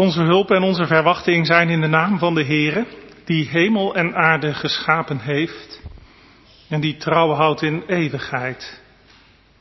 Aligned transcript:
Onze 0.00 0.22
hulp 0.22 0.50
en 0.50 0.62
onze 0.62 0.86
verwachting 0.86 1.46
zijn 1.46 1.68
in 1.68 1.80
de 1.80 1.86
naam 1.86 2.18
van 2.18 2.34
de 2.34 2.44
Heere, 2.44 2.86
die 3.24 3.48
hemel 3.48 3.94
en 3.94 4.14
aarde 4.14 4.54
geschapen 4.54 5.18
heeft 5.18 5.82
en 6.68 6.80
die 6.80 6.96
trouw 6.96 7.32
houdt 7.32 7.62
in 7.62 7.82
eeuwigheid 7.86 8.82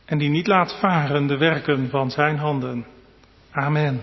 en 0.05 0.17
die 0.17 0.29
niet 0.29 0.47
laat 0.47 0.79
varen 0.79 1.27
de 1.27 1.37
werken 1.37 1.89
van 1.89 2.11
zijn 2.11 2.37
handen. 2.37 2.85
Amen. 3.51 4.01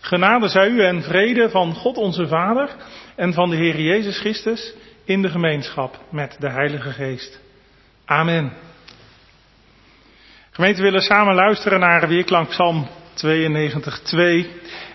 Genade 0.00 0.48
zij 0.48 0.68
u 0.68 0.82
en 0.82 1.02
vrede 1.02 1.50
van 1.50 1.74
God 1.74 1.96
onze 1.96 2.26
Vader 2.26 2.76
en 3.16 3.32
van 3.32 3.50
de 3.50 3.56
Heer 3.56 3.80
Jezus 3.80 4.18
Christus 4.18 4.74
in 5.04 5.22
de 5.22 5.28
gemeenschap 5.28 5.98
met 6.10 6.36
de 6.38 6.50
Heilige 6.50 6.90
Geest. 6.90 7.40
Amen. 8.04 8.52
Gemeente, 10.50 10.82
willen 10.82 11.02
samen 11.02 11.34
luisteren 11.34 11.80
naar 11.80 12.08
weerklank 12.08 12.48
Psalm 12.48 12.88
92, 13.20 14.46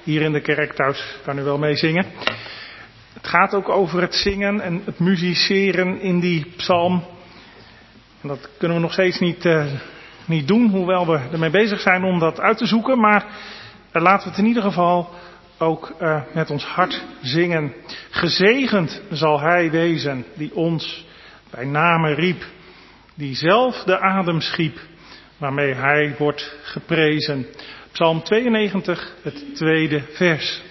hier 0.03 0.21
in 0.21 0.31
de 0.31 0.41
kerk 0.41 0.73
thuis. 0.73 1.17
Kan 1.23 1.39
u 1.39 1.43
wel 1.43 1.57
meezingen. 1.57 2.05
Het 3.13 3.27
gaat 3.27 3.53
ook 3.53 3.69
over 3.69 4.01
het 4.01 4.15
zingen 4.15 4.61
en 4.61 4.81
het 4.85 4.99
musiceren 4.99 6.01
in 6.01 6.19
die 6.19 6.45
psalm. 6.57 7.03
En 8.21 8.27
dat 8.27 8.49
kunnen 8.57 8.77
we 8.77 8.83
nog 8.83 8.93
steeds 8.93 9.19
niet, 9.19 9.45
uh, 9.45 9.65
niet 10.25 10.47
doen, 10.47 10.69
hoewel 10.69 11.07
we 11.07 11.19
ermee 11.31 11.49
bezig 11.49 11.79
zijn 11.79 12.03
om 12.03 12.19
dat 12.19 12.39
uit 12.39 12.57
te 12.57 12.65
zoeken. 12.65 12.99
Maar 12.99 13.25
uh, 13.93 14.01
laten 14.01 14.23
we 14.23 14.29
het 14.29 14.39
in 14.39 14.47
ieder 14.47 14.63
geval 14.63 15.09
ook 15.57 15.95
uh, 16.01 16.21
met 16.33 16.49
ons 16.49 16.65
hart 16.65 17.03
zingen. 17.21 17.73
Gezegend 18.09 19.01
zal 19.11 19.39
Hij 19.39 19.71
wezen 19.71 20.25
die 20.35 20.55
ons 20.55 21.05
bij 21.49 21.65
name 21.65 22.13
riep, 22.13 22.45
die 23.15 23.35
zelf 23.35 23.83
de 23.83 23.99
adem 23.99 24.41
schiep 24.41 24.79
waarmee 25.37 25.73
Hij 25.73 26.15
wordt 26.17 26.55
geprezen. 26.63 27.45
Psalm 27.95 28.23
92, 28.23 29.15
het 29.21 29.55
tweede 29.55 30.01
vers. 30.11 30.61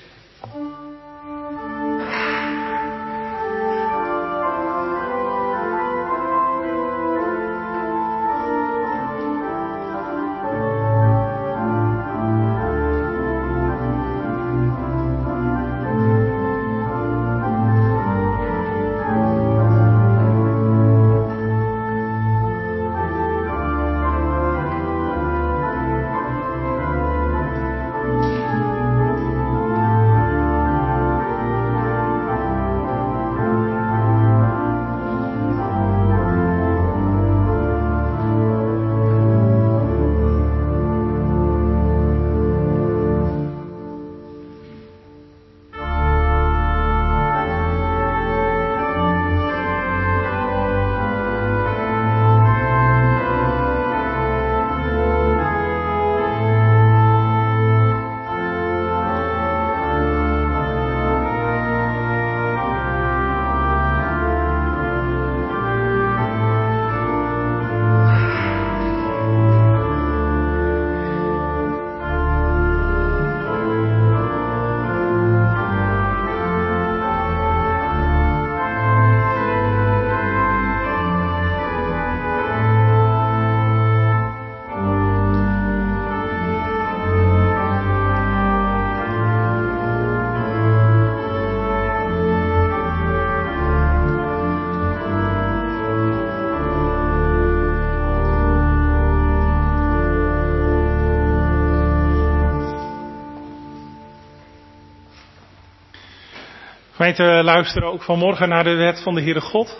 Gemeente, 107.04 107.42
luisteren 107.44 107.88
ook 107.88 108.02
vanmorgen 108.02 108.48
naar 108.48 108.64
de 108.64 108.74
wet 108.74 109.02
van 109.02 109.14
de 109.14 109.20
Heere 109.20 109.40
God. 109.40 109.78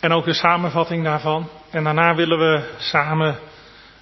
En 0.00 0.12
ook 0.12 0.24
de 0.24 0.32
samenvatting 0.32 1.04
daarvan. 1.04 1.48
En 1.70 1.84
daarna 1.84 2.14
willen 2.14 2.38
we 2.38 2.62
samen 2.78 3.38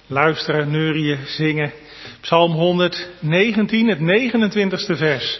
luisteren, 0.07 0.71
neurien, 0.71 1.17
zingen. 1.25 1.71
Psalm 2.21 2.51
119, 2.51 3.87
het 3.87 3.99
29ste 3.99 4.97
vers. 4.97 5.39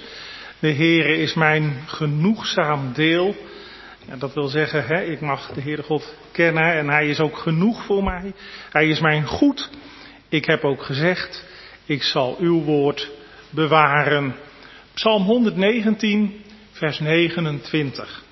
De 0.60 0.74
Heere 0.74 1.18
is 1.18 1.34
mijn 1.34 1.78
genoegzaam 1.86 2.94
deel. 2.94 3.36
Dat 4.18 4.34
wil 4.34 4.48
zeggen, 4.48 4.86
hè, 4.86 5.02
ik 5.02 5.22
mag 5.22 5.52
de 5.54 5.62
Heere 5.62 5.84
God 5.84 6.16
kennen 6.32 6.74
en 6.74 6.90
Hij 6.90 7.08
is 7.08 7.20
ook 7.20 7.38
genoeg 7.38 7.86
voor 7.86 8.04
mij. 8.04 8.34
Hij 8.72 8.88
is 8.88 9.00
mijn 9.00 9.26
goed. 9.26 9.70
Ik 10.30 10.46
heb 10.46 10.64
ook 10.64 10.84
gezegd, 10.84 11.46
ik 11.86 12.04
zal 12.04 12.36
uw 12.40 12.64
woord 12.64 13.12
bewaren. 13.50 14.36
Psalm 14.94 15.24
119, 15.24 16.44
vers 16.76 17.00
29. 17.00 18.24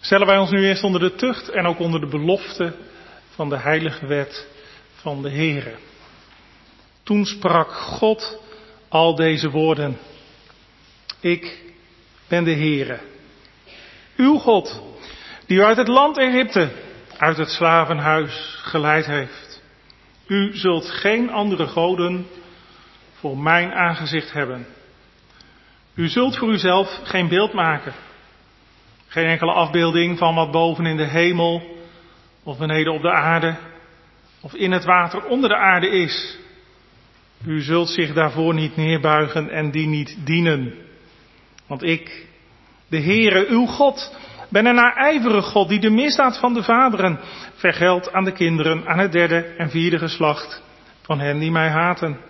Stellen 0.00 0.26
wij 0.26 0.38
ons 0.38 0.50
nu 0.50 0.66
eerst 0.66 0.82
onder 0.82 1.00
de 1.00 1.14
tucht 1.14 1.48
en 1.48 1.66
ook 1.66 1.78
onder 1.78 2.00
de 2.00 2.06
belofte 2.06 2.74
van 3.34 3.48
de 3.48 3.58
heilige 3.58 4.06
wet 4.06 4.48
van 4.94 5.22
de 5.22 5.30
Heere. 5.30 5.74
Toen 7.02 7.24
sprak 7.24 7.72
God 7.72 8.42
al 8.88 9.14
deze 9.14 9.50
woorden. 9.50 9.98
Ik 11.20 11.62
ben 12.28 12.44
de 12.44 12.54
Heere, 12.54 13.00
uw 14.16 14.36
God, 14.36 14.82
die 15.46 15.58
u 15.58 15.62
uit 15.62 15.76
het 15.76 15.88
land 15.88 16.18
Egypte, 16.18 16.70
uit 17.18 17.36
het 17.36 17.50
slavenhuis 17.50 18.58
geleid 18.62 19.06
heeft. 19.06 19.62
U 20.26 20.56
zult 20.56 20.90
geen 20.90 21.30
andere 21.30 21.66
goden 21.66 22.26
voor 23.12 23.38
mijn 23.38 23.72
aangezicht 23.72 24.32
hebben. 24.32 24.66
U 26.00 26.08
zult 26.08 26.36
voor 26.38 26.48
uzelf 26.48 27.00
geen 27.02 27.28
beeld 27.28 27.52
maken. 27.52 27.92
Geen 29.06 29.26
enkele 29.26 29.52
afbeelding 29.52 30.18
van 30.18 30.34
wat 30.34 30.50
boven 30.50 30.86
in 30.86 30.96
de 30.96 31.06
hemel 31.06 31.62
of 32.42 32.58
beneden 32.58 32.92
op 32.92 33.02
de 33.02 33.10
aarde 33.10 33.56
of 34.40 34.54
in 34.54 34.72
het 34.72 34.84
water 34.84 35.24
onder 35.24 35.48
de 35.48 35.56
aarde 35.56 35.88
is. 35.88 36.38
U 37.46 37.60
zult 37.60 37.88
zich 37.88 38.12
daarvoor 38.12 38.54
niet 38.54 38.76
neerbuigen 38.76 39.50
en 39.50 39.70
die 39.70 39.86
niet 39.86 40.16
dienen. 40.24 40.74
Want 41.66 41.82
ik, 41.82 42.26
de 42.88 43.00
Heere, 43.00 43.46
uw 43.48 43.66
God, 43.66 44.16
ben 44.48 44.66
een 44.66 44.74
naijverige 44.74 45.42
God 45.42 45.68
die 45.68 45.80
de 45.80 45.90
misdaad 45.90 46.38
van 46.38 46.54
de 46.54 46.62
vaderen 46.62 47.20
vergeldt 47.54 48.12
aan 48.12 48.24
de 48.24 48.32
kinderen, 48.32 48.86
aan 48.86 48.98
het 48.98 49.12
derde 49.12 49.54
en 49.56 49.70
vierde 49.70 49.98
geslacht 49.98 50.62
van 51.02 51.20
hen 51.20 51.38
die 51.38 51.50
mij 51.50 51.68
haten 51.68 52.29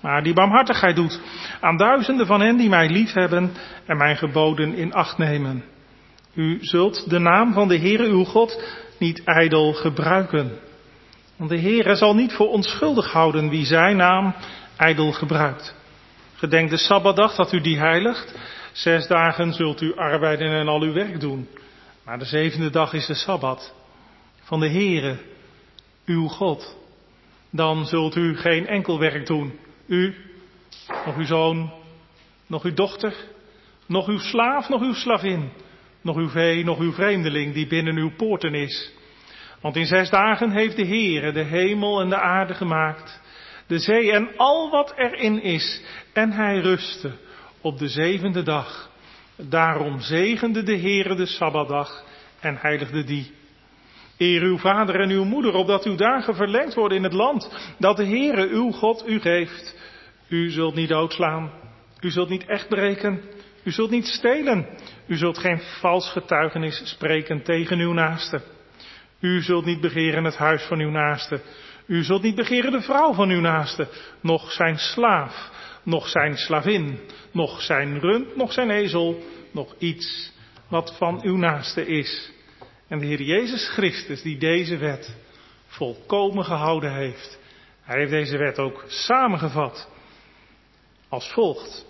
maar 0.00 0.22
die 0.22 0.34
barmhartigheid 0.34 0.96
doet 0.96 1.20
aan 1.60 1.76
duizenden 1.76 2.26
van 2.26 2.40
hen 2.40 2.56
die 2.56 2.68
mij 2.68 2.88
liefhebben 2.88 3.52
en 3.86 3.96
mijn 3.96 4.16
geboden 4.16 4.74
in 4.74 4.92
acht 4.92 5.18
nemen. 5.18 5.64
U 6.34 6.58
zult 6.60 7.10
de 7.10 7.18
naam 7.18 7.52
van 7.52 7.68
de 7.68 7.78
Heere 7.78 8.06
uw 8.06 8.24
God 8.24 8.64
niet 8.98 9.24
ijdel 9.24 9.72
gebruiken. 9.72 10.58
Want 11.36 11.50
de 11.50 11.60
Heere 11.60 11.94
zal 11.94 12.14
niet 12.14 12.32
voor 12.32 12.48
onschuldig 12.48 13.12
houden 13.12 13.48
wie 13.48 13.64
zijn 13.64 13.96
naam 13.96 14.34
ijdel 14.76 15.12
gebruikt. 15.12 15.74
Gedenk 16.34 16.70
de 16.70 16.76
Sabbatdag 16.76 17.34
dat 17.34 17.52
u 17.52 17.60
die 17.60 17.78
heiligt. 17.78 18.34
Zes 18.72 19.06
dagen 19.06 19.52
zult 19.52 19.80
u 19.80 19.96
arbeiden 19.96 20.50
en 20.50 20.68
al 20.68 20.82
uw 20.82 20.92
werk 20.92 21.20
doen. 21.20 21.48
Maar 22.04 22.18
de 22.18 22.24
zevende 22.24 22.70
dag 22.70 22.92
is 22.92 23.06
de 23.06 23.14
Sabbat 23.14 23.74
van 24.42 24.60
de 24.60 24.68
Heere, 24.68 25.18
uw 26.06 26.26
God. 26.26 26.76
Dan 27.50 27.86
zult 27.86 28.16
u 28.16 28.36
geen 28.36 28.66
enkel 28.66 28.98
werk 28.98 29.26
doen 29.26 29.52
u, 29.90 30.14
nog 31.04 31.16
uw 31.16 31.24
zoon, 31.24 31.72
nog 32.46 32.62
uw 32.62 32.74
dochter, 32.74 33.14
nog 33.86 34.08
uw 34.08 34.18
slaaf, 34.18 34.68
nog 34.68 34.82
uw 34.82 34.94
slavin, 34.94 35.50
nog 36.00 36.16
uw 36.16 36.28
vee, 36.28 36.64
nog 36.64 36.78
uw 36.78 36.92
vreemdeling 36.92 37.54
die 37.54 37.66
binnen 37.66 37.96
uw 37.96 38.10
poorten 38.16 38.54
is. 38.54 38.92
Want 39.60 39.76
in 39.76 39.86
zes 39.86 40.10
dagen 40.10 40.50
heeft 40.50 40.76
de 40.76 40.86
Heere 40.86 41.32
de 41.32 41.42
hemel 41.42 42.00
en 42.00 42.08
de 42.08 42.20
aarde 42.20 42.54
gemaakt, 42.54 43.20
de 43.66 43.78
zee 43.78 44.12
en 44.12 44.28
al 44.36 44.70
wat 44.70 44.92
erin 44.96 45.42
is. 45.42 45.82
En 46.12 46.32
hij 46.32 46.58
rustte 46.58 47.12
op 47.60 47.78
de 47.78 47.88
zevende 47.88 48.42
dag. 48.42 48.90
Daarom 49.36 50.00
zegende 50.00 50.62
de 50.62 50.78
Heere 50.78 51.14
de 51.14 51.26
Sabbatdag 51.26 52.04
en 52.40 52.56
heiligde 52.56 53.04
die. 53.04 53.32
Eer 54.18 54.42
uw 54.42 54.58
vader 54.58 55.00
en 55.00 55.10
uw 55.10 55.24
moeder, 55.24 55.54
opdat 55.54 55.84
uw 55.84 55.96
dagen 55.96 56.34
verlengd 56.34 56.74
worden 56.74 56.98
in 56.98 57.04
het 57.04 57.12
land, 57.12 57.74
dat 57.78 57.96
de 57.96 58.06
Heere 58.06 58.48
uw 58.48 58.70
God 58.70 59.08
u 59.08 59.20
geeft. 59.20 59.78
U 60.30 60.50
zult 60.50 60.74
niet 60.74 60.88
doodslaan, 60.88 61.52
u 62.00 62.10
zult 62.10 62.28
niet 62.28 62.46
echt 62.46 62.68
breken, 62.68 63.20
u 63.64 63.70
zult 63.70 63.90
niet 63.90 64.06
stelen, 64.06 64.66
u 65.06 65.16
zult 65.16 65.38
geen 65.38 65.60
vals 65.60 66.10
getuigenis 66.10 66.82
spreken 66.84 67.42
tegen 67.42 67.78
uw 67.78 67.92
naaste. 67.92 68.40
U 69.20 69.42
zult 69.42 69.64
niet 69.64 69.80
begeren 69.80 70.24
het 70.24 70.36
huis 70.36 70.62
van 70.62 70.78
uw 70.78 70.90
naaste. 70.90 71.40
U 71.86 72.02
zult 72.02 72.22
niet 72.22 72.34
begeren 72.34 72.72
de 72.72 72.80
vrouw 72.80 73.12
van 73.12 73.30
uw 73.30 73.40
naaste, 73.40 73.88
noch 74.20 74.52
zijn 74.52 74.78
slaaf, 74.78 75.50
noch 75.82 76.08
zijn 76.08 76.36
slavin, 76.36 77.00
noch 77.32 77.60
zijn 77.60 78.00
rund, 78.00 78.36
noch 78.36 78.52
zijn 78.52 78.70
ezel, 78.70 79.22
nog 79.52 79.74
iets 79.78 80.32
wat 80.68 80.94
van 80.96 81.20
uw 81.22 81.36
naaste 81.36 81.86
is. 81.86 82.32
En 82.88 82.98
de 82.98 83.06
Heer 83.06 83.22
Jezus 83.22 83.68
Christus, 83.68 84.22
die 84.22 84.38
deze 84.38 84.76
wet 84.76 85.16
volkomen 85.66 86.44
gehouden 86.44 86.94
heeft, 86.94 87.38
hij 87.82 87.98
heeft 87.98 88.10
deze 88.10 88.36
wet 88.36 88.58
ook 88.58 88.84
samengevat 88.86 89.89
als 91.10 91.32
volgt. 91.32 91.86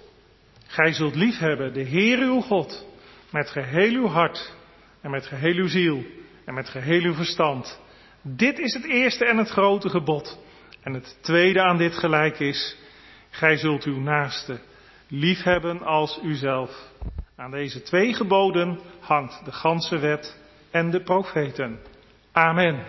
Gij 0.67 0.93
zult 0.93 1.15
liefhebben 1.15 1.73
de 1.73 1.83
Heer 1.83 2.19
uw 2.19 2.41
God 2.41 2.87
met 3.31 3.51
geheel 3.51 3.93
uw 3.93 4.07
hart 4.07 4.53
en 5.01 5.11
met 5.11 5.27
geheel 5.27 5.55
uw 5.55 5.69
ziel 5.69 6.05
en 6.45 6.55
met 6.55 6.69
geheel 6.69 7.03
uw 7.03 7.15
verstand. 7.15 7.81
Dit 8.23 8.59
is 8.59 8.75
het 8.75 8.85
eerste 8.85 9.25
en 9.25 9.37
het 9.37 9.49
grote 9.49 9.89
gebod. 9.89 10.39
En 10.83 10.93
het 10.95 11.19
tweede 11.21 11.63
aan 11.63 11.77
dit 11.77 11.95
gelijk 11.95 12.39
is, 12.39 12.77
gij 13.31 13.57
zult 13.57 13.85
uw 13.85 14.01
naaste 14.01 14.61
liefhebben 15.09 15.83
als 15.83 16.21
uzelf. 16.23 16.89
Aan 17.37 17.51
deze 17.51 17.83
twee 17.83 18.15
geboden 18.15 18.81
hangt 19.01 19.45
de 19.45 19.53
ganse 19.53 19.99
wet 19.99 20.39
en 20.71 20.91
de 20.91 21.03
profeten. 21.03 21.79
Amen. 22.33 22.87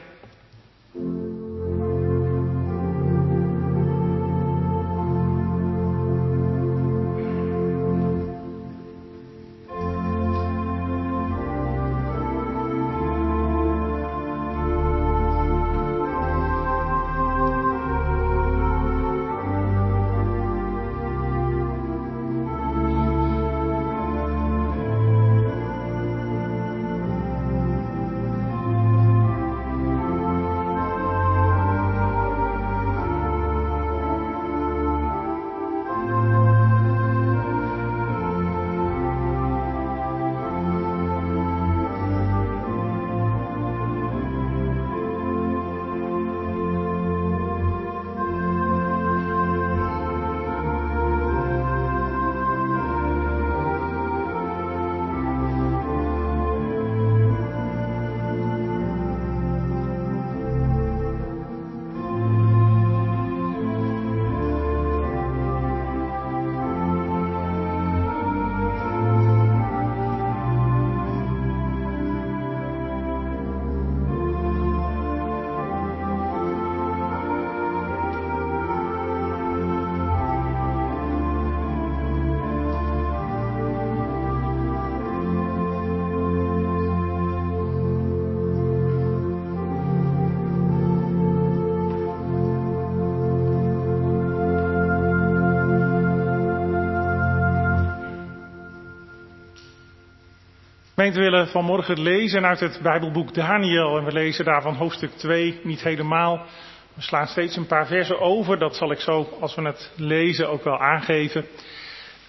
Gemeente 101.02 101.30
willen 101.32 101.48
vanmorgen 101.48 102.02
lezen 102.02 102.46
uit 102.46 102.60
het 102.60 102.80
Bijbelboek 102.82 103.34
Daniel 103.34 103.98
en 103.98 104.06
we 104.06 104.12
lezen 104.12 104.46
daarvan 104.46 104.76
hoofdstuk 104.76 105.12
2, 105.12 105.60
niet 105.64 105.82
helemaal. 105.82 106.46
We 106.94 107.02
slaan 107.02 107.28
steeds 107.28 107.56
een 107.56 107.66
paar 107.66 107.88
versen 107.88 108.20
over, 108.20 108.60
dat 108.60 108.76
zal 108.76 108.92
ik 108.92 109.00
zo 109.00 109.38
als 109.40 109.56
we 109.56 109.62
het 109.62 109.92
lezen 109.96 110.50
ook 110.50 110.64
wel 110.64 110.80
aangeven. 110.80 111.46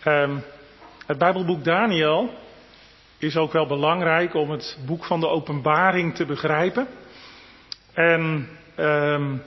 Um, 0.06 0.42
het 1.06 1.18
Bijbelboek 1.18 1.64
Daniel 1.64 2.30
is 3.18 3.37
ook 3.37 3.52
wel 3.52 3.66
belangrijk 3.66 4.35
om 4.35 4.50
het 4.50 4.78
boek 4.87 5.04
van 5.04 5.20
de 5.20 5.28
openbaring 5.28 6.14
te 6.14 6.26
begrijpen. 6.26 6.87
En 7.92 8.48
um, 8.78 9.42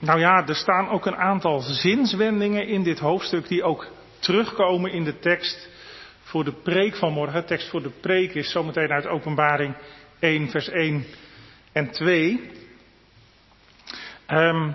nou 0.00 0.20
ja, 0.20 0.46
er 0.46 0.56
staan 0.56 0.88
ook 0.88 1.06
een 1.06 1.16
aantal 1.16 1.60
zinswendingen 1.60 2.66
in 2.66 2.82
dit 2.82 2.98
hoofdstuk 2.98 3.48
die 3.48 3.62
ook 3.62 3.86
terugkomen 4.18 4.92
in 4.92 5.04
de 5.04 5.18
tekst 5.18 5.69
voor 6.30 6.44
de 6.44 6.52
preek 6.52 6.96
van 6.96 7.12
morgen. 7.12 7.46
Tekst 7.46 7.68
voor 7.68 7.82
de 7.82 7.92
preek 8.00 8.34
is 8.34 8.50
zometeen 8.50 8.90
uit 8.90 9.06
Openbaring 9.06 9.74
1, 10.18 10.50
vers 10.50 10.68
1 10.68 11.04
en 11.72 11.90
2. 11.90 12.30
Um, 12.30 12.40
ehm, 14.26 14.66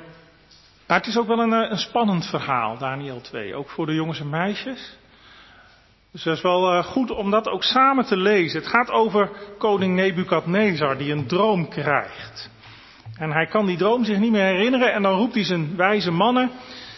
maar 0.87 0.97
het 0.97 1.07
is 1.07 1.17
ook 1.17 1.27
wel 1.27 1.39
een, 1.39 1.53
eh, 1.53 1.69
een, 1.69 1.77
spannend 1.77 2.25
verhaal, 2.25 2.77
Daniel 2.77 3.21
2, 3.21 3.55
ook 3.55 3.69
voor 3.69 3.85
de 3.85 3.93
jongens 3.93 4.19
en 4.19 4.29
meisjes. 4.29 4.97
Dus 6.11 6.23
dat 6.23 6.35
is 6.35 6.41
wel 6.41 6.77
uh, 6.77 6.83
goed 6.83 7.11
om 7.11 7.31
dat 7.31 7.47
ook 7.47 7.63
samen 7.63 8.05
te 8.05 8.17
lezen. 8.17 8.59
Het 8.59 8.69
gaat 8.69 8.91
over 8.91 9.29
koning 9.57 9.95
Nebukadnezar 9.95 10.97
die 10.97 11.11
een 11.11 11.27
droom 11.27 11.69
krijgt. 11.69 12.49
En 13.17 13.31
hij 13.31 13.45
kan 13.45 13.65
die 13.65 13.77
droom 13.77 14.03
zich 14.03 14.17
niet 14.17 14.31
meer 14.31 14.45
herinneren 14.45 14.93
en 14.93 15.01
dan 15.01 15.17
roept 15.17 15.33
hij 15.33 15.43
zijn 15.43 15.75
wijze 15.75 16.11
mannen 16.11 16.51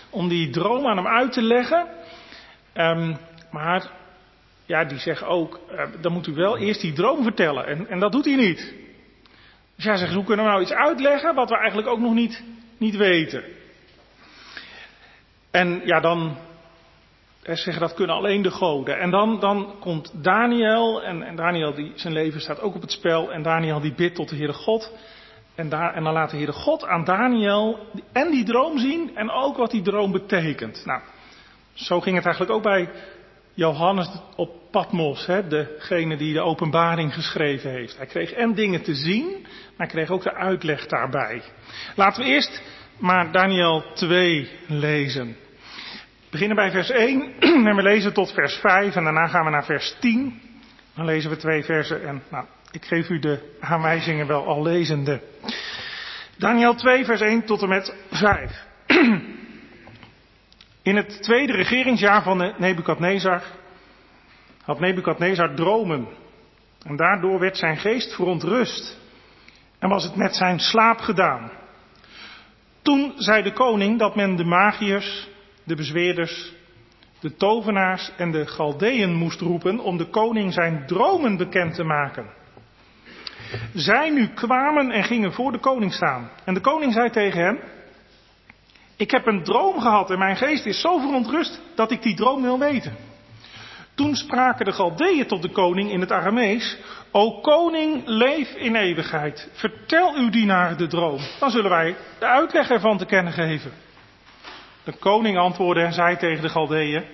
om 0.10 0.28
die 0.28 0.50
droom 0.50 0.88
aan 0.88 0.98
hem 0.98 1.08
uit 1.08 1.32
te 1.32 1.42
leggen. 1.42 1.88
Um, 2.74 3.18
maar 3.52 3.97
ja, 4.68 4.84
die 4.84 4.98
zeggen 4.98 5.28
ook, 5.28 5.60
uh, 5.72 5.82
dan 6.02 6.12
moet 6.12 6.28
u 6.28 6.34
wel 6.34 6.58
eerst 6.58 6.82
die 6.82 6.94
droom 6.94 7.24
vertellen. 7.24 7.68
En, 7.68 7.88
en 7.88 8.00
dat 8.00 8.12
doet 8.12 8.26
hij 8.26 8.36
niet. 8.36 8.74
Dus 9.76 9.86
hij 9.86 9.98
zegt, 9.98 10.14
hoe 10.14 10.24
kunnen 10.24 10.46
we 10.46 10.52
nou 10.52 10.64
iets 10.64 10.74
uitleggen 10.74 11.36
wat 11.36 11.50
we 11.50 11.58
eigenlijk 11.58 11.88
ook 11.88 12.00
nog 12.00 12.14
niet, 12.14 12.44
niet 12.78 12.96
weten? 12.96 13.44
En 15.52 15.82
ja, 15.86 16.00
dan 16.00 16.38
zeggen 17.44 17.80
dat 17.80 17.94
kunnen 17.94 18.16
alleen 18.16 18.42
de 18.42 18.52
goden. 18.52 19.00
En 19.00 19.10
dan, 19.10 19.40
dan 19.40 19.76
komt 19.80 20.24
Daniel, 20.24 21.04
en, 21.04 21.24
en 21.24 21.36
Daniel, 21.36 21.74
die, 21.74 21.92
zijn 21.96 22.14
leven 22.14 22.42
staat 22.42 22.62
ook 22.62 22.76
op 22.76 22.82
het 22.82 22.92
spel. 22.92 23.32
En 23.32 23.42
Daniel 23.42 23.80
die 23.80 23.94
bidt 23.94 24.16
tot 24.16 24.30
de 24.30 24.36
Heere 24.36 24.54
God. 24.54 24.92
En, 25.56 25.70
daar, 25.70 25.94
en 25.94 26.04
dan 26.04 26.14
laat 26.14 26.30
de 26.30 26.38
Heere 26.38 26.52
God 26.52 26.86
aan 26.86 27.04
Daniel 27.04 27.80
en 28.12 28.32
die 28.32 28.44
droom 28.44 28.78
zien 28.78 29.16
en 29.16 29.32
ook 29.32 29.58
wat 29.58 29.72
die 29.72 29.82
droom 29.82 30.12
betekent. 30.12 30.86
Nou, 30.86 31.02
zo 31.74 32.00
ging 32.00 32.16
het 32.16 32.26
eigenlijk 32.26 32.56
ook 32.56 32.64
bij 32.64 32.90
Johannes 33.58 34.10
op 34.36 34.72
Patmos, 34.72 35.26
hè, 35.26 35.48
degene 35.48 36.18
die 36.18 36.34
de 36.34 36.42
openbaring 36.42 37.14
geschreven 37.14 37.72
heeft. 37.72 37.98
Hij 37.98 38.06
kreeg 38.06 38.32
en 38.32 38.54
dingen 38.54 38.84
te 38.84 38.96
zien, 38.96 39.26
maar 39.42 39.88
hij 39.88 39.88
kreeg 39.88 40.10
ook 40.10 40.24
de 40.24 40.34
uitleg 40.34 40.86
daarbij. 40.86 41.42
Laten 41.96 42.24
we 42.24 42.30
eerst 42.30 42.62
maar 43.00 43.32
Daniel 43.32 43.84
2 43.94 44.50
lezen. 44.68 45.28
We 45.28 46.28
beginnen 46.30 46.56
bij 46.56 46.72
vers 46.72 46.90
1 46.90 47.34
en 47.68 47.76
we 47.76 47.82
lezen 47.82 48.14
tot 48.14 48.34
vers 48.34 48.56
5 48.56 48.96
en 48.96 49.04
daarna 49.04 49.28
gaan 49.28 49.46
we 49.46 49.52
naar 49.52 49.66
vers 49.66 49.96
10. 50.00 50.42
Dan 50.96 51.06
lezen 51.06 51.30
we 51.30 51.38
twee 51.38 51.64
versen 51.64 52.08
en 52.08 52.24
nou, 52.30 52.46
ik 52.72 52.86
geef 52.86 53.10
u 53.10 53.20
de 53.20 53.56
aanwijzingen 53.60 54.28
wel 54.28 54.46
al 54.46 54.64
lezende. 54.64 55.22
Daniel 56.38 56.76
2 56.76 57.06
vers 57.06 57.22
1 57.22 57.46
tot 57.46 57.62
en 57.62 57.70
met 57.70 57.96
5. 58.10 58.66
In 60.88 60.96
het 60.96 61.22
tweede 61.22 61.54
regeringsjaar 61.54 62.24
van 62.24 62.54
Nebukadnezar 62.58 63.44
had 64.64 64.80
Nebukadnezar 64.80 65.56
dromen. 65.56 66.08
En 66.86 66.96
daardoor 66.96 67.40
werd 67.40 67.58
zijn 67.58 67.78
geest 67.78 68.16
verontrust. 68.16 68.98
En 69.80 69.90
was 69.90 70.04
het 70.04 70.16
met 70.16 70.36
zijn 70.36 70.60
slaap 70.60 70.98
gedaan. 70.98 71.52
Toen 72.82 73.14
zei 73.16 73.44
de 73.44 73.54
koning 73.54 74.00
dat 74.00 74.16
men 74.16 74.36
de 74.36 74.44
magiërs, 74.44 75.30
de 75.64 75.76
bezweerders, 75.76 76.54
de 77.20 77.36
tovenaars 77.36 78.12
en 78.18 78.32
de 78.32 78.46
Galdeën 78.46 79.14
moest 79.14 79.42
roepen 79.42 79.80
om 79.80 79.98
de 79.98 80.10
koning 80.10 80.54
zijn 80.54 80.84
dromen 80.86 81.38
bekend 81.38 81.76
te 81.76 81.84
maken. 81.84 82.26
Zij 83.74 84.10
nu 84.10 84.28
kwamen 84.28 84.92
en 84.92 85.04
gingen 85.04 85.34
voor 85.34 85.52
de 85.52 85.60
koning 85.60 85.94
staan. 85.94 86.30
En 86.46 86.54
de 86.54 86.62
koning 86.62 86.94
zei 86.94 87.10
tegen 87.10 87.42
hen, 87.42 87.60
ik 88.98 89.12
heb 89.12 89.26
een 89.26 89.44
droom 89.44 89.80
gehad 89.80 90.12
en 90.12 90.20
mijn 90.20 90.36
geest 90.36 90.66
is 90.66 90.82
zo 90.82 90.98
verontrust 90.98 91.62
dat 91.76 91.92
ik 91.92 92.02
die 92.02 92.16
droom 92.16 92.42
wil 92.42 92.60
weten. 92.60 92.96
Toen 93.96 94.16
spraken 94.16 94.66
de 94.66 94.72
Galdeeën 94.72 95.28
tot 95.28 95.42
de 95.42 95.50
koning 95.50 95.92
in 95.92 96.00
het 96.00 96.12
Aramees, 96.12 96.78
O 97.12 97.42
koning, 97.42 98.02
leef 98.06 98.56
in 98.56 98.76
eeuwigheid. 98.76 99.50
Vertel 99.54 100.16
uw 100.16 100.30
dienaar 100.30 100.78
de 100.78 100.88
droom. 100.88 101.20
Dan 101.40 101.52
zullen 101.52 101.70
wij 101.70 101.96
de 102.20 102.26
uitleg 102.26 102.70
ervan 102.70 102.98
te 102.98 103.06
kennen 103.06 103.34
geven. 103.34 103.72
De 104.84 104.98
koning 105.00 105.38
antwoordde 105.38 105.84
en 105.84 105.94
zei 105.94 106.18
tegen 106.18 106.42
de 106.42 106.50
Galdeeën, 106.50 107.06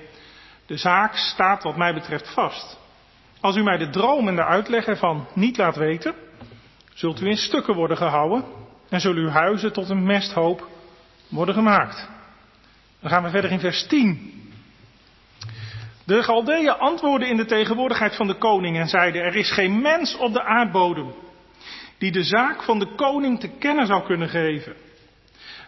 de 0.65 0.77
zaak 0.77 1.15
staat 1.15 1.63
wat 1.63 1.77
mij 1.77 1.93
betreft 1.93 2.33
vast. 2.33 2.79
Als 3.41 3.55
u 3.55 3.63
mij 3.63 3.77
de 3.77 3.89
droom 3.89 4.27
en 4.27 4.35
de 4.35 4.45
uitleg 4.45 4.85
ervan 4.85 5.27
niet 5.33 5.57
laat 5.57 5.75
weten, 5.75 6.15
zult 6.93 7.21
u 7.21 7.27
in 7.27 7.37
stukken 7.37 7.75
worden 7.75 7.97
gehouden 7.97 8.43
en 8.89 9.01
zullen 9.01 9.23
uw 9.23 9.29
huizen 9.29 9.73
tot 9.73 9.89
een 9.89 10.03
mesthoop 10.03 10.67
worden 11.33 11.55
gemaakt. 11.55 12.07
Dan 13.01 13.11
gaan 13.11 13.23
we 13.23 13.29
verder 13.29 13.51
in 13.51 13.59
vers 13.59 13.87
10. 13.87 14.41
De 16.05 16.23
Galdeeën 16.23 16.77
antwoordden 16.77 17.29
in 17.29 17.37
de 17.37 17.45
tegenwoordigheid 17.45 18.15
van 18.15 18.27
de 18.27 18.37
koning 18.37 18.77
en 18.77 18.87
zeiden, 18.87 19.21
er 19.21 19.35
is 19.35 19.51
geen 19.51 19.81
mens 19.81 20.17
op 20.17 20.33
de 20.33 20.43
aardbodem 20.43 21.13
die 21.97 22.11
de 22.11 22.23
zaak 22.23 22.63
van 22.63 22.79
de 22.79 22.87
koning 22.95 23.39
te 23.39 23.49
kennen 23.59 23.85
zou 23.85 24.03
kunnen 24.03 24.29
geven. 24.29 24.75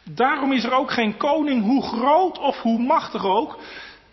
Daarom 0.04 0.51
is 0.51 0.63
er 0.63 0.73
ook 0.73 0.91
geen 0.91 1.17
koning, 1.17 1.63
hoe 1.63 1.84
groot 1.84 2.39
of 2.39 2.62
hoe 2.62 2.80
machtig 2.80 3.25
ook, 3.25 3.60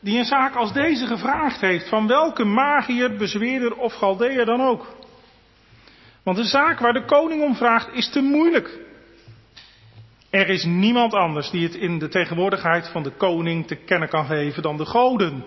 die 0.00 0.18
een 0.18 0.24
zaak 0.24 0.54
als 0.54 0.72
deze 0.72 1.06
gevraagd 1.06 1.60
heeft, 1.60 1.88
van 1.88 2.06
welke 2.06 2.44
magier, 2.44 3.16
bezweerder 3.16 3.76
of 3.76 3.94
Galdeer 3.94 4.44
dan 4.44 4.60
ook. 4.60 4.86
Want 6.22 6.36
de 6.36 6.44
zaak 6.44 6.78
waar 6.78 6.92
de 6.92 7.04
koning 7.04 7.42
om 7.42 7.54
vraagt 7.54 7.88
is 7.92 8.10
te 8.10 8.20
moeilijk. 8.20 8.78
Er 10.32 10.48
is 10.48 10.64
niemand 10.64 11.14
anders 11.14 11.50
die 11.50 11.62
het 11.62 11.74
in 11.74 11.98
de 11.98 12.08
tegenwoordigheid 12.08 12.88
van 12.88 13.02
de 13.02 13.10
koning 13.10 13.66
te 13.66 13.74
kennen 13.74 14.08
kan 14.08 14.26
geven 14.26 14.62
dan 14.62 14.76
de 14.76 14.84
goden, 14.84 15.44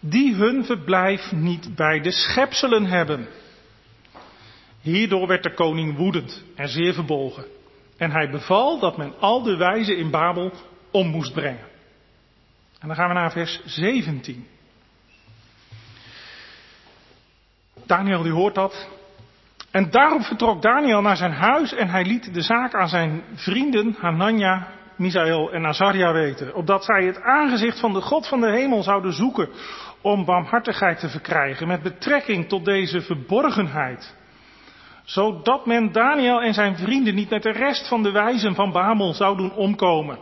die 0.00 0.34
hun 0.34 0.64
verblijf 0.64 1.32
niet 1.32 1.74
bij 1.74 2.00
de 2.00 2.10
schepselen 2.10 2.84
hebben. 2.84 3.28
Hierdoor 4.80 5.26
werd 5.26 5.42
de 5.42 5.54
koning 5.54 5.96
woedend 5.96 6.44
en 6.54 6.68
zeer 6.68 6.94
verbolgen. 6.94 7.44
En 7.96 8.10
hij 8.10 8.30
beval 8.30 8.78
dat 8.78 8.96
men 8.96 9.14
al 9.20 9.42
de 9.42 9.56
wijzen 9.56 9.96
in 9.96 10.10
Babel 10.10 10.52
om 10.90 11.06
moest 11.06 11.32
brengen. 11.32 11.66
En 12.80 12.88
dan 12.88 12.96
gaan 12.96 13.08
we 13.08 13.14
naar 13.14 13.32
vers 13.32 13.60
17. 13.64 14.46
Daniel 17.86 18.22
die 18.22 18.32
hoort 18.32 18.54
dat. 18.54 18.88
En 19.74 19.90
daarom 19.90 20.22
vertrok 20.22 20.62
Daniel 20.62 21.00
naar 21.00 21.16
zijn 21.16 21.32
huis 21.32 21.72
en 21.74 21.88
hij 21.88 22.04
liet 22.04 22.34
de 22.34 22.42
zaak 22.42 22.74
aan 22.74 22.88
zijn 22.88 23.22
vrienden 23.34 23.96
Hanania, 23.98 24.68
Misaël 24.96 25.52
en 25.52 25.66
Azaria 25.66 26.12
weten. 26.12 26.54
Opdat 26.54 26.84
zij 26.84 27.04
het 27.04 27.22
aangezicht 27.22 27.80
van 27.80 27.92
de 27.92 28.00
God 28.00 28.28
van 28.28 28.40
de 28.40 28.50
hemel 28.50 28.82
zouden 28.82 29.12
zoeken 29.12 29.48
om 30.00 30.24
barmhartigheid 30.24 30.98
te 30.98 31.08
verkrijgen 31.08 31.66
met 31.66 31.82
betrekking 31.82 32.48
tot 32.48 32.64
deze 32.64 33.00
verborgenheid. 33.00 34.16
Zodat 35.04 35.66
men 35.66 35.92
Daniel 35.92 36.42
en 36.42 36.54
zijn 36.54 36.76
vrienden 36.76 37.14
niet 37.14 37.30
met 37.30 37.42
de 37.42 37.52
rest 37.52 37.88
van 37.88 38.02
de 38.02 38.10
wijzen 38.10 38.54
van 38.54 38.72
Babel 38.72 39.12
zou 39.12 39.36
doen 39.36 39.52
omkomen. 39.52 40.18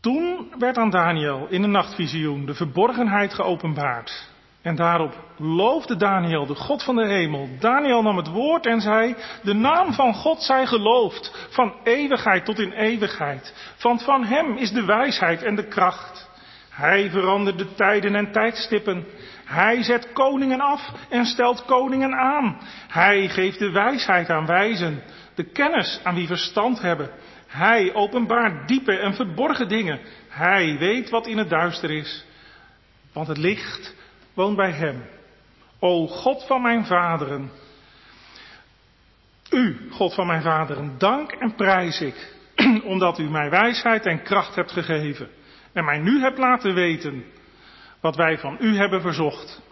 Toen 0.00 0.52
werd 0.58 0.76
aan 0.76 0.90
Daniel 0.90 1.46
in 1.50 1.62
een 1.62 1.70
nachtvisioen 1.70 2.46
de 2.46 2.54
verborgenheid 2.54 3.34
geopenbaard. 3.34 4.34
En 4.66 4.76
daarop 4.76 5.14
loofde 5.36 5.96
Daniel 5.96 6.46
de 6.46 6.54
God 6.54 6.82
van 6.82 6.96
de 6.96 7.06
hemel. 7.06 7.48
Daniel 7.58 8.02
nam 8.02 8.16
het 8.16 8.28
woord 8.28 8.66
en 8.66 8.80
zei, 8.80 9.14
de 9.42 9.52
naam 9.52 9.92
van 9.92 10.14
God 10.14 10.42
zij 10.42 10.66
geloofd, 10.66 11.48
van 11.50 11.74
eeuwigheid 11.84 12.44
tot 12.44 12.58
in 12.58 12.72
eeuwigheid. 12.72 13.74
Want 13.80 14.02
van 14.02 14.24
hem 14.24 14.56
is 14.56 14.70
de 14.70 14.84
wijsheid 14.84 15.42
en 15.42 15.54
de 15.54 15.68
kracht. 15.68 16.30
Hij 16.70 17.10
verandert 17.10 17.58
de 17.58 17.74
tijden 17.74 18.14
en 18.14 18.32
tijdstippen. 18.32 19.06
Hij 19.44 19.82
zet 19.82 20.12
koningen 20.12 20.60
af 20.60 20.92
en 21.08 21.24
stelt 21.24 21.64
koningen 21.64 22.14
aan. 22.14 22.58
Hij 22.88 23.28
geeft 23.28 23.58
de 23.58 23.70
wijsheid 23.70 24.30
aan 24.30 24.46
wijzen, 24.46 25.02
de 25.34 25.44
kennis 25.44 26.00
aan 26.02 26.14
wie 26.14 26.26
verstand 26.26 26.80
hebben. 26.80 27.10
Hij 27.46 27.94
openbaart 27.94 28.68
diepe 28.68 28.98
en 28.98 29.14
verborgen 29.14 29.68
dingen. 29.68 30.00
Hij 30.28 30.76
weet 30.78 31.10
wat 31.10 31.26
in 31.26 31.38
het 31.38 31.50
duister 31.50 31.90
is. 31.90 32.24
Want 33.12 33.28
het 33.28 33.38
licht 33.38 33.94
woont 34.36 34.56
bij 34.56 34.72
hem. 34.72 35.02
O 35.78 36.06
God 36.06 36.46
van 36.46 36.62
mijn 36.62 36.86
vaderen. 36.86 37.50
U, 39.50 39.88
God 39.90 40.14
van 40.14 40.26
mijn 40.26 40.42
vaderen, 40.42 40.94
dank 40.98 41.32
en 41.32 41.54
prijs 41.54 42.00
ik, 42.00 42.34
omdat 42.92 43.18
u 43.18 43.30
mij 43.30 43.50
wijsheid 43.50 44.06
en 44.06 44.22
kracht 44.22 44.54
hebt 44.54 44.72
gegeven. 44.72 45.28
En 45.72 45.84
mij 45.84 45.98
nu 45.98 46.20
hebt 46.20 46.38
laten 46.38 46.74
weten 46.74 47.24
wat 48.00 48.16
wij 48.16 48.38
van 48.38 48.56
u 48.60 48.76
hebben 48.76 49.00
verzocht. 49.00 49.62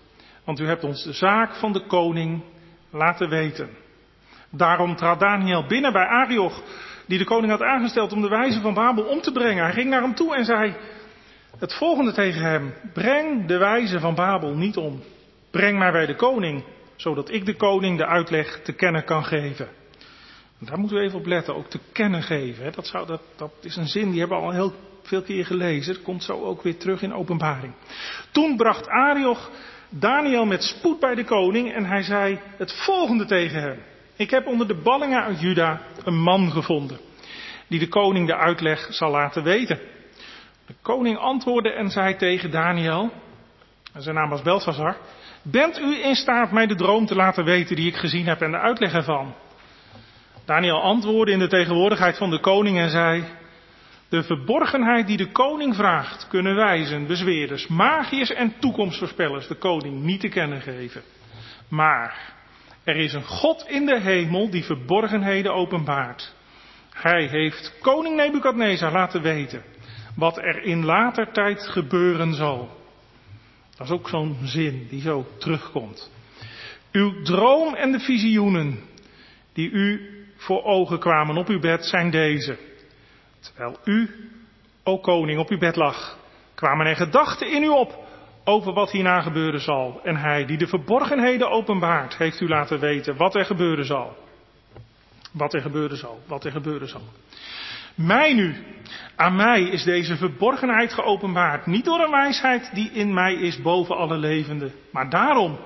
Want 0.44 0.60
u 0.60 0.66
hebt 0.66 0.84
ons 0.84 1.04
de 1.04 1.12
zaak 1.12 1.54
van 1.54 1.72
de 1.72 1.86
koning 1.86 2.42
laten 2.90 3.28
weten. 3.28 3.70
Daarom 4.50 4.96
trad 4.96 5.20
Daniel 5.20 5.66
binnen 5.66 5.92
bij 5.92 6.06
Arioch 6.06 6.62
die 7.06 7.18
de 7.18 7.24
koning 7.24 7.50
had 7.50 7.62
aangesteld 7.62 8.12
om 8.12 8.20
de 8.22 8.28
wijze 8.28 8.60
van 8.60 8.74
Babel 8.74 9.04
om 9.04 9.20
te 9.20 9.32
brengen. 9.32 9.64
Hij 9.64 9.72
ging 9.72 9.90
naar 9.90 10.02
hem 10.02 10.14
toe 10.14 10.36
en 10.36 10.44
zei 10.44 10.76
het 11.58 11.74
volgende 11.74 12.12
tegen 12.12 12.42
hem. 12.42 12.74
Breng 12.92 13.46
de 13.46 13.58
wijze 13.58 14.00
van 14.00 14.14
Babel 14.14 14.54
niet 14.54 14.76
om. 14.76 15.02
Breng 15.50 15.78
mij 15.78 15.92
bij 15.92 16.06
de 16.06 16.14
koning, 16.14 16.64
zodat 16.96 17.30
ik 17.30 17.46
de 17.46 17.56
koning 17.56 17.98
de 17.98 18.06
uitleg 18.06 18.60
te 18.62 18.72
kennen 18.72 19.04
kan 19.04 19.24
geven. 19.24 19.68
daar 20.58 20.78
moeten 20.78 20.96
we 20.96 21.02
even 21.02 21.18
op 21.18 21.26
letten, 21.26 21.54
ook 21.54 21.70
te 21.70 21.78
kennen 21.92 22.22
geven. 22.22 22.72
Dat, 22.72 22.86
zou, 22.86 23.06
dat, 23.06 23.22
dat 23.36 23.52
is 23.60 23.76
een 23.76 23.88
zin 23.88 24.10
die 24.10 24.20
hebben 24.20 24.38
we 24.38 24.44
al 24.44 24.52
heel 24.52 24.72
veel 25.02 25.22
keer 25.22 25.46
gelezen. 25.46 25.94
Dat 25.94 26.02
komt 26.02 26.22
zo 26.22 26.42
ook 26.42 26.62
weer 26.62 26.76
terug 26.76 27.02
in 27.02 27.14
openbaring. 27.14 27.72
Toen 28.30 28.56
bracht 28.56 28.88
Arioch 28.88 29.50
Daniel 29.88 30.44
met 30.44 30.62
spoed 30.62 31.00
bij 31.00 31.14
de 31.14 31.24
koning 31.24 31.72
en 31.72 31.84
hij 31.84 32.02
zei 32.02 32.38
het 32.56 32.72
volgende 32.72 33.24
tegen 33.24 33.60
hem. 33.60 33.78
Ik 34.16 34.30
heb 34.30 34.46
onder 34.46 34.68
de 34.68 34.80
ballingen 34.82 35.22
uit 35.22 35.40
Juda 35.40 35.80
een 36.04 36.20
man 36.20 36.50
gevonden, 36.50 36.98
die 37.68 37.78
de 37.78 37.88
koning 37.88 38.26
de 38.26 38.36
uitleg 38.36 38.86
zal 38.90 39.10
laten 39.10 39.42
weten. 39.42 39.78
De 40.66 40.74
koning 40.82 41.18
antwoordde 41.18 41.70
en 41.70 41.90
zei 41.90 42.16
tegen 42.16 42.50
Daniel, 42.50 43.12
zijn 43.96 44.14
naam 44.14 44.28
was 44.28 44.42
Belshazzar, 44.42 44.96
bent 45.42 45.78
u 45.78 46.04
in 46.04 46.14
staat 46.14 46.50
mij 46.50 46.66
de 46.66 46.74
droom 46.74 47.06
te 47.06 47.14
laten 47.14 47.44
weten 47.44 47.76
die 47.76 47.86
ik 47.86 47.96
gezien 47.96 48.26
heb 48.26 48.40
en 48.40 48.50
de 48.50 48.58
uitleg 48.58 48.92
ervan? 48.92 49.34
Daniel 50.44 50.82
antwoordde 50.82 51.32
in 51.32 51.38
de 51.38 51.48
tegenwoordigheid 51.48 52.16
van 52.16 52.30
de 52.30 52.40
koning 52.40 52.78
en 52.78 52.90
zei, 52.90 53.24
de 54.08 54.22
verborgenheid 54.22 55.06
die 55.06 55.16
de 55.16 55.30
koning 55.30 55.74
vraagt, 55.74 56.28
kunnen 56.28 56.54
wijzen, 56.54 57.06
bezweerders, 57.06 57.66
magiërs 57.66 58.32
en 58.32 58.54
toekomstvoorspellers 58.58 59.46
de 59.46 59.54
koning 59.54 60.02
niet 60.02 60.20
te 60.20 60.28
kennen 60.28 60.60
geven. 60.60 61.02
Maar 61.68 62.34
er 62.84 62.96
is 62.96 63.12
een 63.12 63.24
God 63.24 63.64
in 63.68 63.86
de 63.86 64.00
hemel 64.00 64.50
die 64.50 64.64
verborgenheden 64.64 65.54
openbaart. 65.54 66.34
Hij 66.92 67.26
heeft 67.26 67.78
koning 67.80 68.16
Nebukadnezar 68.16 68.92
laten 68.92 69.22
weten 69.22 69.73
wat 70.16 70.38
er 70.38 70.62
in 70.62 70.84
later 70.84 71.32
tijd 71.32 71.66
gebeuren 71.66 72.34
zal. 72.34 72.82
Dat 73.76 73.86
is 73.86 73.92
ook 73.92 74.08
zo'n 74.08 74.36
zin 74.42 74.86
die 74.90 75.00
zo 75.00 75.26
terugkomt. 75.38 76.10
Uw 76.92 77.22
droom 77.22 77.74
en 77.74 77.92
de 77.92 78.00
visioenen 78.00 78.80
die 79.52 79.70
u 79.70 80.10
voor 80.36 80.64
ogen 80.64 80.98
kwamen 80.98 81.36
op 81.36 81.48
uw 81.48 81.60
bed 81.60 81.84
zijn 81.84 82.10
deze. 82.10 82.58
Terwijl 83.40 83.78
u, 83.84 84.10
o 84.82 84.98
koning, 84.98 85.38
op 85.38 85.48
uw 85.48 85.58
bed 85.58 85.76
lag, 85.76 86.18
kwamen 86.54 86.86
er 86.86 86.96
gedachten 86.96 87.52
in 87.52 87.62
u 87.62 87.68
op 87.68 88.04
over 88.44 88.72
wat 88.72 88.90
hierna 88.90 89.20
gebeuren 89.20 89.60
zal. 89.60 90.00
En 90.02 90.16
hij 90.16 90.46
die 90.46 90.58
de 90.58 90.66
verborgenheden 90.66 91.50
openbaart, 91.50 92.16
heeft 92.16 92.40
u 92.40 92.48
laten 92.48 92.80
weten 92.80 93.16
wat 93.16 93.34
er 93.34 93.44
gebeuren 93.44 93.84
zal. 93.84 94.16
Wat 95.32 95.54
er 95.54 95.60
gebeuren 95.60 95.96
zal, 95.96 96.20
wat 96.26 96.44
er 96.44 96.50
gebeuren 96.50 96.88
zal. 96.88 97.02
Mij 97.94 98.32
nu, 98.32 98.56
aan 99.16 99.36
mij 99.36 99.62
is 99.62 99.84
deze 99.84 100.16
verborgenheid 100.16 100.92
geopenbaard. 100.92 101.66
Niet 101.66 101.84
door 101.84 102.00
een 102.00 102.10
wijsheid 102.10 102.70
die 102.74 102.90
in 102.90 103.14
mij 103.14 103.34
is 103.34 103.62
boven 103.62 103.96
alle 103.96 104.16
levenden. 104.16 104.72
Maar 104.92 105.10
daarom 105.10 105.58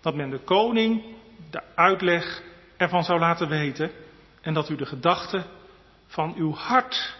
dat 0.00 0.14
men 0.14 0.30
de 0.30 0.38
koning 0.38 1.02
de 1.50 1.62
uitleg 1.74 2.42
ervan 2.76 3.04
zou 3.04 3.18
laten 3.18 3.48
weten. 3.48 3.90
En 4.40 4.54
dat 4.54 4.68
u 4.68 4.76
de 4.76 4.86
gedachten 4.86 5.44
van 6.06 6.34
uw 6.36 6.54
hart 6.54 7.16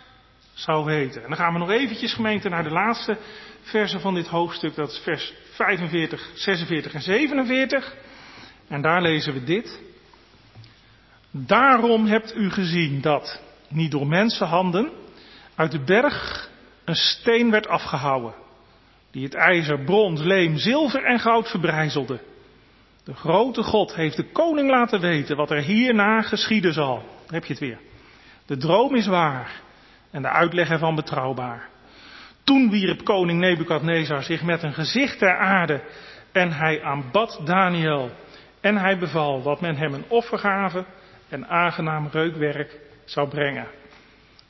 zou 0.53 0.85
weten. 0.85 1.23
En 1.23 1.29
dan 1.29 1.39
gaan 1.39 1.53
we 1.53 1.59
nog 1.59 1.71
eventjes 1.71 2.15
gemeente 2.15 2.49
naar 2.49 2.63
de 2.63 2.71
laatste 2.71 3.17
versen 3.63 4.01
van 4.01 4.15
dit 4.15 4.27
hoofdstuk. 4.27 4.75
Dat 4.75 4.91
is 4.91 4.99
vers 4.99 5.35
45, 5.55 6.31
46 6.35 6.93
en 6.93 7.03
47. 7.03 7.95
En 8.69 8.83
daar 8.83 9.03
lezen 9.03 9.33
we 9.33 9.45
dit. 9.45 9.81
Daarom 11.31 12.07
hebt 12.07 12.37
u 12.37 12.51
gezien 12.51 13.01
dat, 13.01 13.41
niet 13.71 13.91
door 13.91 14.07
mensenhanden, 14.07 14.91
uit 15.55 15.71
de 15.71 15.85
berg 15.85 16.49
een 16.85 16.95
steen 16.95 17.51
werd 17.51 17.69
afgehouwen, 17.69 18.35
die 19.11 19.25
het 19.25 19.35
ijzer, 19.35 19.85
brons, 19.85 20.21
leem, 20.21 20.57
zilver 20.57 21.05
en 21.05 21.21
goud 21.21 21.49
verbrijzelde. 21.49 22.21
De 23.05 23.15
grote 23.15 23.63
God 23.63 23.95
heeft 23.95 24.17
de 24.17 24.31
koning 24.33 24.71
laten 24.71 25.01
weten 25.01 25.37
wat 25.37 25.51
er 25.51 25.63
hierna 25.63 26.23
geschieden 26.23 26.73
zal. 26.73 27.03
Heb 27.27 27.45
je 27.45 27.53
het 27.53 27.63
weer. 27.63 27.79
De 28.47 28.57
droom 28.57 28.95
is 28.95 29.07
waar 29.07 29.61
en 30.11 30.23
de 30.23 30.29
uitleg 30.29 30.71
ervan 30.71 30.95
betrouwbaar. 30.95 31.69
Toen 32.45 32.71
wierp 32.71 33.05
koning 33.05 33.41
Nebukadnezar 33.41 34.23
zich 34.23 34.43
met 34.43 34.63
een 34.63 34.75
gezicht 34.75 35.19
ter 35.19 35.37
aarde 35.37 35.83
en 36.33 36.53
hij 36.53 36.83
aanbad 36.83 37.41
Daniel. 37.45 38.11
En 38.61 38.77
hij 38.77 38.99
beval 38.99 39.43
dat 39.43 39.61
men 39.61 39.77
hem 39.77 39.95
een 39.95 40.05
offergave 40.09 40.85
en 41.29 41.49
aangenaam 41.49 42.09
reukwerk 42.13 42.79
zou 43.11 43.29
brengen. 43.29 43.67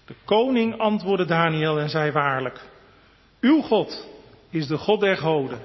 De 0.07 0.15
koning 0.25 0.79
antwoordde 0.79 1.25
Daniel 1.27 1.79
en 1.79 1.89
zei 1.89 2.11
waarlijk, 2.11 2.61
uw 3.41 3.61
God 3.61 4.09
is 4.51 4.67
de 4.67 4.79
God 4.79 5.01
der 5.01 5.17
goden 5.17 5.61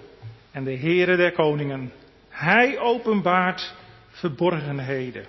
en 0.51 0.63
de 0.63 0.77
Heere 0.77 1.15
der 1.15 1.31
koningen. 1.31 1.91
Hij 2.29 2.79
openbaart 2.79 3.73
verborgenheden, 4.09 5.25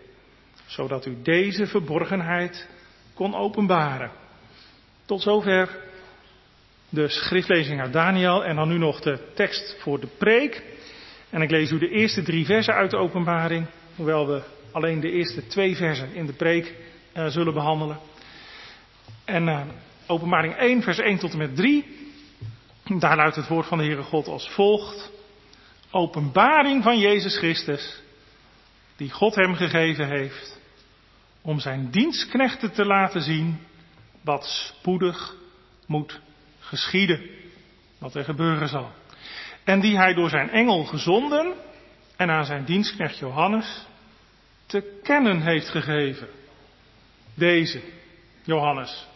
zodat 0.66 1.06
u 1.06 1.16
deze 1.22 1.66
verborgenheid 1.66 2.68
kon 3.14 3.34
openbaren. 3.34 4.10
Tot 5.04 5.22
zover 5.22 5.78
de 6.88 7.08
schriftlezing 7.08 7.80
uit 7.80 7.92
Daniel 7.92 8.44
en 8.44 8.56
dan 8.56 8.68
nu 8.68 8.78
nog 8.78 9.00
de 9.00 9.18
tekst 9.34 9.76
voor 9.80 10.00
de 10.00 10.08
preek. 10.18 10.62
En 11.30 11.42
ik 11.42 11.50
lees 11.50 11.70
u 11.70 11.78
de 11.78 11.88
eerste 11.88 12.22
drie 12.22 12.44
versen 12.44 12.74
uit 12.74 12.90
de 12.90 12.96
openbaring, 12.96 13.66
hoewel 13.96 14.26
we 14.26 14.42
alleen 14.72 15.00
de 15.00 15.10
eerste 15.10 15.46
twee 15.46 15.76
versen 15.76 16.14
in 16.14 16.26
de 16.26 16.32
preek 16.32 16.74
zullen 17.26 17.54
behandelen. 17.54 17.98
En 19.24 19.48
uh, 19.48 19.60
openbaring 20.06 20.54
1, 20.54 20.82
vers 20.82 20.98
1 20.98 21.18
tot 21.18 21.32
en 21.32 21.38
met 21.38 21.56
3. 21.56 21.84
Daar 22.98 23.16
luidt 23.16 23.36
het 23.36 23.48
woord 23.48 23.66
van 23.66 23.78
de 23.78 23.84
Heere 23.84 24.02
God 24.02 24.26
als 24.26 24.48
volgt. 24.48 25.10
Openbaring 25.90 26.82
van 26.82 26.98
Jezus 26.98 27.38
Christus, 27.38 28.02
die 28.96 29.10
God 29.10 29.34
hem 29.34 29.54
gegeven 29.54 30.08
heeft, 30.08 30.60
om 31.42 31.60
zijn 31.60 31.90
dienstknechten 31.90 32.72
te 32.72 32.84
laten 32.84 33.22
zien 33.22 33.58
wat 34.20 34.44
spoedig 34.44 35.34
moet 35.86 36.20
geschieden, 36.58 37.30
wat 37.98 38.14
er 38.14 38.24
gebeuren 38.24 38.68
zal. 38.68 38.92
En 39.64 39.80
die 39.80 39.96
hij 39.96 40.14
door 40.14 40.30
zijn 40.30 40.50
engel 40.50 40.84
gezonden 40.84 41.54
en 42.16 42.30
aan 42.30 42.44
zijn 42.44 42.64
dienstknecht 42.64 43.18
Johannes 43.18 43.86
te 44.66 45.00
kennen 45.02 45.40
heeft 45.40 45.68
gegeven. 45.68 46.28
Deze, 47.36 47.80
Johannes, 48.42 49.06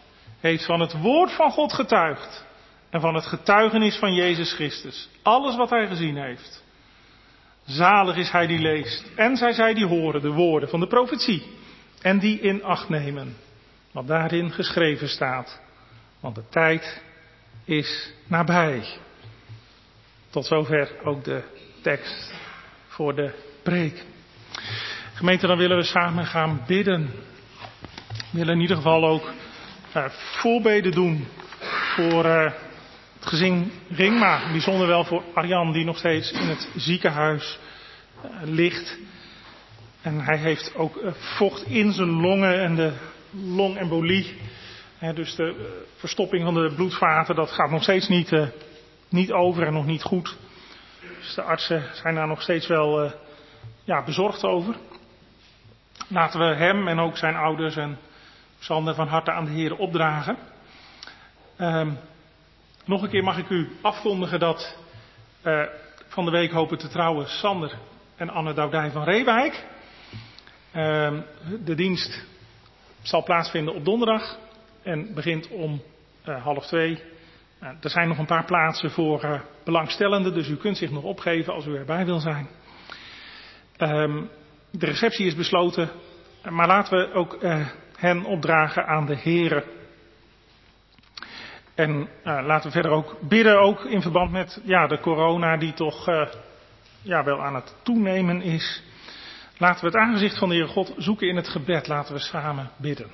heeft 0.40 0.64
van 0.64 0.80
het 0.80 1.00
woord 1.00 1.32
van 1.32 1.50
God 1.50 1.72
getuigd 1.72 2.46
en 2.90 3.00
van 3.00 3.14
het 3.14 3.26
getuigenis 3.26 3.96
van 3.96 4.14
Jezus 4.14 4.52
Christus. 4.52 5.08
Alles 5.22 5.56
wat 5.56 5.70
hij 5.70 5.86
gezien 5.86 6.16
heeft. 6.16 6.64
Zalig 7.66 8.16
is 8.16 8.30
hij 8.30 8.46
die 8.46 8.58
leest 8.58 9.04
en 9.16 9.36
zij 9.36 9.52
zij 9.52 9.74
die 9.74 9.86
horen 9.86 10.22
de 10.22 10.30
woorden 10.30 10.68
van 10.68 10.80
de 10.80 10.86
profetie 10.86 11.42
en 12.02 12.18
die 12.18 12.40
in 12.40 12.64
acht 12.64 12.88
nemen 12.88 13.36
wat 13.92 14.06
daarin 14.06 14.50
geschreven 14.52 15.08
staat. 15.08 15.60
Want 16.20 16.34
de 16.34 16.48
tijd 16.48 17.02
is 17.64 18.12
nabij. 18.26 18.84
Tot 20.30 20.46
zover 20.46 20.90
ook 21.04 21.24
de 21.24 21.42
tekst 21.82 22.34
voor 22.88 23.14
de 23.14 23.32
preek. 23.62 24.04
Gemeente, 25.14 25.46
dan 25.46 25.58
willen 25.58 25.76
we 25.76 25.82
samen 25.82 26.26
gaan 26.26 26.62
bidden. 26.66 27.10
Willen 28.30 28.54
in 28.54 28.60
ieder 28.60 28.76
geval 28.76 29.04
ook 29.04 29.32
uh, 29.96 30.04
voorbeden 30.08 30.92
doen 30.92 31.26
voor 31.94 32.24
uh, 32.24 32.44
het 33.14 33.26
gezin 33.26 33.72
Ringma. 33.88 34.50
Bijzonder 34.50 34.86
wel 34.86 35.04
voor 35.04 35.22
Arjan, 35.34 35.72
die 35.72 35.84
nog 35.84 35.98
steeds 35.98 36.32
in 36.32 36.48
het 36.48 36.70
ziekenhuis 36.76 37.58
uh, 38.24 38.30
ligt. 38.42 38.98
En 40.02 40.20
hij 40.20 40.36
heeft 40.36 40.74
ook 40.74 41.00
vocht 41.18 41.66
in 41.66 41.92
zijn 41.92 42.10
longen 42.10 42.60
en 42.60 42.74
de 42.74 42.92
longembolie. 43.30 44.36
dus 45.14 45.34
de 45.34 45.78
verstopping 45.96 46.44
van 46.44 46.54
de 46.54 46.72
bloedvaten, 46.74 47.34
dat 47.34 47.50
gaat 47.50 47.70
nog 47.70 47.82
steeds 47.82 48.08
niet, 48.08 48.32
niet 49.08 49.32
over 49.32 49.66
en 49.66 49.72
nog 49.72 49.86
niet 49.86 50.02
goed. 50.02 50.36
Dus 51.18 51.34
de 51.34 51.42
artsen 51.42 51.84
zijn 51.92 52.14
daar 52.14 52.26
nog 52.26 52.42
steeds 52.42 52.66
wel 52.66 53.12
ja, 53.84 54.04
bezorgd 54.04 54.44
over. 54.44 54.76
Laten 56.08 56.40
we 56.40 56.54
hem 56.54 56.88
en 56.88 56.98
ook 56.98 57.16
zijn 57.16 57.34
ouders 57.34 57.76
en 57.76 57.98
Sander 58.62 58.94
van 58.94 59.08
harte 59.08 59.32
aan 59.32 59.44
de 59.44 59.50
Heer 59.50 59.76
opdragen. 59.76 60.36
Um, 61.58 61.98
nog 62.84 63.02
een 63.02 63.08
keer 63.08 63.24
mag 63.24 63.38
ik 63.38 63.48
u 63.48 63.68
afkondigen 63.80 64.38
dat 64.38 64.76
uh, 65.44 65.62
van 66.08 66.24
de 66.24 66.30
week 66.30 66.50
hopen 66.50 66.78
te 66.78 66.88
trouwen 66.88 67.28
Sander 67.28 67.78
en 68.16 68.30
Anne 68.30 68.52
Doudij 68.52 68.90
van 68.90 69.04
Reewijk. 69.04 69.66
Um, 70.76 71.24
de 71.64 71.74
dienst 71.74 72.26
zal 73.02 73.22
plaatsvinden 73.22 73.74
op 73.74 73.84
donderdag 73.84 74.38
en 74.82 75.14
begint 75.14 75.48
om 75.48 75.82
uh, 76.28 76.42
half 76.42 76.66
twee. 76.66 77.02
Uh, 77.62 77.68
er 77.80 77.90
zijn 77.90 78.08
nog 78.08 78.18
een 78.18 78.26
paar 78.26 78.44
plaatsen 78.44 78.90
voor 78.90 79.44
belangstellenden, 79.64 80.34
dus 80.34 80.48
u 80.48 80.56
kunt 80.56 80.76
zich 80.76 80.90
nog 80.90 81.02
opgeven 81.02 81.52
als 81.52 81.66
u 81.66 81.76
erbij 81.76 82.04
wil 82.04 82.20
zijn. 82.20 82.48
Um, 83.78 84.30
de 84.70 84.86
receptie 84.86 85.26
is 85.26 85.34
besloten, 85.34 85.90
maar 86.48 86.66
laten 86.66 86.98
we 86.98 87.12
ook 87.12 87.38
hen 88.00 88.24
opdragen 88.24 88.86
aan 88.86 89.06
de 89.06 89.16
Here. 89.16 89.64
En 91.74 91.90
uh, 91.90 92.06
laten 92.24 92.66
we 92.66 92.72
verder 92.72 92.90
ook 92.90 93.16
bidden, 93.20 93.60
ook 93.60 93.84
in 93.84 94.02
verband 94.02 94.30
met 94.30 94.60
ja, 94.64 94.86
de 94.86 95.00
corona 95.00 95.56
die 95.56 95.72
toch 95.72 96.08
uh, 96.08 96.26
ja, 97.02 97.24
wel 97.24 97.42
aan 97.42 97.54
het 97.54 97.74
toenemen 97.82 98.42
is. 98.42 98.82
Laten 99.58 99.80
we 99.80 99.86
het 99.86 99.96
aangezicht 99.96 100.38
van 100.38 100.48
de 100.48 100.54
Heer 100.54 100.68
God 100.68 100.94
zoeken 100.96 101.28
in 101.28 101.36
het 101.36 101.48
gebed. 101.48 101.86
Laten 101.86 102.14
we 102.14 102.20
samen 102.20 102.70
bidden. 102.76 103.10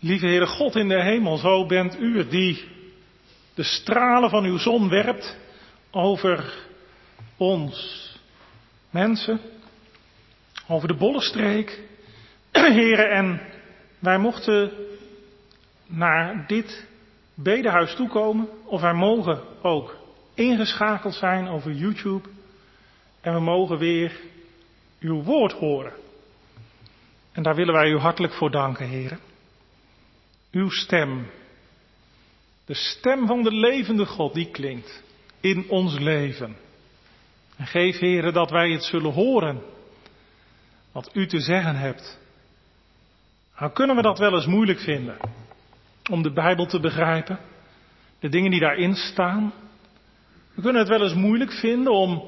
Lieve 0.00 0.26
Heere 0.26 0.46
God 0.46 0.76
in 0.76 0.88
de 0.88 1.02
hemel, 1.02 1.36
zo 1.36 1.66
bent 1.66 2.00
u 2.00 2.18
het 2.18 2.30
die 2.30 2.64
de 3.54 3.62
stralen 3.62 4.30
van 4.30 4.44
uw 4.44 4.58
zon 4.58 4.88
werpt 4.88 5.36
over 5.90 6.54
ons 7.36 8.04
mensen, 8.90 9.40
over 10.68 10.88
de 10.88 10.96
Bollenstreek, 10.96 11.80
heren, 12.52 13.10
en 13.10 13.40
wij 13.98 14.18
mochten 14.18 14.72
naar 15.86 16.46
dit 16.46 16.86
bedehuis 17.34 17.94
toekomen, 17.94 18.48
of 18.64 18.80
wij 18.80 18.94
mogen 18.94 19.42
ook 19.62 19.96
ingeschakeld 20.34 21.14
zijn 21.14 21.48
over 21.48 21.72
YouTube, 21.72 22.28
en 23.20 23.34
we 23.34 23.40
mogen 23.40 23.78
weer 23.78 24.20
uw 25.00 25.22
woord 25.22 25.52
horen. 25.52 25.92
En 27.32 27.42
daar 27.42 27.54
willen 27.54 27.74
wij 27.74 27.90
u 27.90 27.98
hartelijk 27.98 28.32
voor 28.32 28.50
danken, 28.50 28.86
heren. 28.86 29.18
Uw 30.50 30.70
stem, 30.70 31.26
de 32.64 32.74
stem 32.74 33.26
van 33.26 33.42
de 33.42 33.52
levende 33.52 34.06
God, 34.06 34.34
die 34.34 34.50
klinkt 34.50 35.04
in 35.46 35.68
ons 35.68 35.98
leven. 35.98 36.56
En 37.56 37.66
geef, 37.66 37.98
heren, 37.98 38.32
dat 38.32 38.50
wij 38.50 38.70
het 38.70 38.84
zullen 38.84 39.12
horen 39.12 39.62
wat 40.92 41.10
u 41.12 41.26
te 41.26 41.40
zeggen 41.40 41.76
hebt. 41.76 42.18
Nou 43.58 43.72
kunnen 43.72 43.96
we 43.96 44.02
dat 44.02 44.18
wel 44.18 44.34
eens 44.34 44.46
moeilijk 44.46 44.78
vinden 44.78 45.16
om 46.10 46.22
de 46.22 46.32
Bijbel 46.32 46.66
te 46.66 46.80
begrijpen, 46.80 47.38
de 48.20 48.28
dingen 48.28 48.50
die 48.50 48.60
daarin 48.60 48.94
staan. 48.94 49.52
We 50.54 50.62
kunnen 50.62 50.80
het 50.80 50.90
wel 50.90 51.02
eens 51.02 51.14
moeilijk 51.14 51.52
vinden 51.52 51.92
om 51.92 52.24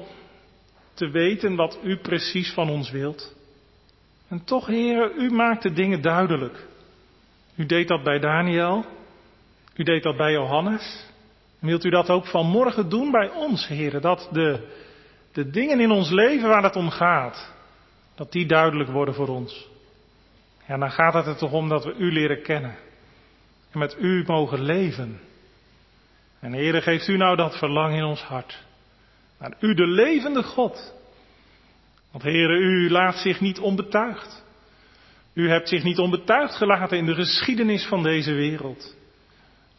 te 0.93 1.09
weten 1.09 1.55
wat 1.55 1.79
u 1.83 1.97
precies 1.97 2.51
van 2.53 2.69
ons 2.69 2.91
wilt. 2.91 3.35
En 4.27 4.43
toch, 4.43 4.67
heren, 4.67 5.11
u 5.17 5.29
maakt 5.29 5.63
de 5.63 5.73
dingen 5.73 6.01
duidelijk. 6.01 6.67
U 7.55 7.65
deed 7.65 7.87
dat 7.87 8.03
bij 8.03 8.19
Daniel, 8.19 8.85
u 9.75 9.83
deed 9.83 10.03
dat 10.03 10.17
bij 10.17 10.31
Johannes. 10.31 11.08
Wilt 11.59 11.83
u 11.83 11.89
dat 11.89 12.09
ook 12.09 12.25
vanmorgen 12.25 12.89
doen 12.89 13.11
bij 13.11 13.29
ons, 13.29 13.67
heren? 13.67 14.01
Dat 14.01 14.29
de, 14.31 14.67
de 15.33 15.49
dingen 15.49 15.79
in 15.79 15.91
ons 15.91 16.09
leven 16.09 16.49
waar 16.49 16.63
het 16.63 16.75
om 16.75 16.89
gaat, 16.89 17.53
dat 18.15 18.31
die 18.31 18.45
duidelijk 18.45 18.89
worden 18.89 19.13
voor 19.13 19.27
ons. 19.27 19.67
Ja, 20.67 20.77
dan 20.77 20.91
gaat 20.91 21.13
het 21.13 21.25
er 21.25 21.37
toch 21.37 21.51
om 21.51 21.69
dat 21.69 21.83
we 21.83 21.95
u 21.97 22.11
leren 22.11 22.41
kennen. 22.41 22.75
En 23.71 23.79
met 23.79 23.95
u 23.99 24.23
mogen 24.27 24.61
leven. 24.61 25.19
En 26.39 26.53
heren, 26.53 26.81
geeft 26.81 27.07
u 27.07 27.17
nou 27.17 27.35
dat 27.35 27.57
verlangen 27.57 27.97
in 27.97 28.03
ons 28.03 28.21
hart. 28.21 28.63
Naar 29.39 29.53
u 29.59 29.73
de 29.73 29.87
levende 29.87 30.43
God. 30.43 30.93
Want 32.11 32.23
heren, 32.23 32.61
u 32.61 32.89
laat 32.89 33.15
zich 33.15 33.39
niet 33.39 33.59
onbetuigd. 33.59 34.43
U 35.33 35.49
hebt 35.49 35.69
zich 35.69 35.83
niet 35.83 35.97
onbetuigd 35.97 36.55
gelaten 36.55 36.97
in 36.97 37.05
de 37.05 37.15
geschiedenis 37.15 37.85
van 37.85 38.03
deze 38.03 38.33
wereld. 38.33 38.95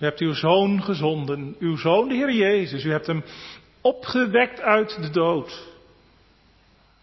U 0.00 0.04
hebt 0.04 0.20
uw 0.20 0.32
zoon 0.32 0.82
gezonden, 0.82 1.56
uw 1.58 1.76
zoon 1.76 2.08
de 2.08 2.14
Heer 2.14 2.32
Jezus. 2.32 2.84
U 2.84 2.90
hebt 2.90 3.06
hem 3.06 3.24
opgewekt 3.80 4.60
uit 4.60 5.02
de 5.02 5.10
dood. 5.10 5.68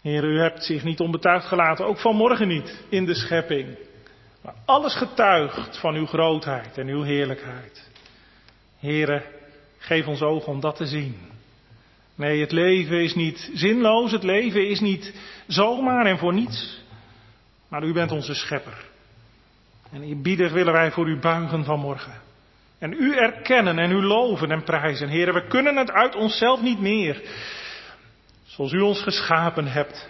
Heer, 0.02 0.24
u 0.24 0.40
hebt 0.40 0.64
zich 0.64 0.84
niet 0.84 1.00
onbetuigd 1.00 1.46
gelaten, 1.46 1.86
ook 1.86 1.98
vanmorgen 1.98 2.48
niet, 2.48 2.84
in 2.88 3.04
de 3.04 3.14
schepping. 3.14 3.78
Maar 4.42 4.54
alles 4.64 4.94
getuigt 4.94 5.78
van 5.78 5.94
uw 5.94 6.06
grootheid 6.06 6.78
en 6.78 6.88
uw 6.88 7.02
heerlijkheid. 7.02 7.90
Heren, 8.78 9.22
geef 9.78 10.06
ons 10.06 10.22
ogen 10.22 10.52
om 10.52 10.60
dat 10.60 10.76
te 10.76 10.86
zien. 10.86 11.16
Nee, 12.14 12.40
het 12.40 12.52
leven 12.52 13.02
is 13.02 13.14
niet 13.14 13.50
zinloos, 13.54 14.12
het 14.12 14.22
leven 14.22 14.68
is 14.68 14.80
niet 14.80 15.14
zomaar 15.46 16.06
en 16.06 16.18
voor 16.18 16.34
niets. 16.34 16.80
Maar 17.68 17.84
u 17.84 17.92
bent 17.92 18.10
onze 18.10 18.34
schepper. 18.34 18.84
En 19.92 20.02
eerbiedig 20.02 20.52
willen 20.52 20.72
wij 20.72 20.90
voor 20.90 21.08
u 21.08 21.18
buigen 21.18 21.64
vanmorgen. 21.64 22.27
En 22.78 22.92
u 22.92 23.16
erkennen 23.16 23.78
en 23.78 23.90
u 23.90 24.02
loven 24.02 24.50
en 24.50 24.62
prijzen. 24.62 25.08
Heren, 25.08 25.34
we 25.34 25.46
kunnen 25.46 25.76
het 25.76 25.90
uit 25.90 26.14
onszelf 26.14 26.62
niet 26.62 26.80
meer. 26.80 27.22
Zoals 28.44 28.72
u 28.72 28.80
ons 28.80 29.02
geschapen 29.02 29.66
hebt. 29.66 30.08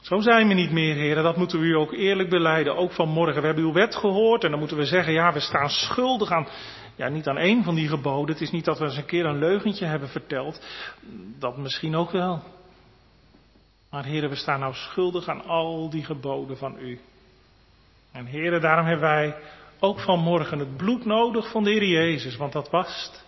Zo 0.00 0.20
zijn 0.20 0.48
we 0.48 0.54
niet 0.54 0.72
meer, 0.72 0.94
heren. 0.94 1.22
Dat 1.22 1.36
moeten 1.36 1.60
we 1.60 1.66
u 1.66 1.76
ook 1.76 1.92
eerlijk 1.92 2.28
beleiden. 2.28 2.76
Ook 2.76 2.92
vanmorgen. 2.92 3.40
We 3.40 3.46
hebben 3.46 3.64
uw 3.64 3.72
wet 3.72 3.94
gehoord. 3.94 4.44
En 4.44 4.50
dan 4.50 4.58
moeten 4.58 4.76
we 4.76 4.84
zeggen, 4.84 5.12
ja, 5.12 5.32
we 5.32 5.40
staan 5.40 5.68
schuldig 5.68 6.30
aan, 6.30 6.48
ja, 6.96 7.08
niet 7.08 7.28
aan 7.28 7.38
één 7.38 7.64
van 7.64 7.74
die 7.74 7.88
geboden. 7.88 8.34
Het 8.34 8.42
is 8.42 8.50
niet 8.50 8.64
dat 8.64 8.78
we 8.78 8.84
eens 8.84 8.96
een 8.96 9.04
keer 9.04 9.24
een 9.24 9.38
leugentje 9.38 9.84
hebben 9.84 10.08
verteld. 10.08 10.66
Dat 11.38 11.56
misschien 11.56 11.96
ook 11.96 12.10
wel. 12.10 12.42
Maar 13.90 14.04
heren, 14.04 14.28
we 14.30 14.36
staan 14.36 14.60
nou 14.60 14.74
schuldig 14.74 15.28
aan 15.28 15.44
al 15.44 15.90
die 15.90 16.04
geboden 16.04 16.56
van 16.56 16.76
u. 16.78 17.00
En 18.12 18.26
heren, 18.26 18.60
daarom 18.60 18.86
hebben 18.86 19.08
wij 19.08 19.36
ook 19.80 20.00
vanmorgen 20.00 20.58
het 20.58 20.76
bloed 20.76 21.04
nodig 21.04 21.50
van 21.50 21.64
de 21.64 21.70
Heer 21.70 21.84
Jezus. 21.86 22.36
Want 22.36 22.52
dat 22.52 22.70
wast 22.70 23.24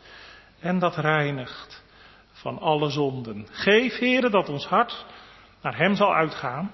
en 0.61 0.79
dat 0.79 0.97
reinigt 0.97 1.85
van 2.33 2.59
alle 2.59 2.91
zonden. 2.91 3.47
Geef, 3.51 3.99
heren, 3.99 4.31
dat 4.31 4.49
ons 4.49 4.67
hart 4.67 5.07
naar 5.63 5.77
Hem 5.77 5.95
zal 5.95 6.15
uitgaan 6.15 6.73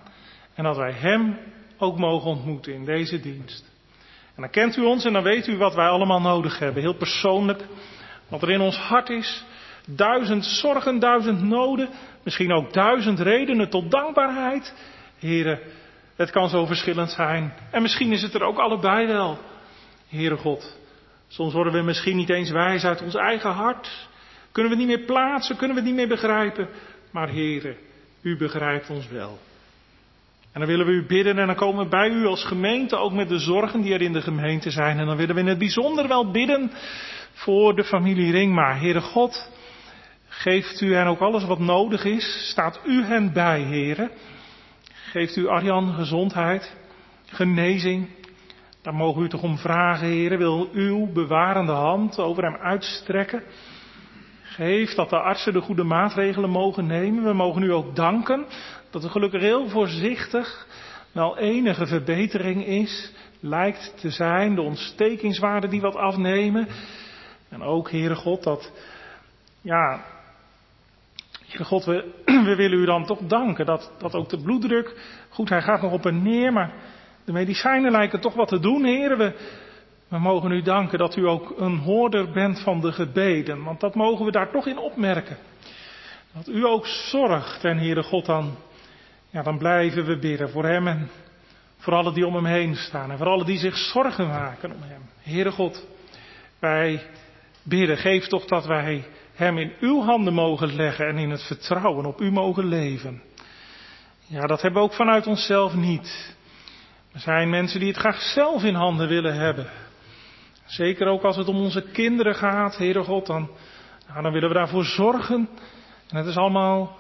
en 0.55 0.65
dat 0.65 0.77
wij 0.77 0.93
Hem 0.93 1.39
ook 1.79 1.99
mogen 1.99 2.31
ontmoeten 2.31 2.75
in 2.75 2.85
deze 2.85 3.21
dienst. 3.21 3.73
En 4.35 4.43
dan 4.43 4.51
kent 4.51 4.77
u 4.77 4.83
ons 4.83 5.05
en 5.05 5.13
dan 5.13 5.23
weet 5.23 5.47
u 5.47 5.57
wat 5.57 5.75
wij 5.75 5.89
allemaal 5.89 6.21
nodig 6.21 6.59
hebben, 6.59 6.83
heel 6.83 6.97
persoonlijk, 6.97 7.65
wat 8.29 8.43
er 8.43 8.51
in 8.51 8.61
ons 8.61 8.77
hart 8.77 9.09
is. 9.09 9.45
Duizend 9.87 10.45
zorgen, 10.45 10.99
duizend 10.99 11.43
noden, 11.43 11.89
misschien 12.23 12.53
ook 12.53 12.73
duizend 12.73 13.21
redenen 13.21 13.71
tot 13.71 13.91
dankbaarheid. 13.91 14.75
Heren, 15.19 15.61
het 16.17 16.31
kan 16.31 16.49
zo 16.49 16.67
verschillend 16.67 17.11
zijn. 17.11 17.55
En 17.71 17.83
misschien 17.83 18.13
is 18.13 18.23
het 18.23 18.35
er 18.35 18.43
ook 18.43 18.59
allebei 18.59 19.07
wel. 19.07 19.39
Heere 20.09 20.37
God, 20.37 20.79
soms 21.29 21.53
worden 21.53 21.73
we 21.73 21.83
misschien 21.83 22.17
niet 22.17 22.31
eens 22.31 22.51
wijs 22.51 22.85
uit 22.85 23.03
ons 23.03 23.15
eigen 23.15 23.51
hart. 23.51 24.09
Kunnen 24.53 24.73
we 24.73 24.79
niet 24.79 24.87
meer 24.87 25.05
plaatsen, 25.05 25.57
kunnen 25.57 25.77
we 25.77 25.83
niet 25.83 25.95
meer 25.95 26.09
begrijpen. 26.09 26.69
Maar 27.11 27.29
Heere, 27.29 27.77
u 28.23 28.37
begrijpt 28.37 28.91
ons 28.91 29.09
wel. 29.09 29.39
En 30.53 30.61
dan 30.61 30.69
willen 30.69 30.87
we 30.87 30.93
u 30.93 31.07
bidden 31.07 31.39
en 31.39 31.47
dan 31.47 31.57
komen 31.57 31.85
we 31.85 31.91
bij 31.91 32.09
u 32.09 32.27
als 32.27 32.45
gemeente 32.45 32.97
ook 32.97 33.13
met 33.13 33.29
de 33.29 33.39
zorgen 33.39 33.81
die 33.81 33.95
er 33.95 34.03
in 34.03 34.13
de 34.13 34.23
gemeente 34.23 34.71
zijn. 34.71 34.99
En 34.99 35.07
dan 35.07 35.17
willen 35.17 35.35
we 35.35 35.41
in 35.41 35.47
het 35.47 35.59
bijzonder 35.59 36.09
wel 36.09 36.31
bidden 36.31 36.71
voor 37.33 37.75
de 37.75 37.85
familie 37.85 38.33
Ringma. 38.33 38.77
Heere 38.77 39.01
God, 39.01 39.51
geeft 40.29 40.81
u 40.81 40.95
hen 40.95 41.07
ook 41.07 41.21
alles 41.21 41.45
wat 41.45 41.59
nodig 41.59 42.05
is. 42.05 42.49
Staat 42.51 42.81
u 42.87 43.03
hen 43.03 43.33
bij, 43.33 43.61
Heere. 43.61 44.11
Geeft 45.11 45.37
u 45.37 45.49
Arjan 45.49 45.95
gezondheid, 45.95 46.77
genezing. 47.27 48.09
Daar 48.85 48.95
mogen 48.95 49.23
u 49.23 49.29
toch 49.29 49.43
om 49.43 49.59
vragen, 49.59 50.07
Heere. 50.07 50.37
Wil 50.37 50.69
uw 50.73 51.13
bewarende 51.13 51.73
hand 51.73 52.19
over 52.19 52.43
hem 52.43 52.57
uitstrekken. 52.57 53.43
Geef 54.43 54.95
dat 54.95 55.11
de 55.11 55.19
artsen 55.19 55.53
de 55.53 55.61
goede 55.61 55.85
maatregelen 55.85 56.51
mogen 56.51 56.87
nemen. 56.87 57.25
We 57.25 57.33
mogen 57.33 57.63
u 57.63 57.73
ook 57.73 57.97
danken 57.97 58.47
dat 58.91 59.05
er 59.05 59.11
gelukkig 59.11 59.41
heel 59.41 59.69
voorzichtig 59.69 60.67
wel 61.13 61.39
enige 61.39 61.87
verbetering 61.87 62.67
is. 62.67 63.13
Lijkt 63.41 63.95
te 64.01 64.11
zijn 64.11 64.55
de 64.55 64.63
ontstekingswaarden 64.63 65.71
die 65.71 65.81
wat 65.81 65.97
afnemen. 65.97 66.69
En 67.49 67.63
ook, 67.63 67.91
Heere 67.91 68.17
God, 68.17 68.43
dat, 68.43 68.73
ja, 69.61 70.05
Heere 71.47 71.65
God, 71.65 71.85
we, 71.85 72.13
we 72.49 72.55
willen 72.57 72.79
u 72.79 72.85
dan 72.85 73.07
toch 73.07 73.21
danken 73.21 73.67
dat, 73.67 73.93
dat 73.99 74.15
ook 74.15 74.29
de 74.29 74.43
bloeddruk, 74.43 75.01
goed, 75.29 75.49
hij 75.49 75.63
gaat 75.63 75.83
nog 75.83 75.93
op 75.93 76.07
en 76.07 76.23
neer, 76.23 76.53
maar 76.53 76.73
de 77.25 77.33
medicijnen 77.33 77.91
lijken 77.91 78.21
toch 78.21 78.35
wat 78.35 78.49
te 78.49 78.59
doen, 78.59 78.85
Heere. 78.85 79.17
We, 80.09 80.19
mogen 80.19 80.51
u 80.51 80.63
danken 80.63 80.99
dat 80.99 81.17
u 81.17 81.27
ook 81.27 81.55
een 81.59 81.79
hoorder 81.79 82.31
bent 82.31 82.61
van 82.61 82.81
de 82.81 82.93
gebeden, 82.93 83.65
want 83.65 83.81
dat 83.81 83.95
mogen 83.95 84.25
we 84.25 84.31
daar 84.31 84.51
toch 84.51 84.67
in 84.67 84.79
opmerken. 84.79 85.37
Dat 86.33 86.49
u 86.49 86.67
ook 86.67 86.87
zorgt 86.87 87.65
en 87.65 87.79
Heere 87.79 88.03
God 88.03 88.27
dan, 88.27 88.57
ja 89.31 89.43
dan 89.43 89.59
blijven 89.59 90.05
we 90.05 90.19
bidden 90.19 90.51
voor 90.51 90.65
hem 90.65 90.87
en 90.87 91.11
voor 91.79 91.93
alle 91.93 92.13
die 92.13 92.27
om 92.27 92.35
hem 92.35 92.47
heen 92.47 92.77
staan 92.77 93.11
en 93.11 93.19
voor 93.19 93.27
alle 93.27 93.45
die 93.45 93.59
zich 93.59 93.77
zorgen 93.77 94.27
maken 94.27 94.73
om 94.73 94.83
hem. 94.83 95.03
Heere 95.23 95.51
God, 95.51 95.87
wij 96.59 97.03
bidden, 97.63 97.97
geef 97.97 98.27
toch 98.27 98.45
dat 98.45 98.67
wij 98.67 99.05
hem 99.35 99.59
in 99.59 99.73
uw 99.81 100.03
handen 100.03 100.35
mogen 100.35 100.75
leggen 100.75 101.07
en 101.07 101.19
in 101.19 101.31
het 101.31 101.43
vertrouwen 101.43 102.07
op 102.07 102.21
u 102.21 102.31
mogen 102.31 102.67
leven. 102.67 103.23
Ja, 104.27 104.47
dat 104.47 104.63
hebben 104.63 104.83
we 104.83 104.89
ook 104.89 104.95
vanuit 104.95 105.27
onszelf 105.27 105.75
niet. 105.75 106.35
Er 107.15 107.21
zijn 107.21 107.51
mensen 107.51 107.81
die 107.81 107.89
het 107.89 107.99
graag 107.99 108.21
zelf 108.21 108.63
in 108.63 108.75
handen 108.75 109.09
willen 109.09 109.35
hebben. 109.35 109.67
Zeker 110.65 111.07
ook 111.07 111.23
als 111.23 111.37
het 111.37 111.49
om 111.49 111.57
onze 111.57 111.83
kinderen 111.83 112.35
gaat, 112.35 112.77
Heere 112.77 113.05
God, 113.05 113.27
dan, 113.27 113.51
nou, 114.09 114.23
dan 114.23 114.33
willen 114.33 114.49
we 114.49 114.55
daarvoor 114.55 114.85
zorgen. 114.85 115.49
En 116.09 116.17
het 116.17 116.27
is 116.27 116.37
allemaal 116.37 116.97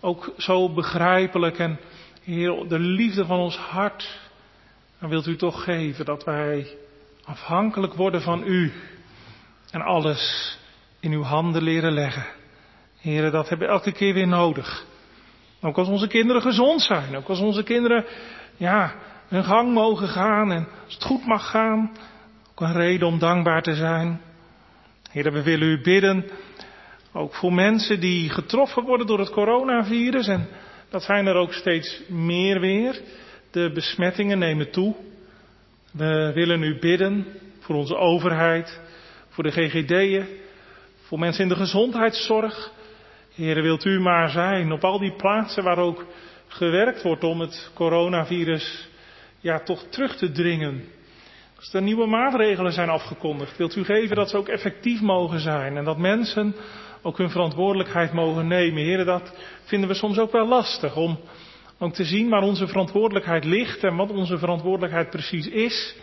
ook 0.00 0.32
zo 0.36 0.72
begrijpelijk 0.74 1.58
en 1.58 1.78
Heer, 2.22 2.68
de 2.68 2.78
liefde 2.78 3.24
van 3.24 3.38
ons 3.38 3.56
hart, 3.56 4.18
dan 5.00 5.08
wilt 5.08 5.26
u 5.26 5.36
toch 5.36 5.64
geven 5.64 6.04
dat 6.04 6.24
wij 6.24 6.76
afhankelijk 7.24 7.94
worden 7.94 8.22
van 8.22 8.42
u 8.46 8.72
en 9.70 9.80
alles 9.80 10.56
in 11.00 11.12
uw 11.12 11.22
handen 11.22 11.62
leren 11.62 11.92
leggen. 11.92 12.26
Heren, 13.00 13.32
dat 13.32 13.48
hebben 13.48 13.66
we 13.66 13.72
elke 13.72 13.92
keer 13.92 14.14
weer 14.14 14.28
nodig. 14.28 14.84
Ook 15.60 15.76
als 15.78 15.88
onze 15.88 16.06
kinderen 16.06 16.42
gezond 16.42 16.82
zijn, 16.82 17.16
ook 17.16 17.28
als 17.28 17.40
onze 17.40 17.62
kinderen, 17.62 18.04
ja, 18.56 18.94
hun 19.28 19.44
gang 19.44 19.72
mogen 19.72 20.08
gaan 20.08 20.52
en 20.52 20.68
als 20.84 20.94
het 20.94 21.04
goed 21.04 21.26
mag 21.26 21.50
gaan, 21.50 21.90
ook 22.50 22.60
een 22.60 22.72
reden 22.72 23.06
om 23.06 23.18
dankbaar 23.18 23.62
te 23.62 23.74
zijn. 23.74 24.20
Heren, 25.10 25.32
we 25.32 25.42
willen 25.42 25.68
u 25.68 25.80
bidden, 25.80 26.30
ook 27.12 27.34
voor 27.34 27.52
mensen 27.52 28.00
die 28.00 28.30
getroffen 28.30 28.84
worden 28.84 29.06
door 29.06 29.18
het 29.18 29.30
coronavirus 29.30 30.28
en 30.28 30.48
dat 30.90 31.02
zijn 31.02 31.26
er 31.26 31.34
ook 31.34 31.52
steeds 31.52 32.02
meer 32.08 32.60
weer. 32.60 33.00
De 33.50 33.70
besmettingen 33.72 34.38
nemen 34.38 34.70
toe. 34.70 34.94
We 35.92 36.30
willen 36.34 36.62
u 36.62 36.78
bidden 36.78 37.26
voor 37.60 37.76
onze 37.76 37.96
overheid, 37.96 38.80
voor 39.28 39.44
de 39.44 39.50
GGD'en, 39.50 40.26
voor 41.02 41.18
mensen 41.18 41.42
in 41.42 41.48
de 41.48 41.56
gezondheidszorg. 41.56 42.72
Heren, 43.34 43.62
wilt 43.62 43.84
u 43.84 44.00
maar 44.00 44.28
zijn 44.28 44.72
op 44.72 44.84
al 44.84 44.98
die 44.98 45.16
plaatsen 45.16 45.64
waar 45.64 45.78
ook 45.78 46.06
gewerkt 46.48 47.02
wordt 47.02 47.24
om 47.24 47.40
het 47.40 47.70
coronavirus 47.74 48.87
ja, 49.40 49.60
toch 49.60 49.82
terug 49.88 50.16
te 50.16 50.30
dringen. 50.30 50.84
Als 51.56 51.74
er 51.74 51.82
nieuwe 51.82 52.06
maatregelen 52.06 52.72
zijn 52.72 52.88
afgekondigd, 52.88 53.56
wilt 53.56 53.76
u 53.76 53.84
geven 53.84 54.16
dat 54.16 54.30
ze 54.30 54.36
ook 54.36 54.48
effectief 54.48 55.00
mogen 55.00 55.40
zijn 55.40 55.76
en 55.76 55.84
dat 55.84 55.98
mensen 55.98 56.54
ook 57.02 57.18
hun 57.18 57.30
verantwoordelijkheid 57.30 58.12
mogen 58.12 58.46
nemen. 58.46 58.82
Heren, 58.82 59.06
dat 59.06 59.32
vinden 59.64 59.88
we 59.88 59.94
soms 59.94 60.18
ook 60.18 60.32
wel 60.32 60.48
lastig 60.48 60.96
om 60.96 61.20
ook 61.78 61.94
te 61.94 62.04
zien 62.04 62.28
waar 62.28 62.42
onze 62.42 62.66
verantwoordelijkheid 62.66 63.44
ligt 63.44 63.84
en 63.84 63.96
wat 63.96 64.10
onze 64.10 64.38
verantwoordelijkheid 64.38 65.10
precies 65.10 65.48
is. 65.48 65.96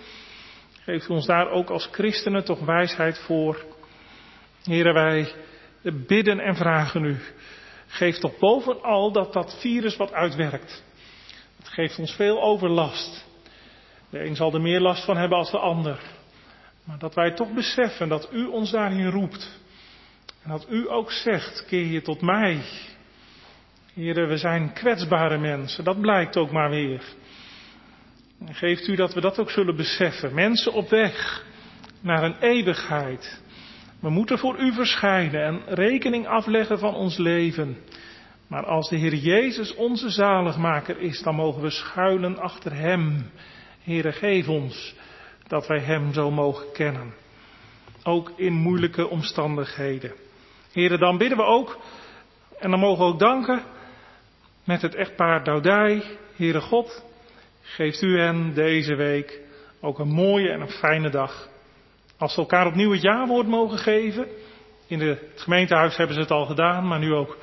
Geeft 0.82 1.10
u 1.10 1.14
ons 1.14 1.26
daar 1.26 1.50
ook 1.50 1.70
als 1.70 1.90
christenen 1.92 2.44
toch 2.44 2.60
wijsheid 2.60 3.20
voor. 3.20 3.66
Heren, 4.64 4.94
wij 4.94 5.34
bidden 5.82 6.40
en 6.40 6.56
vragen 6.56 7.04
u. 7.04 7.18
Geef 7.88 8.18
toch 8.18 8.38
bovenal 8.38 9.12
dat 9.12 9.34
dat 9.34 9.58
virus 9.60 9.98
wat 9.98 10.14
uitwerkt. 10.14 10.84
Het 11.58 11.68
geeft 11.68 12.00
ons 12.00 12.12
veel 12.12 12.42
overlast. 12.42 13.25
De 14.10 14.26
een 14.26 14.36
zal 14.36 14.54
er 14.54 14.62
meer 14.62 14.80
last 14.80 15.06
van 15.06 15.18
hebben 15.18 15.38
als 15.38 15.52
de 15.52 15.60
ander. 15.60 16.00
Maar 16.84 17.00
dat 17.00 17.16
wij 17.16 17.32
toch 17.32 17.54
beseffen 17.54 18.10
dat 18.10 18.30
u 18.32 18.46
ons 18.46 18.72
daarin 18.72 19.10
roept. 19.10 19.60
En 20.44 20.50
dat 20.50 20.68
u 20.70 20.90
ook 20.90 21.12
zegt, 21.12 21.66
keer 21.66 21.86
je 21.86 22.02
tot 22.02 22.22
mij. 22.22 22.62
Heren, 23.94 24.28
we 24.28 24.38
zijn 24.38 24.74
kwetsbare 24.74 25.38
mensen. 25.38 25.84
Dat 25.84 26.02
blijkt 26.02 26.38
ook 26.38 26.52
maar 26.52 26.70
weer. 26.70 27.04
En 28.40 28.56
geeft 28.56 28.88
u 28.88 28.96
dat 28.96 29.14
we 29.14 29.22
dat 29.22 29.40
ook 29.40 29.50
zullen 29.50 29.76
beseffen. 29.76 30.34
Mensen 30.34 30.74
op 30.74 30.90
weg 30.90 31.46
naar 32.02 32.24
een 32.24 32.40
eeuwigheid. 32.40 33.42
We 34.00 34.10
moeten 34.10 34.38
voor 34.38 34.60
u 34.60 34.74
verschijnen 34.74 35.44
en 35.44 35.62
rekening 35.66 36.28
afleggen 36.28 36.80
van 36.80 36.96
ons 36.96 37.18
leven. 37.18 37.78
Maar 38.48 38.66
als 38.66 38.90
de 38.90 38.96
Heer 38.96 39.16
Jezus 39.16 39.76
onze 39.76 40.10
zaligmaker 40.10 41.00
is, 41.00 41.22
dan 41.22 41.36
mogen 41.36 41.62
we 41.62 41.70
schuilen 41.70 42.38
achter 42.38 42.76
Hem. 42.76 43.32
Heere, 43.86 44.12
geef 44.12 44.48
ons 44.48 44.96
dat 45.48 45.68
wij 45.68 45.80
Hem 45.80 46.14
zo 46.14 46.32
mogen 46.32 46.72
kennen. 46.72 47.14
ook 48.04 48.32
in 48.36 48.54
moeilijke 48.54 49.08
omstandigheden. 49.08 50.14
Heren, 50.72 51.00
dan 51.00 51.18
bidden 51.18 51.38
we 51.38 51.44
ook, 51.44 51.78
en 52.60 52.70
dan 52.70 52.80
mogen 52.80 53.06
we 53.06 53.12
ook 53.12 53.20
danken, 53.20 53.62
met 54.64 54.82
het 54.82 54.96
echtpaar 54.96 55.44
Doudij, 55.44 56.04
Heere 56.36 56.62
God, 56.62 57.04
geeft 57.62 58.02
u 58.02 58.20
hen 58.20 58.54
deze 58.54 58.96
week 58.96 59.42
ook 59.82 60.00
een 60.00 60.12
mooie 60.12 60.50
en 60.50 60.62
een 60.62 60.70
fijne 60.70 61.10
dag. 61.10 61.50
Als 62.18 62.34
ze 62.34 62.40
elkaar 62.40 62.68
opnieuw 62.68 62.92
het 62.92 63.02
jaarwoord 63.02 63.48
mogen 63.48 63.78
geven, 63.78 64.28
in 64.88 65.00
het 65.00 65.22
gemeentehuis 65.36 65.98
hebben 65.98 66.16
ze 66.16 66.22
het 66.22 66.32
al 66.32 66.46
gedaan, 66.46 66.88
maar 66.88 67.00
nu 67.00 67.14
ook 67.14 67.38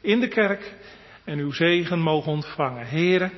in 0.00 0.20
de 0.20 0.28
kerk, 0.28 0.74
en 1.24 1.38
uw 1.38 1.52
zegen 1.52 1.98
mogen 1.98 2.32
ontvangen. 2.32 2.86
Heren, 2.86 3.32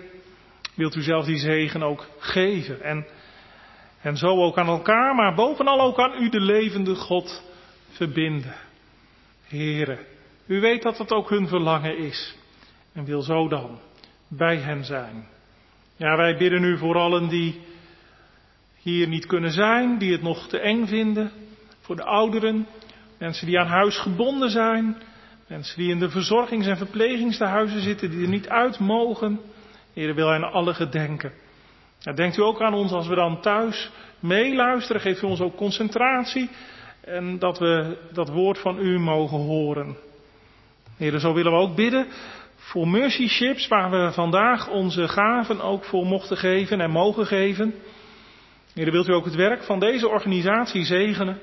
wilt 0.79 0.95
u 0.95 1.03
zelf 1.03 1.25
die 1.25 1.39
zegen 1.39 1.83
ook 1.83 2.07
geven 2.19 2.83
en, 2.83 3.07
en 4.01 4.17
zo 4.17 4.27
ook 4.27 4.59
aan 4.59 4.67
elkaar, 4.67 5.15
maar 5.15 5.35
bovenal 5.35 5.81
ook 5.81 5.99
aan 5.99 6.23
u 6.23 6.29
de 6.29 6.41
levende 6.41 6.95
God 6.95 7.43
verbinden. 7.91 8.55
Heren, 9.49 9.99
u 10.47 10.61
weet 10.61 10.83
dat 10.83 10.97
dat 10.97 11.13
ook 11.13 11.31
hun 11.31 11.49
verlangen 11.49 11.99
is 11.99 12.37
en 12.93 13.05
wil 13.05 13.23
zo 13.23 13.49
dan 13.49 13.79
bij 14.29 14.57
hen 14.57 14.85
zijn. 14.85 15.27
Ja, 15.97 16.17
wij 16.17 16.37
bidden 16.37 16.61
nu 16.61 16.79
voor 16.79 16.97
allen 16.97 17.29
die 17.29 17.61
hier 18.83 19.09
niet 19.09 19.27
kunnen 19.27 19.51
zijn, 19.51 19.99
die 19.99 20.13
het 20.13 20.23
nog 20.23 20.49
te 20.49 20.59
eng 20.59 20.87
vinden, 20.87 21.33
voor 21.81 21.97
de 21.97 22.05
ouderen, 22.05 22.67
mensen 23.19 23.47
die 23.47 23.59
aan 23.59 23.67
huis 23.67 23.99
gebonden 23.99 24.51
zijn, 24.51 24.97
mensen 25.47 25.79
die 25.79 25.91
in 25.91 25.99
de 25.99 26.11
verzorgings- 26.11 26.67
en 26.67 26.77
verplegingstehuizen 26.77 27.81
zitten, 27.81 28.11
die 28.11 28.23
er 28.23 28.29
niet 28.29 28.49
uit 28.49 28.79
mogen. 28.79 29.41
Heer, 29.93 30.15
wil 30.15 30.33
aan 30.33 30.53
alle 30.53 30.75
gedenken. 30.75 31.33
Ja, 31.99 32.13
denkt 32.13 32.37
u 32.37 32.43
ook 32.43 32.63
aan 32.63 32.75
ons 32.75 32.93
als 32.93 33.07
we 33.07 33.15
dan 33.15 33.41
thuis 33.41 33.91
meeluisteren, 34.21 35.01
geeft 35.01 35.23
u 35.23 35.27
ons 35.27 35.41
ook 35.41 35.57
concentratie 35.57 36.51
en 37.01 37.39
dat 37.39 37.59
we 37.59 37.97
dat 38.13 38.29
woord 38.29 38.59
van 38.59 38.79
u 38.79 38.99
mogen 38.99 39.39
horen. 39.39 39.97
Heer, 40.97 41.19
zo 41.19 41.35
willen 41.35 41.53
we 41.53 41.59
ook 41.59 41.77
bidden 41.77 42.07
voor 42.57 42.89
Mercy 42.89 43.29
Ships, 43.29 43.69
waar 43.69 43.91
we 43.91 44.13
vandaag 44.13 44.69
onze 44.69 45.09
gaven 45.09 45.61
ook 45.61 45.85
voor 45.85 46.07
mochten 46.07 46.37
geven 46.37 46.81
en 46.81 46.91
mogen 46.91 47.27
geven. 47.27 47.75
Heer, 48.75 48.91
wilt 48.91 49.09
u 49.09 49.13
ook 49.13 49.25
het 49.25 49.35
werk 49.35 49.63
van 49.63 49.81
deze 49.81 50.09
organisatie 50.09 50.85
zegenen? 50.85 51.39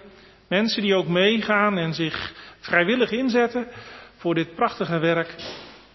Mensen 0.47 0.81
die 0.81 0.95
ook 0.95 1.07
meegaan 1.07 1.77
en 1.77 1.93
zich 1.93 2.33
vrijwillig 2.59 3.11
inzetten 3.11 3.67
voor 4.17 4.35
dit 4.35 4.55
prachtige 4.55 4.99
werk. 4.99 5.35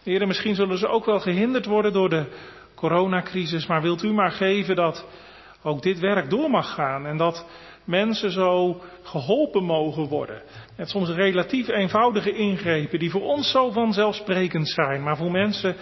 Heer, 0.02 0.26
misschien 0.26 0.54
zullen 0.54 0.78
ze 0.78 0.88
ook 0.88 1.04
wel 1.04 1.20
gehinderd 1.20 1.66
worden 1.66 1.92
door 1.92 2.08
de 2.08 2.26
coronacrisis, 2.74 3.66
maar 3.66 3.82
wilt 3.82 4.02
u 4.02 4.12
maar 4.12 4.30
geven 4.30 4.76
dat 4.76 5.06
ook 5.62 5.82
dit 5.82 5.98
werk 5.98 6.30
door 6.30 6.50
mag 6.50 6.74
gaan 6.74 7.06
en 7.06 7.16
dat 7.16 7.46
mensen 7.84 8.30
zo 8.30 8.80
geholpen 9.02 9.64
mogen 9.64 10.08
worden. 10.08 10.42
Met 10.76 10.88
soms 10.88 11.08
relatief 11.08 11.68
eenvoudige 11.68 12.32
ingrepen 12.32 12.98
die 12.98 13.10
voor 13.10 13.22
ons 13.22 13.50
zo 13.50 13.70
vanzelfsprekend 13.70 14.68
zijn, 14.68 15.02
maar 15.02 15.16
voor 15.16 15.30
mensen 15.30 15.76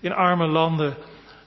in 0.00 0.12
arme 0.12 0.46
landen 0.46 0.96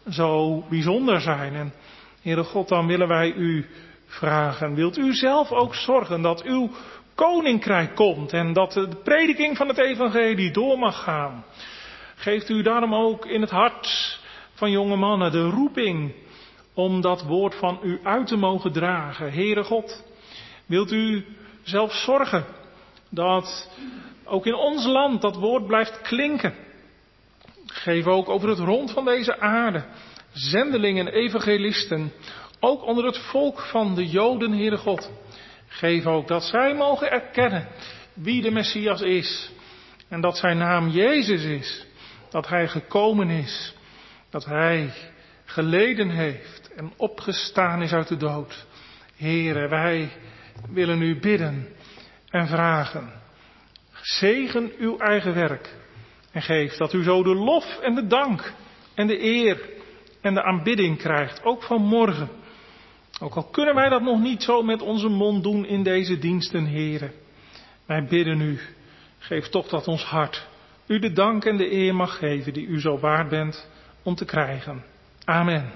zo 0.10 0.64
bijzonder 0.70 1.22
zijn. 1.22 1.54
En 1.54 1.74
Heere 2.22 2.44
God, 2.44 2.68
dan 2.68 2.88
willen 2.88 3.08
wij 3.08 3.34
u 3.34 3.66
vragen, 4.06 4.76
wilt 4.76 4.98
u 4.98 5.14
zelf 5.14 5.52
ook 5.52 5.76
zorgen 5.76 6.22
dat 6.22 6.44
uw 6.44 6.70
koninkrijk 7.16 7.96
komt 7.96 8.34
en 8.34 8.54
dat 8.54 8.72
de 8.72 9.00
prediking 9.04 9.58
van 9.58 9.68
het 9.68 9.78
evangelie 9.78 10.52
door 10.52 10.80
mag 10.80 11.04
gaan. 11.04 11.44
Geeft 12.26 12.50
u 12.50 12.62
daarom 12.62 12.96
ook 12.96 13.26
in 13.26 13.42
het 13.42 13.50
hart 13.50 14.20
van 14.54 14.72
jonge 14.72 14.96
mannen 14.96 15.32
de 15.32 15.50
roeping 15.50 16.14
om 16.74 17.02
dat 17.02 17.24
woord 17.24 17.56
van 17.56 17.80
u 17.84 18.00
uit 18.04 18.28
te 18.28 18.36
mogen 18.36 18.72
dragen. 18.72 19.32
Heere 19.32 19.64
God, 19.64 20.04
wilt 20.66 20.92
u 20.92 21.26
zelf 21.64 21.94
zorgen 21.94 22.46
dat 23.10 23.70
ook 24.24 24.46
in 24.46 24.56
ons 24.56 24.86
land 24.86 25.22
dat 25.22 25.36
woord 25.36 25.68
blijft 25.68 26.02
klinken. 26.02 26.54
Geef 27.66 28.06
ook 28.06 28.30
over 28.30 28.50
het 28.50 28.60
rond 28.60 28.92
van 28.92 29.06
deze 29.06 29.40
aarde 29.40 29.84
zendelingen, 30.34 31.08
evangelisten, 31.08 32.12
ook 32.60 32.86
onder 32.86 33.06
het 33.06 33.18
volk 33.18 33.60
van 33.60 33.96
de 33.96 34.08
Joden, 34.08 34.52
Heere 34.52 34.78
God. 34.78 35.12
Geef 35.68 36.06
ook 36.06 36.28
dat 36.28 36.44
zij 36.44 36.74
mogen 36.74 37.12
erkennen 37.12 37.68
wie 38.14 38.42
de 38.42 38.52
Messias 38.52 39.02
is 39.02 39.52
en 40.10 40.22
dat 40.22 40.38
zijn 40.38 40.58
naam 40.58 40.90
Jezus 40.90 41.44
is, 41.44 41.85
dat 42.36 42.48
Hij 42.48 42.68
gekomen 42.68 43.30
is, 43.30 43.76
dat 44.30 44.46
Hij 44.46 44.94
geleden 45.46 46.10
heeft 46.10 46.74
en 46.76 46.94
opgestaan 46.98 47.82
is 47.82 47.94
uit 47.94 48.08
de 48.08 48.18
dood. 48.18 48.66
Heere, 49.16 49.68
wij 49.68 50.12
willen 50.70 51.02
u 51.02 51.20
bidden 51.20 51.68
en 52.30 52.48
vragen. 52.48 53.12
Zegen 54.02 54.72
uw 54.78 54.98
eigen 54.98 55.34
werk 55.34 55.76
en 56.32 56.42
geef 56.42 56.74
dat 56.78 56.94
u 56.94 57.04
zo 57.04 57.24
de 57.24 57.36
lof 57.36 57.80
en 57.80 57.96
de 57.96 58.08
dank 58.08 58.54
en 58.96 59.08
de 59.08 59.24
eer 59.24 59.70
en 60.22 60.34
de 60.34 60.44
aanbidding 60.44 60.98
krijgt, 60.98 61.44
ook 61.44 61.64
van 61.64 61.82
morgen. 61.82 62.30
Ook 63.22 63.36
al 63.36 63.50
kunnen 63.50 63.76
wij 63.76 63.90
dat 63.90 64.02
nog 64.02 64.20
niet 64.20 64.44
zo 64.44 64.64
met 64.64 64.82
onze 64.82 65.10
mond 65.10 65.44
doen 65.44 65.66
in 65.66 65.84
deze 65.84 66.20
diensten, 66.20 66.66
heren. 66.66 67.12
Wij 67.86 68.04
bidden 68.04 68.42
u, 68.42 68.60
geef 69.18 69.50
toch 69.50 69.68
dat 69.68 69.88
ons 69.88 70.04
hart 70.04 70.48
u 70.88 71.00
de 71.00 71.14
dank 71.14 71.46
en 71.46 71.58
de 71.58 71.72
eer 71.72 71.96
mag 71.96 72.18
geven 72.18 72.54
die 72.54 72.68
u 72.68 72.80
zo 72.80 73.00
waard 73.00 73.30
bent 73.30 73.70
om 74.04 74.16
te 74.16 74.26
krijgen. 74.26 74.84
Amen. 75.26 75.72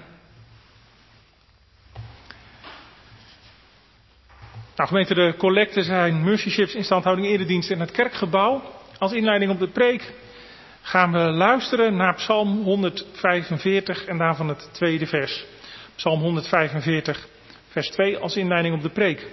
Nou, 4.76 4.88
gemeente, 4.88 5.14
de 5.14 5.34
collecten 5.38 5.84
zijn 5.84 6.24
Mercy 6.24 6.50
Ships 6.50 6.74
instandhouding 6.74 7.26
eredienst 7.26 7.70
in 7.70 7.80
het 7.80 7.90
kerkgebouw. 7.90 8.62
Als 8.98 9.12
inleiding 9.12 9.50
op 9.50 9.58
de 9.58 9.68
preek 9.68 10.12
gaan 10.82 11.12
we 11.12 11.18
luisteren 11.18 11.96
naar 11.96 12.14
Psalm 12.14 12.62
145 12.62 14.04
en 14.04 14.18
daarvan 14.18 14.48
het 14.48 14.68
tweede 14.72 15.06
vers. 15.06 15.44
Psalm 15.96 16.20
145, 16.20 17.28
vers 17.68 17.90
2 17.90 18.18
als 18.18 18.36
inleiding 18.36 18.74
op 18.74 18.82
de 18.82 18.90
preek. 18.90 19.26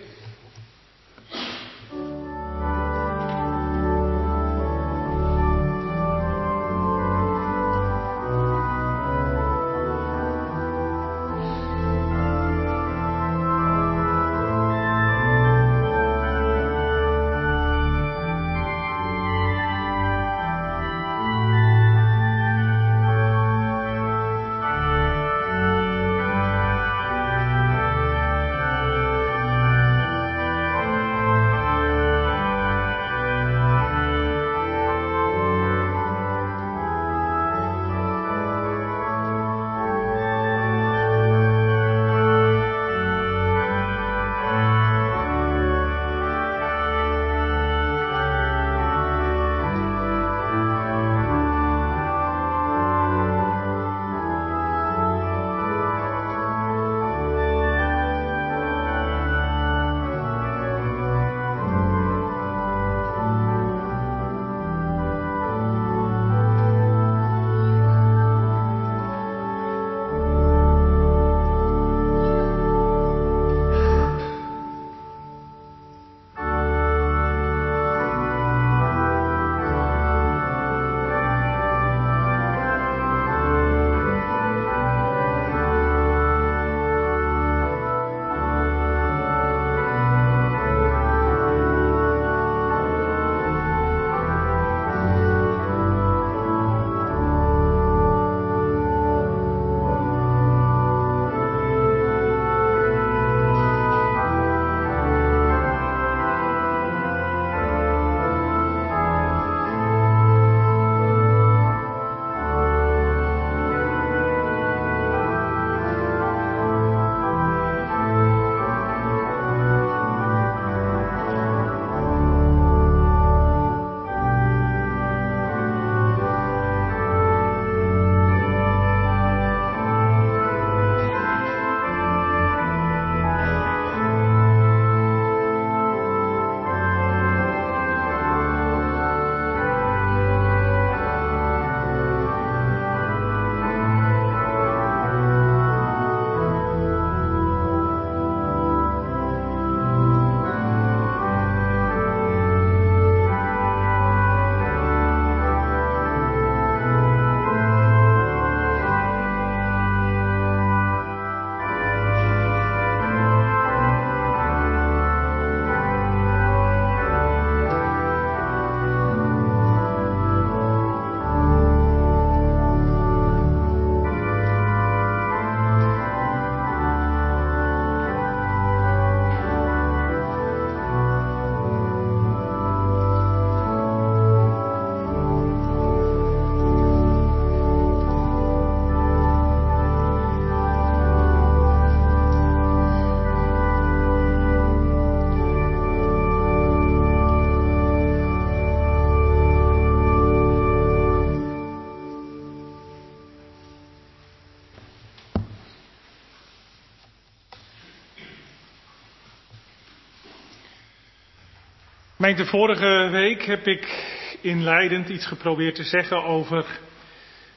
Gemeente, 212.27 212.51
vorige 212.51 213.09
week 213.11 213.45
heb 213.45 213.67
ik 213.67 214.05
inleidend 214.41 215.09
iets 215.09 215.25
geprobeerd 215.25 215.75
te 215.75 215.83
zeggen 215.83 216.23
over 216.23 216.79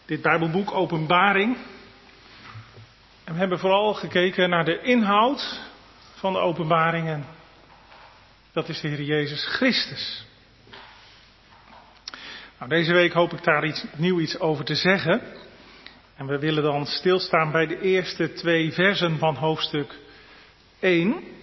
dit 0.07 0.23
Bijbelboek 0.23 0.75
Openbaring. 0.75 1.57
En 3.25 3.33
we 3.33 3.39
hebben 3.39 3.59
vooral 3.59 3.95
gekeken 3.95 4.51
naar 4.51 4.65
de 4.65 4.81
inhoud 4.81 5.61
van 6.15 6.33
de 6.33 6.39
openbaringen. 6.39 7.25
Dat 8.53 8.69
is 8.69 8.81
de 8.81 8.89
Heer 8.89 9.03
Jezus 9.03 9.47
Christus. 9.47 10.27
Nou, 12.59 12.71
deze 12.71 12.93
week 12.93 13.13
hoop 13.13 13.33
ik 13.33 13.45
daar 13.45 13.67
iets, 13.67 13.85
nieuw 13.97 14.21
iets 14.21 14.39
over 14.39 14.65
te 14.65 14.75
zeggen. 14.75 15.23
En 16.17 16.27
we 16.27 16.39
willen 16.39 16.63
dan 16.63 16.87
stilstaan 16.87 17.51
bij 17.51 17.67
de 17.67 17.81
eerste 17.81 18.33
twee 18.33 18.73
versen 18.73 19.19
van 19.19 19.35
hoofdstuk 19.35 19.99
1. 20.81 21.39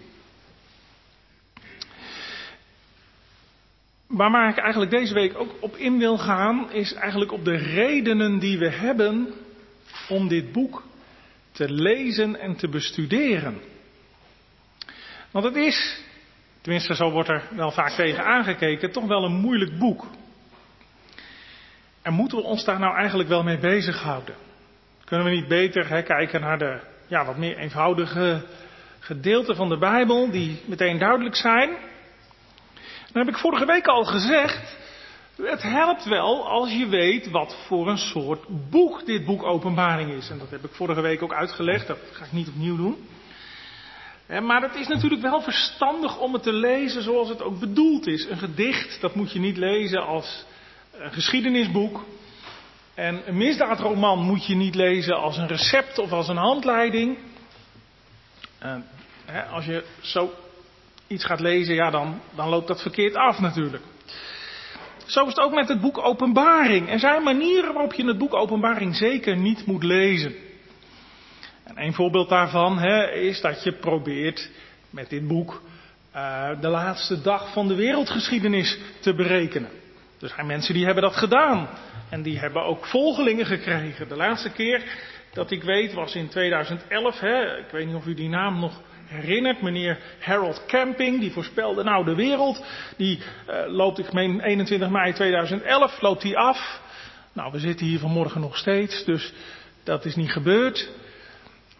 Maar 4.17 4.31
waar 4.31 4.49
ik 4.49 4.57
eigenlijk 4.57 4.91
deze 4.91 5.13
week 5.13 5.37
ook 5.37 5.55
op 5.59 5.75
in 5.75 5.97
wil 5.97 6.17
gaan, 6.17 6.71
is 6.71 6.93
eigenlijk 6.93 7.31
op 7.31 7.45
de 7.45 7.55
redenen 7.55 8.39
die 8.39 8.57
we 8.57 8.69
hebben 8.69 9.33
om 10.09 10.27
dit 10.27 10.51
boek 10.51 10.83
te 11.51 11.71
lezen 11.71 12.39
en 12.39 12.55
te 12.55 12.69
bestuderen. 12.69 13.61
Want 15.31 15.45
het 15.45 15.55
is, 15.55 16.01
tenminste 16.61 16.95
zo 16.95 17.11
wordt 17.11 17.29
er 17.29 17.43
wel 17.55 17.71
vaak 17.71 17.91
tegen 17.91 18.25
aangekeken, 18.25 18.91
toch 18.91 19.07
wel 19.07 19.23
een 19.23 19.39
moeilijk 19.39 19.77
boek. 19.77 20.05
En 22.01 22.13
moeten 22.13 22.37
we 22.37 22.43
ons 22.43 22.65
daar 22.65 22.79
nou 22.79 22.95
eigenlijk 22.95 23.29
wel 23.29 23.43
mee 23.43 23.57
bezighouden? 23.57 24.35
Kunnen 25.05 25.25
we 25.25 25.31
niet 25.31 25.47
beter 25.47 26.03
kijken 26.03 26.41
naar 26.41 26.57
de 26.57 26.79
ja, 27.07 27.25
wat 27.25 27.37
meer 27.37 27.57
eenvoudige 27.57 28.45
gedeelten 28.99 29.55
van 29.55 29.69
de 29.69 29.77
Bijbel 29.77 30.31
die 30.31 30.61
meteen 30.65 30.97
duidelijk 30.97 31.35
zijn? 31.35 31.69
Dan 33.17 33.25
heb 33.25 33.35
ik 33.35 33.41
vorige 33.41 33.65
week 33.65 33.87
al 33.87 34.03
gezegd, 34.03 34.75
het 35.41 35.61
helpt 35.61 36.05
wel 36.05 36.47
als 36.47 36.71
je 36.71 36.87
weet 36.87 37.29
wat 37.29 37.57
voor 37.67 37.87
een 37.87 37.97
soort 37.97 38.69
boek 38.69 39.05
dit 39.05 39.25
boek 39.25 39.43
Openbaring 39.43 40.13
is. 40.13 40.29
En 40.29 40.37
dat 40.39 40.49
heb 40.49 40.63
ik 40.63 40.71
vorige 40.71 41.01
week 41.01 41.21
ook 41.21 41.33
uitgelegd, 41.33 41.87
dat 41.87 41.97
ga 42.11 42.25
ik 42.25 42.31
niet 42.31 42.47
opnieuw 42.47 42.75
doen. 42.75 43.07
Maar 44.41 44.61
het 44.61 44.75
is 44.75 44.87
natuurlijk 44.87 45.21
wel 45.21 45.41
verstandig 45.41 46.19
om 46.19 46.33
het 46.33 46.43
te 46.43 46.53
lezen 46.53 47.03
zoals 47.03 47.29
het 47.29 47.41
ook 47.41 47.59
bedoeld 47.59 48.07
is. 48.07 48.25
Een 48.25 48.37
gedicht, 48.37 49.01
dat 49.01 49.15
moet 49.15 49.31
je 49.31 49.39
niet 49.39 49.57
lezen 49.57 50.05
als 50.05 50.45
een 50.91 51.11
geschiedenisboek. 51.11 52.05
En 52.93 53.21
een 53.25 53.37
misdaadroman 53.37 54.19
moet 54.19 54.45
je 54.45 54.55
niet 54.55 54.75
lezen 54.75 55.15
als 55.15 55.37
een 55.37 55.47
recept 55.47 55.99
of 55.99 56.11
als 56.11 56.27
een 56.27 56.37
handleiding. 56.37 57.17
als 59.51 59.65
je 59.65 59.83
zo 60.01 60.33
iets 61.07 61.25
gaat 61.25 61.39
lezen, 61.39 61.75
ja, 61.75 61.89
dan, 61.89 62.21
dan 62.35 62.49
loopt 62.49 62.67
dat 62.67 62.81
verkeerd 62.81 63.15
af 63.15 63.39
natuurlijk. 63.39 63.83
Zo 65.05 65.21
is 65.21 65.27
het 65.27 65.39
ook 65.39 65.53
met 65.53 65.67
het 65.67 65.81
boek 65.81 65.97
Openbaring. 65.97 66.89
Er 66.89 66.99
zijn 66.99 67.23
manieren 67.23 67.73
waarop 67.73 67.93
je 67.93 68.05
het 68.05 68.17
boek 68.17 68.33
Openbaring 68.33 68.95
zeker 68.95 69.37
niet 69.37 69.65
moet 69.65 69.83
lezen. 69.83 70.35
En 71.63 71.83
een 71.83 71.93
voorbeeld 71.93 72.29
daarvan 72.29 72.79
hè, 72.79 73.11
is 73.11 73.41
dat 73.41 73.63
je 73.63 73.71
probeert 73.71 74.49
met 74.89 75.09
dit 75.09 75.27
boek 75.27 75.61
uh, 76.15 76.49
de 76.61 76.67
laatste 76.67 77.21
dag 77.21 77.51
van 77.53 77.67
de 77.67 77.75
wereldgeschiedenis 77.75 78.79
te 78.99 79.15
berekenen. 79.15 79.69
Er 80.21 80.29
zijn 80.29 80.45
mensen 80.45 80.73
die 80.73 80.85
hebben 80.85 81.03
dat 81.03 81.15
gedaan. 81.15 81.69
En 82.09 82.21
die 82.21 82.39
hebben 82.39 82.63
ook 82.63 82.85
volgelingen 82.85 83.45
gekregen. 83.45 84.07
De 84.07 84.15
laatste 84.15 84.51
keer 84.51 84.83
dat 85.33 85.51
ik 85.51 85.63
weet 85.63 85.93
was 85.93 86.15
in 86.15 86.27
2011. 86.27 87.19
Hè, 87.19 87.57
ik 87.57 87.71
weet 87.71 87.85
niet 87.85 87.95
of 87.95 88.05
u 88.05 88.13
die 88.13 88.29
naam 88.29 88.59
nog 88.59 88.81
herinnert. 89.07 89.61
Meneer 89.61 89.99
Harold 90.19 90.65
Camping, 90.67 91.19
die 91.19 91.31
voorspelde 91.31 91.83
nou 91.83 92.05
de 92.05 92.15
wereld. 92.15 92.65
Die 92.97 93.19
uh, 93.49 93.55
loopt, 93.67 93.99
ik 93.99 94.13
meen 94.13 94.41
21 94.41 94.89
mei 94.89 95.13
2011, 95.13 96.01
loopt 96.01 96.23
hij 96.23 96.35
af. 96.35 96.81
Nou, 97.33 97.51
we 97.51 97.59
zitten 97.59 97.85
hier 97.85 97.99
vanmorgen 97.99 98.41
nog 98.41 98.57
steeds, 98.57 99.05
dus 99.05 99.33
dat 99.83 100.05
is 100.05 100.15
niet 100.15 100.31
gebeurd. 100.31 100.89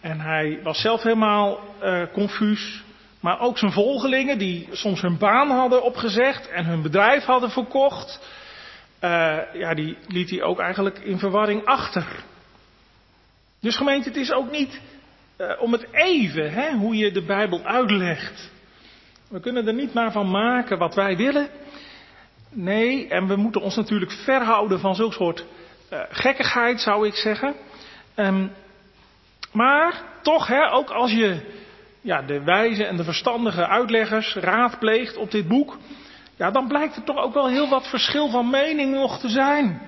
En 0.02 0.20
hij 0.20 0.60
was 0.64 0.82
zelf 0.82 1.04
helemaal 1.04 1.60
uh, 1.84 2.02
confuus. 2.14 2.84
Maar 3.20 3.40
ook 3.40 3.58
zijn 3.58 3.72
volgelingen, 3.72 4.38
die 4.38 4.68
soms 4.72 5.02
hun 5.02 5.18
baan 5.18 5.50
hadden 5.50 5.84
opgezegd 5.84 6.50
en 6.50 6.66
hun 6.66 6.82
bedrijf 6.82 7.24
hadden 7.24 7.50
verkocht. 7.50 8.20
Uh, 9.04 9.38
ja, 9.54 9.74
die 9.74 9.98
liet 10.08 10.30
hij 10.30 10.42
ook 10.42 10.60
eigenlijk 10.60 11.00
in 11.00 11.20
verwarring 11.20 11.66
achter. 11.66 12.06
Dus 13.60 13.76
gemeente, 13.76 14.08
het 14.08 14.18
is 14.18 14.32
ook 14.32 14.52
niet 14.52 14.82
uh, 15.38 15.62
om 15.62 15.72
het 15.72 15.88
even, 15.92 16.52
hè, 16.52 16.72
hoe 16.72 16.96
je 16.96 17.12
de 17.12 17.26
Bijbel 17.26 17.64
uitlegt. 17.64 18.52
We 19.30 19.40
kunnen 19.40 19.68
er 19.68 19.74
niet 19.74 19.94
maar 19.94 20.12
van 20.12 20.30
maken 20.30 20.78
wat 20.78 20.96
wij 20.96 21.18
willen. 21.18 21.50
Nee, 22.50 23.08
en 23.08 23.28
we 23.28 23.36
moeten 23.36 23.62
ons 23.62 23.76
natuurlijk 23.76 24.12
verhouden 24.12 24.80
van 24.80 24.96
zulk 24.96 25.14
soort 25.14 25.46
uh, 25.94 26.00
gekkigheid, 26.10 26.82
zou 26.82 27.08
ik 27.08 27.16
zeggen. 27.16 27.56
Um, 28.16 28.52
maar 29.52 30.02
toch, 30.22 30.48
hè, 30.48 30.72
ook 30.72 30.90
als 30.90 31.12
je 31.12 31.40
ja, 32.02 32.22
de 32.22 32.44
wijze 32.44 32.86
en 32.86 32.98
de 32.98 33.04
verstandige 33.04 33.68
uitleggers 33.68 34.36
raadpleegt 34.36 35.18
op 35.18 35.32
dit 35.32 35.48
boek, 35.48 35.78
ja, 36.36 36.52
dan 36.52 36.68
blijkt 36.68 36.96
er 36.96 37.04
toch 37.04 37.18
ook 37.18 37.34
wel 37.34 37.48
heel 37.48 37.70
wat 37.70 37.88
verschil 37.88 38.30
van 38.30 38.50
mening 38.50 38.94
nog 38.94 39.20
te 39.20 39.30
zijn. 39.30 39.82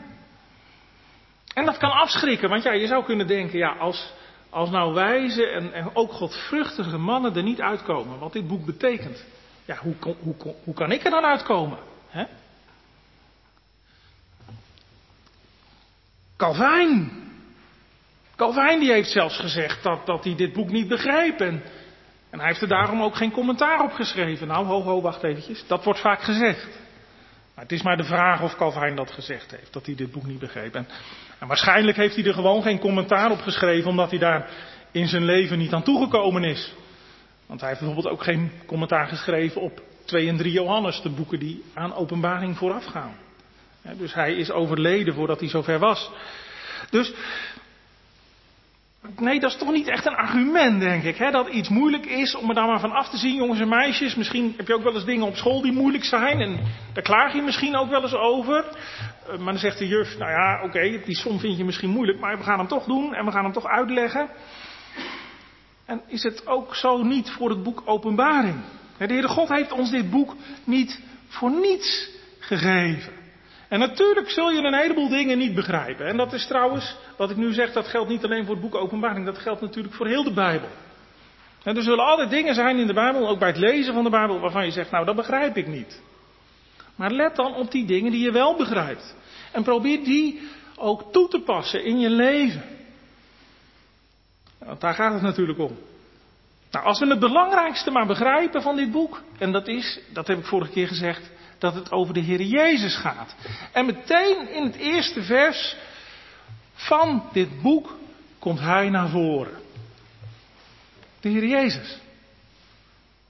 En 1.53 1.65
dat 1.65 1.77
kan 1.77 1.91
afschrikken, 1.91 2.49
want 2.49 2.63
ja, 2.63 2.73
je 2.73 2.87
zou 2.87 3.03
kunnen 3.03 3.27
denken, 3.27 3.57
ja, 3.59 3.75
als, 3.79 4.13
als 4.49 4.69
nou 4.69 4.93
wijze 4.93 5.45
en, 5.45 5.95
ook 5.95 6.11
godvruchtige 6.11 6.97
mannen 6.97 7.35
er 7.35 7.43
niet 7.43 7.61
uitkomen, 7.61 8.19
wat 8.19 8.33
dit 8.33 8.47
boek 8.47 8.65
betekent, 8.65 9.25
ja, 9.65 9.77
hoe, 9.77 9.95
hoe 10.63 10.73
kan 10.73 10.91
ik 10.91 11.03
er 11.03 11.11
dan 11.11 11.25
uitkomen? 11.25 11.77
Hè? 12.09 12.23
Calvijn. 16.39 17.11
Calvijn 18.35 18.79
die 18.79 18.91
heeft 18.91 19.11
zelfs 19.11 19.37
gezegd 19.37 19.83
dat, 19.83 20.05
dat 20.05 20.23
hij 20.23 20.35
dit 20.35 20.53
boek 20.53 20.69
niet 20.69 20.87
begreep. 20.87 21.39
En, 21.39 21.63
en 22.29 22.39
hij 22.39 22.47
heeft 22.47 22.61
er 22.61 22.67
daarom 22.67 23.01
ook 23.01 23.15
geen 23.15 23.31
commentaar 23.31 23.83
op 23.83 23.91
geschreven. 23.91 24.47
Nou, 24.47 24.65
ho, 24.65 24.81
ho, 24.81 25.01
wacht 25.01 25.23
eventjes. 25.23 25.67
Dat 25.67 25.83
wordt 25.83 25.99
vaak 25.99 26.21
gezegd. 26.21 26.67
Het 27.59 27.71
is 27.71 27.81
maar 27.81 27.97
de 27.97 28.03
vraag 28.03 28.41
of 28.41 28.55
Calvijn 28.55 28.95
dat 28.95 29.11
gezegd 29.11 29.51
heeft, 29.51 29.73
dat 29.73 29.85
hij 29.85 29.95
dit 29.95 30.11
boek 30.11 30.25
niet 30.25 30.39
begreep. 30.39 30.75
En, 30.75 30.87
en 31.39 31.47
waarschijnlijk 31.47 31.97
heeft 31.97 32.15
hij 32.15 32.25
er 32.25 32.33
gewoon 32.33 32.61
geen 32.61 32.79
commentaar 32.79 33.31
op 33.31 33.41
geschreven, 33.41 33.89
omdat 33.89 34.09
hij 34.09 34.19
daar 34.19 34.49
in 34.91 35.07
zijn 35.07 35.23
leven 35.23 35.57
niet 35.57 35.73
aan 35.73 35.83
toegekomen 35.83 36.43
is. 36.43 36.73
Want 37.45 37.59
hij 37.59 37.69
heeft 37.69 37.81
bijvoorbeeld 37.81 38.13
ook 38.13 38.23
geen 38.23 38.51
commentaar 38.65 39.07
geschreven 39.07 39.61
op 39.61 39.81
2 40.05 40.27
en 40.27 40.37
3 40.37 40.51
Johannes, 40.51 41.01
de 41.01 41.09
boeken 41.09 41.39
die 41.39 41.63
aan 41.73 41.95
openbaring 41.95 42.57
voorafgaan. 42.57 43.15
dus 43.97 44.13
hij 44.13 44.33
is 44.35 44.51
overleden 44.51 45.13
voordat 45.13 45.39
hij 45.39 45.49
zover 45.49 45.79
was. 45.79 46.11
Dus 46.89 47.13
Nee, 49.17 49.39
dat 49.39 49.51
is 49.51 49.57
toch 49.57 49.71
niet 49.71 49.87
echt 49.87 50.05
een 50.05 50.15
argument, 50.15 50.79
denk 50.79 51.03
ik. 51.03 51.17
Hè? 51.17 51.31
Dat 51.31 51.47
iets 51.47 51.69
moeilijk 51.69 52.05
is 52.05 52.35
om 52.35 52.49
er 52.49 52.55
daar 52.55 52.67
maar 52.67 52.79
van 52.79 52.91
af 52.91 53.09
te 53.09 53.17
zien, 53.17 53.35
jongens 53.35 53.59
en 53.59 53.69
meisjes. 53.69 54.15
Misschien 54.15 54.53
heb 54.57 54.67
je 54.67 54.73
ook 54.73 54.83
wel 54.83 54.93
eens 54.93 55.05
dingen 55.05 55.25
op 55.25 55.35
school 55.35 55.61
die 55.61 55.71
moeilijk 55.71 56.03
zijn. 56.03 56.41
En 56.41 56.59
daar 56.93 57.03
klaag 57.03 57.33
je 57.33 57.41
misschien 57.41 57.75
ook 57.75 57.89
wel 57.89 58.01
eens 58.01 58.15
over. 58.15 58.65
Uh, 58.65 59.37
maar 59.37 59.53
dan 59.53 59.57
zegt 59.57 59.77
de 59.77 59.87
juf, 59.87 60.17
nou 60.17 60.31
ja, 60.31 60.63
oké, 60.63 61.01
die 61.05 61.15
som 61.15 61.39
vind 61.39 61.57
je 61.57 61.63
misschien 61.63 61.89
moeilijk. 61.89 62.19
Maar 62.19 62.37
we 62.37 62.43
gaan 62.43 62.59
hem 62.59 62.67
toch 62.67 62.85
doen 62.85 63.13
en 63.13 63.25
we 63.25 63.31
gaan 63.31 63.43
hem 63.43 63.53
toch 63.53 63.65
uitleggen. 63.65 64.29
En 65.85 66.01
is 66.07 66.23
het 66.23 66.47
ook 66.47 66.75
zo 66.75 67.03
niet 67.03 67.29
voor 67.29 67.49
het 67.49 67.63
boek 67.63 67.81
Openbaring? 67.85 68.55
De 68.97 69.05
Heere 69.05 69.27
God 69.27 69.49
heeft 69.49 69.71
ons 69.71 69.91
dit 69.91 70.09
boek 70.09 70.35
niet 70.63 71.01
voor 71.27 71.51
niets 71.51 72.09
gegeven. 72.39 73.18
En 73.69 73.79
natuurlijk 73.79 74.29
zul 74.29 74.51
je 74.51 74.61
een 74.61 74.73
heleboel 74.73 75.09
dingen 75.09 75.37
niet 75.37 75.55
begrijpen. 75.55 76.07
En 76.07 76.17
dat 76.17 76.33
is 76.33 76.47
trouwens, 76.47 76.95
wat 77.17 77.29
ik 77.29 77.37
nu 77.37 77.53
zeg, 77.53 77.71
dat 77.71 77.87
geldt 77.87 78.09
niet 78.09 78.23
alleen 78.23 78.45
voor 78.45 78.53
het 78.53 78.63
boek 78.63 78.75
Openbaring, 78.75 79.25
dat 79.25 79.37
geldt 79.37 79.61
natuurlijk 79.61 79.93
voor 79.93 80.07
heel 80.07 80.23
de 80.23 80.33
Bijbel. 80.33 80.69
En 81.63 81.77
er 81.77 81.83
zullen 81.83 82.05
altijd 82.05 82.29
dingen 82.29 82.55
zijn 82.55 82.77
in 82.77 82.87
de 82.87 82.93
Bijbel, 82.93 83.27
ook 83.27 83.39
bij 83.39 83.47
het 83.47 83.57
lezen 83.57 83.93
van 83.93 84.03
de 84.03 84.09
Bijbel, 84.09 84.39
waarvan 84.39 84.65
je 84.65 84.71
zegt, 84.71 84.91
nou 84.91 85.05
dat 85.05 85.15
begrijp 85.15 85.57
ik 85.57 85.67
niet. 85.67 86.01
Maar 86.95 87.11
let 87.11 87.35
dan 87.35 87.55
op 87.55 87.71
die 87.71 87.85
dingen 87.85 88.11
die 88.11 88.23
je 88.23 88.31
wel 88.31 88.55
begrijpt. 88.55 89.15
En 89.51 89.63
probeer 89.63 90.03
die 90.03 90.49
ook 90.75 91.11
toe 91.11 91.27
te 91.27 91.39
passen 91.39 91.83
in 91.83 91.99
je 91.99 92.09
leven. 92.09 92.63
Want 94.57 94.81
daar 94.81 94.93
gaat 94.93 95.13
het 95.13 95.21
natuurlijk 95.21 95.59
om. 95.59 95.77
Nou, 96.71 96.85
als 96.85 96.99
we 96.99 97.07
het 97.07 97.19
belangrijkste 97.19 97.91
maar 97.91 98.05
begrijpen 98.05 98.61
van 98.61 98.75
dit 98.75 98.91
boek, 98.91 99.21
en 99.37 99.51
dat 99.51 99.67
is, 99.67 99.99
dat 100.13 100.27
heb 100.27 100.37
ik 100.37 100.45
vorige 100.45 100.71
keer 100.71 100.87
gezegd, 100.87 101.31
dat 101.59 101.73
het 101.73 101.91
over 101.91 102.13
de 102.13 102.19
Heer 102.19 102.41
Jezus 102.41 102.95
gaat. 102.95 103.35
En 103.71 103.85
meteen 103.85 104.49
in 104.49 104.63
het 104.63 104.75
eerste 104.75 105.23
vers 105.23 105.75
van 106.73 107.29
dit 107.33 107.61
boek 107.61 107.97
komt 108.39 108.59
Hij 108.59 108.89
naar 108.89 109.09
voren. 109.09 109.57
De 111.21 111.29
Heer 111.29 111.45
Jezus. 111.45 111.97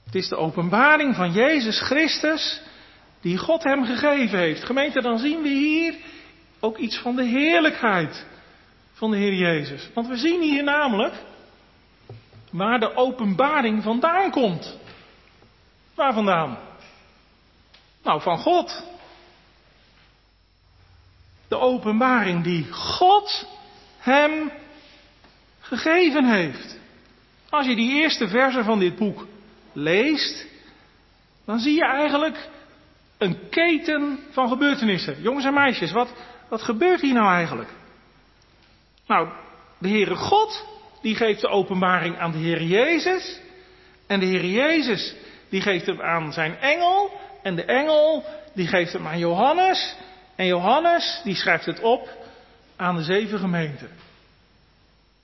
Het 0.05 0.15
is 0.15 0.27
de 0.27 0.35
openbaring 0.35 1.15
van 1.15 1.31
Jezus 1.31 1.79
Christus 1.79 2.61
die 3.21 3.37
God 3.37 3.63
hem 3.63 3.85
gegeven 3.85 4.39
heeft. 4.39 4.63
Gemeente, 4.63 5.01
dan 5.01 5.19
zien 5.19 5.41
we 5.41 5.49
hier 5.49 5.95
ook 6.59 6.77
iets 6.77 6.97
van 6.97 7.15
de 7.15 7.23
heerlijkheid 7.23 8.25
van 8.93 9.11
de 9.11 9.17
Heer 9.17 9.33
Jezus. 9.33 9.89
Want 9.93 10.07
we 10.07 10.17
zien 10.17 10.41
hier 10.41 10.63
namelijk 10.63 11.13
waar 12.51 12.79
de 12.79 12.95
openbaring 12.95 13.83
vandaan 13.83 14.31
komt. 14.31 14.77
Waar 15.95 16.13
vandaan? 16.13 16.57
Nou, 18.03 18.21
van 18.21 18.37
God. 18.37 18.83
De 21.47 21.57
openbaring 21.57 22.43
die 22.43 22.71
God 22.71 23.47
hem 23.97 24.51
gegeven 25.59 26.25
heeft. 26.25 26.77
Als 27.49 27.65
je 27.65 27.75
die 27.75 28.01
eerste 28.01 28.27
versen 28.27 28.63
van 28.63 28.79
dit 28.79 28.95
boek 28.95 29.25
leest, 29.73 30.45
dan 31.45 31.59
zie 31.59 31.73
je 31.73 31.85
eigenlijk 31.85 32.49
een 33.17 33.49
keten 33.49 34.19
van 34.31 34.47
gebeurtenissen. 34.49 35.21
Jongens 35.21 35.45
en 35.45 35.53
meisjes, 35.53 35.91
wat, 35.91 36.09
wat 36.49 36.61
gebeurt 36.61 37.01
hier 37.01 37.13
nou 37.13 37.33
eigenlijk? 37.33 37.69
Nou, 39.07 39.29
de 39.77 39.87
Heere 39.87 40.15
God, 40.15 40.65
die 41.01 41.15
geeft 41.15 41.41
de 41.41 41.47
openbaring 41.47 42.17
aan 42.17 42.31
de 42.31 42.37
Heer 42.37 42.63
Jezus. 42.63 43.39
En 44.07 44.19
de 44.19 44.25
Heer 44.25 44.45
Jezus, 44.45 45.15
die 45.49 45.61
geeft 45.61 45.85
hem 45.85 46.01
aan 46.01 46.33
zijn 46.33 46.57
engel. 46.57 47.11
En 47.43 47.55
de 47.55 47.65
engel, 47.65 48.23
die 48.53 48.67
geeft 48.67 48.93
hem 48.93 49.07
aan 49.07 49.19
Johannes. 49.19 49.95
En 50.35 50.45
Johannes, 50.45 51.21
die 51.23 51.35
schrijft 51.35 51.65
het 51.65 51.79
op 51.79 52.09
aan 52.75 52.95
de 52.95 53.03
zeven 53.03 53.39
gemeenten. 53.39 53.89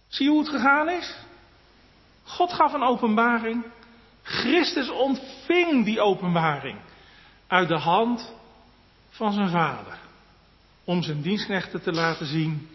Zie 0.07 0.25
je 0.25 0.31
hoe 0.31 0.39
het 0.39 0.49
gegaan 0.49 0.89
is? 0.89 1.15
God 2.23 2.53
gaf 2.53 2.73
een 2.73 2.83
openbaring. 2.83 3.65
Christus 4.21 4.89
ontving 4.89 5.85
die 5.85 6.01
openbaring 6.01 6.79
uit 7.47 7.67
de 7.67 7.77
hand 7.77 8.33
van 9.09 9.33
zijn 9.33 9.49
vader. 9.49 9.97
Om 10.83 11.03
zijn 11.03 11.21
dienstknechten 11.21 11.81
te 11.81 11.91
laten 11.91 12.25
zien 12.25 12.69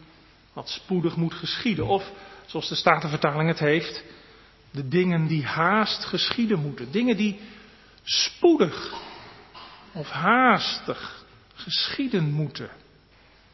wat 0.53 0.68
spoedig 0.68 1.16
moet 1.16 1.34
geschieden. 1.34 1.86
Of, 1.86 2.11
zoals 2.47 2.68
de 2.68 2.74
Statenvertaling 2.74 3.49
het 3.49 3.59
heeft, 3.59 4.05
de 4.70 4.88
dingen 4.88 5.26
die 5.26 5.45
haast 5.45 6.05
geschieden 6.05 6.59
moeten. 6.59 6.91
Dingen 6.91 7.16
die 7.16 7.41
spoedig 8.03 8.93
of 9.93 10.11
haastig 10.11 11.24
geschieden 11.55 12.32
moeten. 12.32 12.70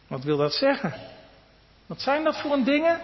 Wat 0.06 0.24
wil 0.24 0.36
dat 0.36 0.54
zeggen? 0.54 0.94
Wat 1.86 2.00
zijn 2.00 2.24
dat 2.24 2.40
voor 2.40 2.52
een 2.52 2.64
dingen? 2.64 3.00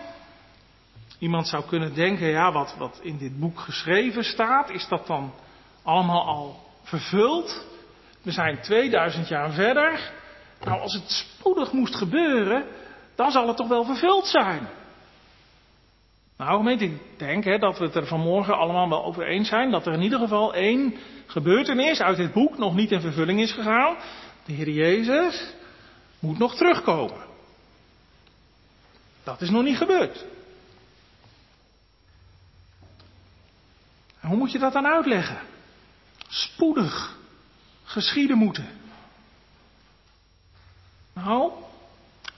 Iemand 1.19 1.49
zou 1.49 1.65
kunnen 1.65 1.95
denken, 1.95 2.27
ja, 2.27 2.53
wat, 2.53 2.75
wat 2.79 2.99
in 3.03 3.19
dit 3.19 3.41
boek 3.41 3.61
geschreven 3.61 4.25
staat, 4.25 4.71
is 4.71 4.89
dat 4.89 5.07
dan 5.07 5.33
allemaal 5.83 6.27
al 6.27 6.71
vervuld? 6.83 7.65
We 8.23 8.31
zijn 8.31 8.61
2000 8.61 9.29
jaar 9.29 9.53
verder. 9.53 10.13
Nou, 10.65 10.81
als 10.81 10.95
het 10.95 11.11
spoedig 11.11 11.73
moest 11.73 11.95
gebeuren, 11.95 12.67
dan 13.15 13.31
zal 13.31 13.47
het 13.47 13.57
toch 13.57 13.69
wel 13.69 13.85
vervuld 13.85 14.27
zijn. 14.27 14.69
Nou, 16.37 16.57
gemeente, 16.57 16.85
ik 16.85 17.01
denk 17.17 17.45
hè, 17.45 17.59
dat 17.59 17.79
we 17.79 17.85
het 17.85 17.95
er 17.95 18.07
vanmorgen 18.07 18.57
allemaal 18.57 18.89
wel 18.89 19.05
over 19.05 19.27
eens 19.27 19.49
zijn 19.49 19.71
dat 19.71 19.87
er 19.87 19.93
in 19.93 20.03
ieder 20.03 20.19
geval 20.19 20.55
één 20.55 20.97
gebeurtenis 21.27 22.01
uit 22.01 22.17
dit 22.17 22.33
boek 22.33 22.59
nog 22.59 22.75
niet 22.75 22.91
in 22.91 23.01
vervulling 23.01 23.41
is 23.41 23.53
gegaan. 23.53 23.97
De 24.45 24.53
Heer 24.53 24.69
Jezus 24.69 25.55
moet 26.19 26.39
nog 26.39 26.57
terugkomen. 26.57 27.25
Dat 29.25 29.41
is 29.41 29.51
nog 29.51 29.63
niet 29.63 29.77
gebeurd. 29.77 30.25
En 34.21 34.29
hoe 34.29 34.37
moet 34.37 34.53
je 34.53 34.59
dat 34.59 34.73
dan 34.73 34.87
uitleggen? 34.87 35.39
Spoedig 36.29 37.17
geschieden 37.85 38.39
moeten. 38.39 38.69
Nou, 41.15 41.53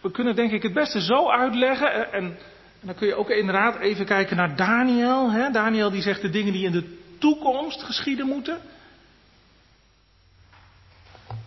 we 0.00 0.10
kunnen 0.10 0.34
denk 0.34 0.52
ik 0.52 0.62
het 0.62 0.72
beste 0.72 1.00
zo 1.00 1.30
uitleggen. 1.30 2.12
En, 2.12 2.38
dan 2.84 2.94
kun 2.94 3.06
je 3.06 3.14
ook 3.14 3.30
inderdaad 3.30 3.78
even 3.78 4.04
kijken 4.04 4.36
naar 4.36 4.56
Daniel. 4.56 5.30
Hè? 5.30 5.50
Daniel 5.50 5.90
die 5.90 6.02
zegt 6.02 6.22
de 6.22 6.30
dingen 6.30 6.52
die 6.52 6.66
in 6.66 6.72
de 6.72 6.98
toekomst 7.18 7.82
geschieden 7.82 8.26
moeten. 8.26 8.60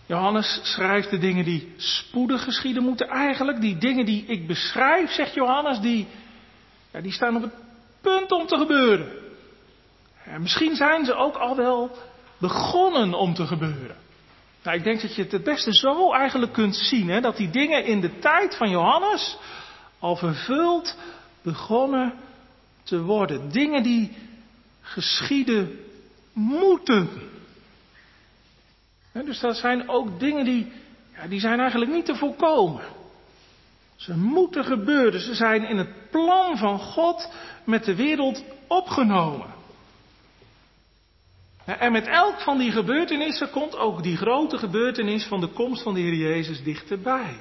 Johannes 0.06 0.60
schrijft 0.62 1.10
de 1.10 1.18
dingen 1.18 1.44
die 1.44 1.74
spoedig 1.76 2.44
geschieden 2.44 2.82
moeten. 2.82 3.08
Eigenlijk 3.08 3.60
die 3.60 3.78
dingen 3.78 4.04
die 4.04 4.24
ik 4.24 4.46
beschrijf, 4.46 5.10
zegt 5.10 5.34
Johannes, 5.34 5.80
die, 5.80 6.06
ja, 6.92 7.00
die 7.00 7.12
staan 7.12 7.36
op 7.36 7.42
het 7.42 7.54
punt 8.00 8.32
om 8.32 8.46
te 8.46 8.56
gebeuren. 8.56 9.08
En 10.24 10.42
misschien 10.42 10.76
zijn 10.76 11.04
ze 11.04 11.14
ook 11.14 11.36
al 11.36 11.56
wel 11.56 11.96
begonnen 12.38 13.14
om 13.14 13.34
te 13.34 13.46
gebeuren. 13.46 13.96
Nou, 14.62 14.76
ik 14.76 14.84
denk 14.84 15.00
dat 15.00 15.14
je 15.14 15.22
het 15.22 15.32
het 15.32 15.44
beste 15.44 15.74
zo 15.74 16.12
eigenlijk 16.12 16.52
kunt 16.52 16.76
zien, 16.76 17.08
hè, 17.08 17.20
dat 17.20 17.36
die 17.36 17.50
dingen 17.50 17.84
in 17.84 18.00
de 18.00 18.18
tijd 18.18 18.56
van 18.56 18.70
Johannes 18.70 19.36
al 19.98 20.16
vervuld 20.16 20.96
begonnen 21.48 22.12
te 22.82 23.02
worden. 23.02 23.52
Dingen 23.52 23.82
die 23.82 24.16
geschieden 24.80 25.78
moeten. 26.32 27.08
dus 29.12 29.40
dat 29.40 29.56
zijn 29.56 29.88
ook 29.88 30.20
dingen 30.20 30.44
die, 30.44 30.72
ja, 31.14 31.26
die 31.26 31.40
zijn 31.40 31.60
eigenlijk 31.60 31.90
niet 31.90 32.04
te 32.04 32.14
voorkomen. 32.14 32.84
Ze 33.96 34.16
moeten 34.16 34.64
gebeuren. 34.64 35.20
Ze 35.20 35.34
zijn 35.34 35.68
in 35.68 35.76
het 35.76 36.10
plan 36.10 36.56
van 36.56 36.78
God 36.78 37.28
met 37.64 37.84
de 37.84 37.94
wereld 37.94 38.44
opgenomen. 38.66 39.56
En 41.64 41.92
met 41.92 42.06
elk 42.06 42.40
van 42.40 42.58
die 42.58 42.72
gebeurtenissen 42.72 43.50
komt 43.50 43.76
ook 43.76 44.02
die 44.02 44.16
grote 44.16 44.58
gebeurtenis 44.58 45.24
van 45.24 45.40
de 45.40 45.48
komst 45.48 45.82
van 45.82 45.94
de 45.94 46.00
Heer 46.00 46.14
Jezus 46.14 46.62
dichterbij. 46.62 47.36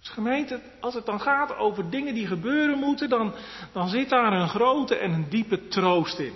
Dus 0.00 0.08
gemeente, 0.08 0.60
als 0.80 0.94
het 0.94 1.06
dan 1.06 1.20
gaat 1.20 1.56
over 1.56 1.90
dingen 1.90 2.14
die 2.14 2.26
gebeuren 2.26 2.78
moeten, 2.78 3.08
dan, 3.08 3.34
dan 3.72 3.88
zit 3.88 4.08
daar 4.08 4.32
een 4.32 4.48
grote 4.48 4.94
en 4.94 5.12
een 5.12 5.28
diepe 5.28 5.68
troost 5.68 6.18
in. 6.18 6.34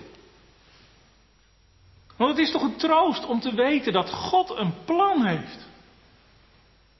Want 2.17 2.29
het 2.29 2.39
is 2.39 2.51
toch 2.51 2.61
een 2.61 2.77
troost 2.77 3.25
om 3.25 3.39
te 3.39 3.55
weten 3.55 3.93
dat 3.93 4.09
God 4.09 4.57
een 4.57 4.73
plan 4.85 5.25
heeft. 5.25 5.67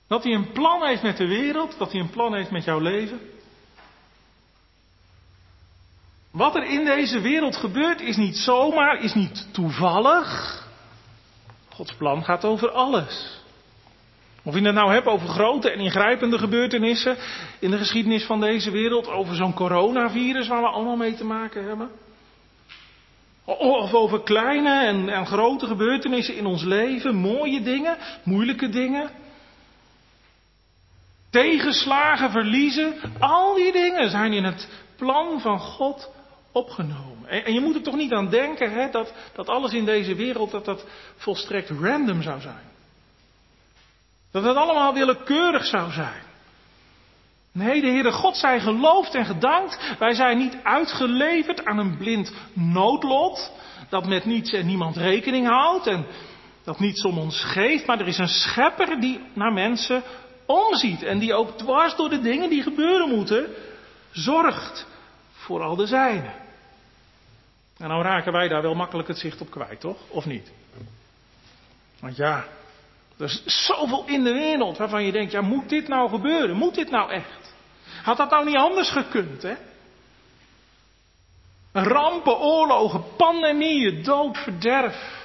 Dat 0.07 0.24
hij 0.24 0.34
een 0.34 0.51
plan 0.51 0.86
heeft 0.86 1.01
met 1.03 1.18
de 1.18 1.28
wereld, 1.28 1.78
dat 1.78 1.91
hij 1.91 2.01
een 2.01 2.09
plan 2.09 2.36
heeft 2.36 2.51
met 2.51 2.63
jouw 2.63 2.80
leven. 2.80 3.20
Wat 6.32 6.55
er 6.55 6.63
in 6.63 6.86
deze 6.86 7.20
wereld 7.20 7.55
gebeurt 7.55 8.01
is 8.01 8.16
niet 8.16 8.38
zomaar, 8.38 8.99
is 8.99 9.13
niet 9.13 9.53
toevallig. 9.53 10.63
Gods 11.70 11.93
plan 11.93 12.24
gaat 12.24 12.45
over 12.45 12.70
alles. 12.70 13.43
Of 14.46 14.56
je 14.56 14.62
het 14.62 14.74
nou 14.74 14.91
hebt 14.91 15.08
over 15.08 15.28
grote 15.28 15.70
en 15.70 15.80
ingrijpende 15.80 16.38
gebeurtenissen 16.38 17.18
in 17.60 17.72
de 17.72 17.78
geschiedenis 17.78 18.26
van 18.26 18.39
deze 18.39 18.72
wereld, 18.72 19.08
over 19.08 19.36
zo'n 19.36 19.54
coronavirus 19.54 20.48
waar 20.48 20.62
we 20.62 20.68
allemaal 20.68 20.96
mee 20.96 21.14
te 21.14 21.26
maken 21.26 21.68
hebben. 21.68 21.89
Of 23.46 23.93
over 23.93 24.24
kleine 24.24 24.86
en, 24.86 25.10
en 25.10 25.26
grote 25.26 25.68
gebeurtenissen 25.68 26.36
in 26.36 26.46
ons 26.46 26.64
leven, 26.64 27.16
mooie 27.16 27.62
dingen, 27.62 27.98
moeilijke 28.24 28.70
dingen. 28.70 29.10
Tegenslagen, 31.30 32.32
verliezen, 32.32 32.93
al 33.20 33.54
die 33.56 33.72
dingen 33.72 34.10
zijn 34.10 34.34
in 34.34 34.43
het 34.43 34.70
plan 34.96 35.41
van 35.41 35.60
God 35.60 36.12
opgenomen. 36.52 37.28
En, 37.28 37.54
je 37.54 37.60
moet 37.60 37.76
er 37.76 37.84
toch 37.84 37.96
niet 37.96 38.14
aan 38.14 38.30
denken 38.30 38.72
hè, 38.72 38.89
dat, 38.89 39.14
dat 39.34 39.50
alles 39.50 39.74
in 39.74 39.86
deze 39.86 40.16
wereld 40.16 40.52
dat 40.52 40.66
dat 40.66 40.86
volstrekt 41.16 41.70
random 41.70 42.22
zou 42.22 42.41
zijn. 42.41 42.74
Dat 44.36 44.43
het 44.43 44.55
allemaal 44.55 44.93
willekeurig 44.93 45.65
zou 45.65 45.91
zijn. 45.91 46.21
Nee, 47.51 47.81
de 47.81 47.88
Heere 47.88 48.11
God 48.11 48.38
zij 48.38 48.59
geloofd 48.59 49.15
en 49.15 49.25
gedankt. 49.25 49.95
Wij 49.99 50.13
zijn 50.13 50.38
niet 50.38 50.57
uitgeleverd 50.63 51.65
aan 51.65 51.77
een 51.77 51.97
blind 51.97 52.33
noodlot. 52.53 53.51
Dat 53.89 54.07
met 54.07 54.25
niets 54.25 54.53
en 54.53 54.65
niemand 54.65 54.97
rekening 54.97 55.47
houdt. 55.47 55.88
En 55.88 56.05
dat 56.63 56.79
niets 56.79 57.05
om 57.05 57.17
ons 57.17 57.43
geeft. 57.43 57.86
Maar 57.86 57.99
er 57.99 58.07
is 58.07 58.17
een 58.17 58.27
schepper 58.27 58.99
die 58.99 59.21
naar 59.33 59.53
mensen 59.53 60.03
omziet. 60.45 61.03
En 61.03 61.19
die 61.19 61.33
ook 61.33 61.57
dwars 61.57 61.95
door 61.95 62.09
de 62.09 62.21
dingen 62.21 62.49
die 62.49 62.63
gebeuren 62.63 63.09
moeten. 63.09 63.47
Zorgt 64.11 64.88
voor 65.31 65.61
al 65.63 65.75
de 65.75 65.86
zijnen. 65.86 66.33
En 67.77 67.88
dan 67.88 68.01
raken 68.01 68.31
wij 68.31 68.47
daar 68.47 68.61
wel 68.61 68.75
makkelijk 68.75 69.07
het 69.07 69.19
zicht 69.19 69.41
op 69.41 69.49
kwijt, 69.49 69.79
toch? 69.79 69.97
Of 70.09 70.25
niet? 70.25 70.51
Want 71.99 72.15
ja, 72.15 72.45
er 73.18 73.26
is 73.26 73.66
zoveel 73.66 74.03
in 74.05 74.24
de 74.24 74.34
wereld 74.34 74.78
waarvan 74.78 75.03
je 75.03 75.11
denkt, 75.11 75.32
ja, 75.32 75.41
moet 75.41 75.70
dit 75.70 75.88
nou 75.88 76.09
gebeuren? 76.09 76.55
Moet 76.55 76.76
dit 76.76 76.89
nou 76.89 77.11
echt? 77.11 77.53
Had 78.03 78.18
dat 78.18 78.30
nou 78.30 78.45
niet 78.45 78.55
anders 78.55 78.89
gekund, 78.89 79.41
hè? 79.41 79.55
Rampen, 81.72 82.39
oorlogen, 82.39 83.03
pandemieën, 83.18 84.03
dood, 84.03 84.38
verderf. 84.38 85.24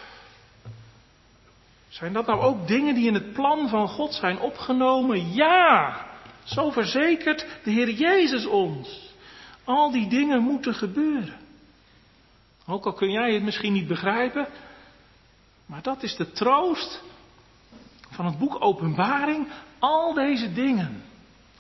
Zijn 1.88 2.12
dat 2.12 2.26
nou 2.26 2.40
ook 2.40 2.66
dingen 2.66 2.94
die 2.94 3.06
in 3.06 3.14
het 3.14 3.32
plan 3.32 3.68
van 3.68 3.88
God 3.88 4.14
zijn 4.14 4.40
opgenomen? 4.40 5.32
Ja, 5.34 6.06
zo 6.44 6.70
verzekert 6.70 7.46
de 7.64 7.70
Heer 7.70 7.90
Jezus 7.90 8.46
ons. 8.46 9.14
Al 9.64 9.90
die 9.90 10.08
dingen 10.08 10.42
moeten 10.42 10.74
gebeuren. 10.74 11.38
Ook 12.66 12.86
al 12.86 12.92
kun 12.92 13.10
jij 13.10 13.34
het 13.34 13.42
misschien 13.42 13.72
niet 13.72 13.88
begrijpen, 13.88 14.48
maar 15.66 15.82
dat 15.82 16.02
is 16.02 16.16
de 16.16 16.32
troost 16.32 17.02
van 18.10 18.26
het 18.26 18.38
boek 18.38 18.56
Openbaring. 18.64 19.48
Al 19.78 20.14
deze 20.14 20.52
dingen, 20.52 21.02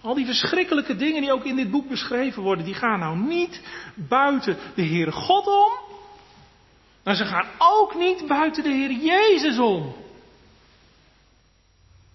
al 0.00 0.14
die 0.14 0.26
verschrikkelijke 0.26 0.96
dingen 0.96 1.20
die 1.20 1.32
ook 1.32 1.44
in 1.44 1.56
dit 1.56 1.70
boek 1.70 1.88
beschreven 1.88 2.42
worden, 2.42 2.64
die 2.64 2.74
gaan 2.74 2.98
nou 2.98 3.18
niet 3.18 3.62
buiten 3.94 4.56
de 4.74 4.86
Heere 4.86 5.12
God 5.12 5.46
om, 5.46 5.70
maar 7.04 7.14
ze 7.14 7.24
gaan 7.24 7.48
ook 7.58 7.94
niet 7.94 8.26
buiten 8.26 8.62
de 8.62 8.72
Heer 8.72 8.92
Jezus 8.92 9.58
om. 9.58 9.94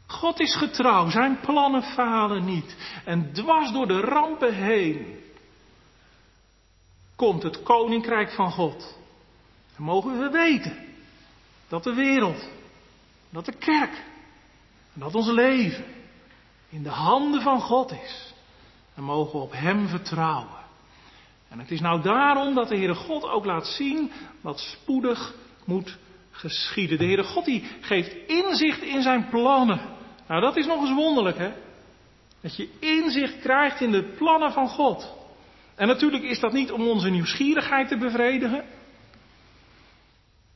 God 0.08 0.40
is 0.40 0.56
getrouw, 0.56 1.10
zijn 1.10 1.40
plannen 1.40 1.84
falen 1.84 2.46
niet. 2.46 2.76
En 3.06 3.34
dwars 3.34 3.72
door 3.72 3.88
de 3.88 4.00
rampen 4.00 4.54
heen 4.54 5.20
komt 7.16 7.44
het 7.44 7.64
koninkrijk 7.64 8.32
van 8.32 8.52
God. 8.52 8.98
Dan 9.76 9.86
mogen 9.86 10.20
we 10.20 10.30
weten 10.30 10.86
dat 11.68 11.84
de 11.84 11.94
wereld, 11.94 12.50
dat 13.30 13.46
de 13.46 13.58
kerk, 13.58 14.04
dat 15.00 15.16
ons 15.16 15.28
leven 15.28 15.86
in 16.70 16.84
de 16.84 16.90
handen 16.90 17.42
van 17.42 17.62
God 17.62 17.92
is. 17.92 18.34
Dan 18.96 19.04
mogen 19.04 19.40
we 19.40 19.46
op 19.46 19.52
Hem 19.52 19.88
vertrouwen. 19.88 20.64
En 21.50 21.60
het 21.60 21.72
is 21.72 21.82
nou 21.82 22.02
daarom 22.02 22.54
dat 22.54 22.70
de 22.70 22.76
Heere 22.76 22.96
God 22.96 23.24
ook 23.24 23.46
laat 23.46 23.68
zien 23.68 24.12
wat 24.42 24.60
spoedig 24.60 25.34
moet 25.66 25.98
geschieden. 26.32 26.98
De 26.98 27.06
Heere 27.06 27.24
God 27.24 27.46
die 27.46 27.64
geeft 27.82 28.16
inzicht 28.28 28.82
in 28.82 29.02
zijn 29.02 29.30
plannen. 29.30 29.82
Nou, 30.28 30.42
dat 30.42 30.58
is 30.58 30.66
nog 30.66 30.82
eens 30.82 30.96
wonderlijk, 30.96 31.38
hè? 31.38 31.52
Dat 32.42 32.56
je 32.56 32.70
inzicht 32.80 33.40
krijgt 33.40 33.82
in 33.82 33.92
de 33.92 34.04
plannen 34.04 34.52
van 34.52 34.68
God. 34.68 35.14
En 35.76 35.88
natuurlijk 35.88 36.24
is 36.24 36.40
dat 36.40 36.54
niet 36.54 36.72
om 36.72 36.88
onze 36.88 37.10
nieuwsgierigheid 37.10 37.88
te 37.88 37.98
bevredigen. 37.98 38.66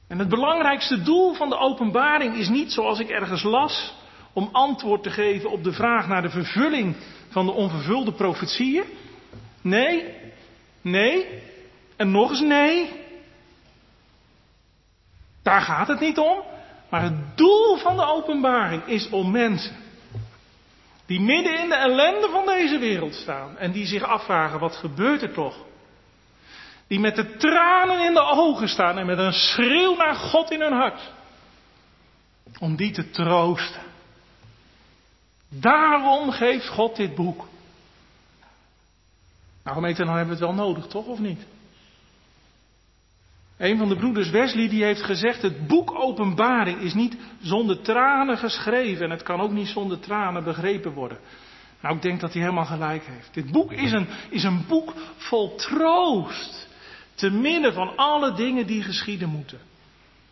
En 0.07 0.19
het 0.19 0.29
belangrijkste 0.29 1.01
doel 1.01 1.33
van 1.33 1.49
de 1.49 1.57
openbaring 1.57 2.35
is 2.35 2.49
niet, 2.49 2.71
zoals 2.71 2.99
ik 2.99 3.09
ergens 3.09 3.43
las, 3.43 3.93
om 4.39 4.49
antwoord 4.51 5.03
te 5.03 5.09
geven 5.09 5.49
op 5.49 5.63
de 5.63 5.71
vraag 5.71 6.07
naar 6.07 6.21
de 6.21 6.29
vervulling 6.29 6.95
van 7.29 7.45
de 7.45 7.51
onvervulde 7.51 8.11
profetieën. 8.11 8.83
Nee, 9.61 10.13
nee, 10.81 11.25
en 11.95 12.11
nog 12.11 12.29
eens 12.29 12.41
nee. 12.41 12.89
Daar 15.43 15.61
gaat 15.61 15.87
het 15.87 15.99
niet 15.99 16.17
om. 16.17 16.41
Maar 16.89 17.01
het 17.01 17.37
doel 17.37 17.77
van 17.77 17.95
de 17.95 18.05
openbaring 18.05 18.85
is 18.85 19.09
om 19.09 19.31
mensen 19.31 19.75
die 21.05 21.21
midden 21.21 21.59
in 21.59 21.69
de 21.69 21.75
ellende 21.75 22.29
van 22.31 22.45
deze 22.45 22.77
wereld 22.77 23.13
staan 23.13 23.57
en 23.57 23.71
die 23.71 23.85
zich 23.85 24.03
afvragen 24.03 24.59
wat 24.59 24.75
gebeurt 24.75 25.21
er 25.21 25.33
toch? 25.33 25.55
Die 26.87 26.99
met 26.99 27.15
de 27.15 27.35
tranen 27.37 28.05
in 28.05 28.13
de 28.13 28.21
ogen 28.21 28.69
staan 28.69 28.97
en 28.97 29.05
met 29.05 29.17
een 29.17 29.33
schreeuw 29.33 29.95
naar 29.95 30.15
God 30.15 30.51
in 30.51 30.61
hun 30.61 30.73
hart. 30.73 31.11
Om 32.59 32.75
die 32.75 32.91
te 32.91 33.09
troosten. 33.09 33.88
Daarom 35.49 36.31
geeft 36.31 36.67
God 36.67 36.95
dit 36.95 37.15
boek. 37.15 37.47
Nou 39.63 39.75
gemeente, 39.75 40.05
dan 40.05 40.15
hebben 40.15 40.37
we 40.37 40.45
het 40.45 40.55
wel 40.55 40.65
nodig, 40.65 40.87
toch 40.87 41.05
of 41.05 41.19
niet? 41.19 41.45
Een 43.57 43.77
van 43.77 43.89
de 43.89 43.95
broeders 43.95 44.29
Wesley 44.29 44.69
die 44.69 44.83
heeft 44.83 45.01
gezegd, 45.01 45.41
het 45.41 45.67
boek 45.67 45.91
Openbaring 45.95 46.79
is 46.79 46.93
niet 46.93 47.17
zonder 47.41 47.81
tranen 47.81 48.37
geschreven 48.37 49.05
en 49.05 49.11
het 49.11 49.23
kan 49.23 49.41
ook 49.41 49.51
niet 49.51 49.67
zonder 49.67 49.99
tranen 49.99 50.43
begrepen 50.43 50.93
worden. 50.93 51.17
Nou, 51.81 51.95
ik 51.95 52.01
denk 52.01 52.19
dat 52.19 52.33
hij 52.33 52.41
helemaal 52.41 52.65
gelijk 52.65 53.05
heeft. 53.05 53.33
Dit 53.33 53.51
boek 53.51 53.71
is 53.71 53.91
een, 53.91 54.07
is 54.29 54.43
een 54.43 54.65
boek 54.67 54.93
vol 55.17 55.55
troost, 55.55 56.67
te 57.13 57.29
midden 57.29 57.73
van 57.73 57.95
alle 57.95 58.33
dingen 58.33 58.67
die 58.67 58.83
geschieden 58.83 59.29
moeten. 59.29 59.59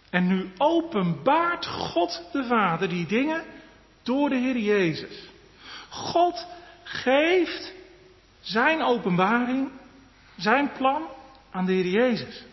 En 0.09 0.28
nu 0.28 0.49
openbaart 0.57 1.65
God 1.65 2.30
de 2.32 2.43
Vader 2.43 2.89
die 2.89 3.05
dingen 3.05 3.43
door 4.08 4.30
de 4.30 4.36
Heer 4.36 4.58
Jezus. 4.58 5.30
God 5.89 6.45
geeft 6.84 7.74
zijn 8.41 8.82
openbaring, 8.82 9.70
zijn 10.38 10.72
plan 10.72 11.08
aan 11.51 11.66
de 11.66 11.72
Heer 11.72 11.88
Jezus. 11.88 12.43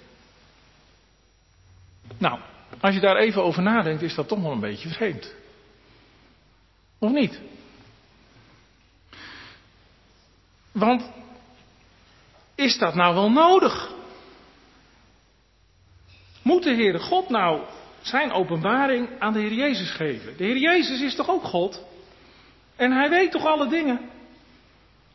Nou, 2.18 2.40
als 2.80 2.94
je 2.94 3.00
daar 3.00 3.16
even 3.16 3.42
over 3.42 3.62
nadenkt, 3.62 4.02
is 4.02 4.14
dat 4.14 4.28
toch 4.28 4.40
wel 4.40 4.52
een 4.52 4.60
beetje 4.60 4.88
vreemd. 4.88 5.34
Of 6.98 7.10
niet? 7.10 7.40
Want 10.72 11.10
is 12.54 12.78
dat 12.78 12.94
nou 12.94 13.14
wel 13.14 13.30
nodig? 13.30 13.92
Moet 16.42 16.62
de 16.62 16.74
Heere 16.74 16.98
God 16.98 17.28
nou 17.28 17.62
zijn 18.06 18.32
openbaring 18.32 19.08
aan 19.18 19.32
de 19.32 19.40
Heer 19.40 19.52
Jezus 19.52 19.90
geven? 19.90 20.36
De 20.36 20.44
Heer 20.44 20.56
Jezus 20.56 21.00
is 21.00 21.14
toch 21.14 21.28
ook 21.28 21.44
God? 21.44 21.84
En 22.76 22.92
hij 22.92 23.10
weet 23.10 23.30
toch 23.30 23.46
alle 23.46 23.68
dingen? 23.68 24.00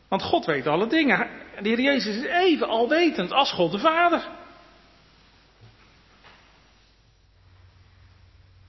Want 0.08 0.24
God 0.24 0.46
weet 0.46 0.68
alle 0.68 0.88
dingen. 0.88 1.30
De 1.62 1.70
Heer 1.70 1.82
Jezus 1.82 2.16
is 2.16 2.26
even 2.26 2.68
alwetend 2.68 3.32
als 3.32 3.52
God 3.52 3.72
de 3.72 3.80
Vader. 3.80 4.28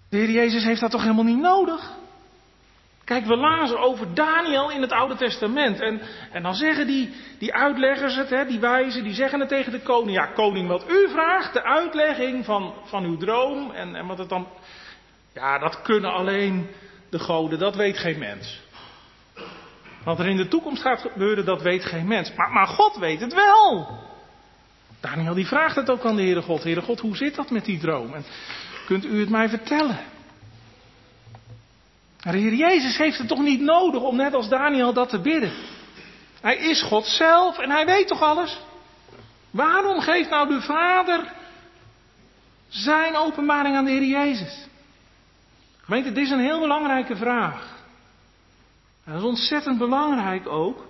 De 0.08 0.16
Heer 0.16 0.30
Jezus 0.30 0.64
heeft 0.64 0.80
dat 0.80 0.90
toch 0.90 1.02
helemaal 1.02 1.24
niet 1.24 1.40
nodig? 1.40 1.98
Kijk, 3.10 3.24
we 3.24 3.36
lazen 3.36 3.78
over 3.78 4.14
Daniel 4.14 4.70
in 4.70 4.80
het 4.80 4.92
Oude 4.92 5.14
Testament. 5.14 5.80
En, 5.80 6.00
en 6.32 6.42
dan 6.42 6.54
zeggen 6.54 6.86
die, 6.86 7.14
die 7.38 7.54
uitleggers 7.54 8.16
het, 8.16 8.30
hè, 8.30 8.46
die 8.46 8.60
wijzen, 8.60 9.02
die 9.04 9.14
zeggen 9.14 9.40
het 9.40 9.48
tegen 9.48 9.72
de 9.72 9.80
koning. 9.80 10.16
Ja, 10.16 10.26
koning, 10.26 10.68
wat 10.68 10.90
u 10.90 11.08
vraagt, 11.08 11.52
de 11.52 11.62
uitlegging 11.62 12.44
van, 12.44 12.74
van 12.84 13.04
uw 13.04 13.16
droom. 13.16 13.70
En, 13.70 13.94
en 13.94 14.06
wat 14.06 14.18
het 14.18 14.28
dan. 14.28 14.48
Ja, 15.34 15.58
dat 15.58 15.82
kunnen 15.82 16.12
alleen 16.12 16.70
de 17.08 17.18
goden, 17.18 17.58
dat 17.58 17.76
weet 17.76 17.98
geen 17.98 18.18
mens. 18.18 18.60
Wat 20.04 20.18
er 20.18 20.28
in 20.28 20.36
de 20.36 20.48
toekomst 20.48 20.82
gaat 20.82 21.00
gebeuren, 21.00 21.44
dat 21.44 21.62
weet 21.62 21.84
geen 21.84 22.06
mens. 22.06 22.34
Maar, 22.34 22.50
maar 22.50 22.66
God 22.66 22.96
weet 22.96 23.20
het 23.20 23.34
wel. 23.34 23.98
Daniel 25.00 25.34
die 25.34 25.46
vraagt 25.46 25.76
het 25.76 25.90
ook 25.90 26.04
aan 26.04 26.16
de 26.16 26.22
Heere 26.22 26.42
God. 26.42 26.62
Heere 26.62 26.82
God, 26.82 27.00
hoe 27.00 27.16
zit 27.16 27.34
dat 27.34 27.50
met 27.50 27.64
die 27.64 27.78
droom? 27.78 28.14
En 28.14 28.24
kunt 28.86 29.04
u 29.04 29.20
het 29.20 29.30
mij 29.30 29.48
vertellen? 29.48 29.98
De 32.20 32.38
Heer 32.38 32.54
Jezus 32.54 32.96
heeft 32.96 33.18
het 33.18 33.28
toch 33.28 33.42
niet 33.42 33.60
nodig 33.60 34.02
om 34.02 34.16
net 34.16 34.34
als 34.34 34.48
Daniel 34.48 34.92
dat 34.92 35.08
te 35.08 35.20
bidden. 35.20 35.52
Hij 36.40 36.56
is 36.56 36.82
God 36.82 37.06
zelf 37.06 37.58
en 37.58 37.70
hij 37.70 37.86
weet 37.86 38.08
toch 38.08 38.22
alles? 38.22 38.60
Waarom 39.50 40.00
geeft 40.00 40.30
nou 40.30 40.48
de 40.48 40.60
Vader 40.60 41.32
zijn 42.68 43.16
openbaring 43.16 43.76
aan 43.76 43.84
de 43.84 43.90
Heer 43.90 44.04
Jezus? 44.04 44.68
Gemeente, 45.80 46.12
dit 46.12 46.24
is 46.24 46.30
een 46.30 46.38
heel 46.38 46.60
belangrijke 46.60 47.16
vraag. 47.16 47.78
En 49.04 49.12
dat 49.12 49.22
is 49.22 49.28
ontzettend 49.28 49.78
belangrijk 49.78 50.48
ook, 50.48 50.86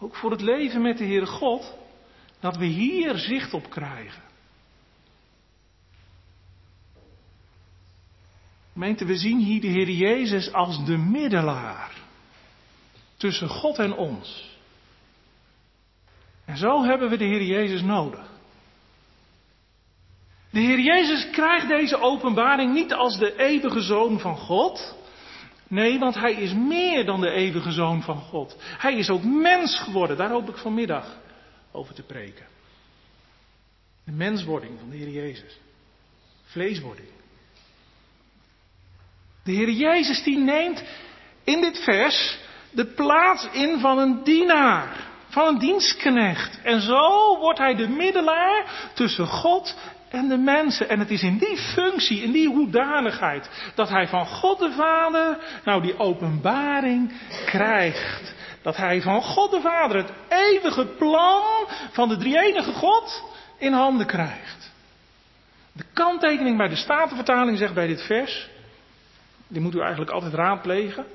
ook 0.00 0.16
voor 0.16 0.30
het 0.30 0.40
leven 0.40 0.82
met 0.82 0.98
de 0.98 1.04
Heere 1.04 1.26
God, 1.26 1.74
dat 2.40 2.56
we 2.56 2.64
hier 2.64 3.16
zicht 3.16 3.54
op 3.54 3.70
krijgen. 3.70 4.22
Gemeente, 8.78 9.04
we 9.04 9.16
zien 9.16 9.38
hier 9.38 9.60
de 9.60 9.66
Heer 9.66 9.90
Jezus 9.90 10.52
als 10.52 10.84
de 10.84 10.96
middelaar 10.96 11.92
tussen 13.16 13.48
God 13.48 13.78
en 13.78 13.94
ons. 13.94 14.56
En 16.44 16.56
zo 16.56 16.84
hebben 16.84 17.10
we 17.10 17.16
de 17.16 17.24
Heer 17.24 17.42
Jezus 17.42 17.82
nodig. 17.82 18.30
De 20.50 20.60
Heer 20.60 20.80
Jezus 20.80 21.30
krijgt 21.30 21.68
deze 21.68 22.00
openbaring 22.00 22.72
niet 22.72 22.92
als 22.92 23.18
de 23.18 23.36
eeuwige 23.36 23.80
zoon 23.80 24.20
van 24.20 24.36
God. 24.36 24.96
Nee, 25.68 25.98
want 25.98 26.14
hij 26.14 26.32
is 26.32 26.52
meer 26.52 27.04
dan 27.04 27.20
de 27.20 27.30
eeuwige 27.30 27.72
zoon 27.72 28.02
van 28.02 28.20
God. 28.20 28.56
Hij 28.60 28.96
is 28.96 29.10
ook 29.10 29.22
mens 29.22 29.78
geworden. 29.78 30.16
Daar 30.16 30.30
hoop 30.30 30.48
ik 30.48 30.56
vanmiddag 30.56 31.18
over 31.72 31.94
te 31.94 32.02
preken. 32.02 32.46
De 34.04 34.12
menswording 34.12 34.78
van 34.78 34.90
de 34.90 34.96
Heer 34.96 35.10
Jezus. 35.10 35.60
Vleeswording. 36.44 37.17
De 39.48 39.54
Heer 39.54 39.70
Jezus 39.70 40.22
die 40.22 40.38
neemt 40.38 40.82
in 41.44 41.60
dit 41.60 41.78
vers 41.78 42.38
de 42.70 42.86
plaats 42.86 43.48
in 43.52 43.80
van 43.80 43.98
een 43.98 44.24
dienaar, 44.24 44.96
van 45.28 45.46
een 45.46 45.58
dienstknecht. 45.58 46.60
En 46.62 46.80
zo 46.80 47.38
wordt 47.38 47.58
hij 47.58 47.74
de 47.74 47.88
middelaar 47.88 48.64
tussen 48.94 49.26
God 49.26 49.76
en 50.08 50.28
de 50.28 50.36
mensen. 50.36 50.88
En 50.88 50.98
het 50.98 51.10
is 51.10 51.22
in 51.22 51.38
die 51.38 51.56
functie, 51.56 52.22
in 52.22 52.32
die 52.32 52.48
hoedanigheid, 52.48 53.50
dat 53.74 53.88
hij 53.88 54.08
van 54.08 54.26
God 54.26 54.58
de 54.58 54.72
Vader 54.72 55.38
nou 55.64 55.82
die 55.82 55.98
openbaring 55.98 57.12
krijgt. 57.46 58.34
Dat 58.62 58.76
hij 58.76 59.02
van 59.02 59.22
God 59.22 59.50
de 59.50 59.60
Vader 59.60 59.96
het 59.96 60.12
eeuwige 60.28 60.86
plan 60.86 61.42
van 61.90 62.08
de 62.08 62.16
drie-enige 62.16 62.72
God 62.72 63.24
in 63.58 63.72
handen 63.72 64.06
krijgt. 64.06 64.70
De 65.72 65.84
kanttekening 65.92 66.56
bij 66.56 66.68
de 66.68 66.76
Statenvertaling 66.76 67.58
zegt 67.58 67.74
bij 67.74 67.86
dit 67.86 68.02
vers, 68.02 68.48
die 69.48 69.60
moet 69.60 69.74
u 69.74 69.80
eigenlijk 69.80 70.10
altijd 70.10 70.34
raadplegen. 70.34 71.06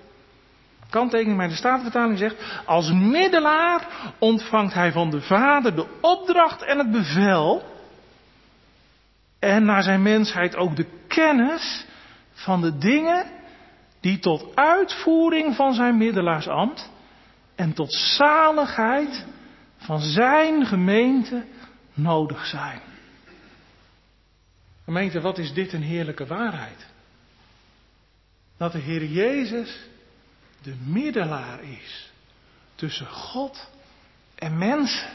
Kanttekening 0.90 1.38
bij 1.38 1.48
de 1.48 1.56
Statenvertaling 1.56 2.18
zegt, 2.18 2.62
als 2.66 2.92
middelaar 2.92 3.88
ontvangt 4.20 4.74
hij 4.74 4.92
van 4.92 5.10
de 5.10 5.22
Vader 5.22 5.76
de 5.76 5.88
opdracht 6.02 6.62
en 6.62 6.78
het 6.78 6.92
bevel. 6.92 7.64
En 9.40 9.66
naar 9.66 9.84
zijn 9.84 10.02
mensheid 10.02 10.56
ook 10.56 10.76
de 10.76 10.88
kennis 11.08 11.86
van 12.32 12.62
de 12.62 12.78
dingen 12.78 13.26
die 14.00 14.20
tot 14.20 14.56
uitvoering 14.56 15.56
van 15.56 15.74
zijn 15.74 15.98
middelaarsambt 15.98 16.92
en 17.56 17.74
tot 17.74 17.94
zaligheid 17.94 19.26
van 19.78 20.00
zijn 20.00 20.66
gemeente 20.66 21.46
nodig 21.94 22.46
zijn. 22.46 22.82
Gemeente, 24.84 25.22
wat 25.22 25.38
is 25.38 25.54
dit 25.54 25.74
een 25.74 25.82
heerlijke 25.82 26.26
waarheid? 26.26 26.93
Dat 28.64 28.72
de 28.72 28.80
Heer 28.80 29.06
Jezus 29.06 29.80
de 30.62 30.76
middelaar 30.86 31.60
is 31.64 32.12
tussen 32.76 33.08
God 33.08 33.70
en 34.36 34.58
mensen. 34.58 35.10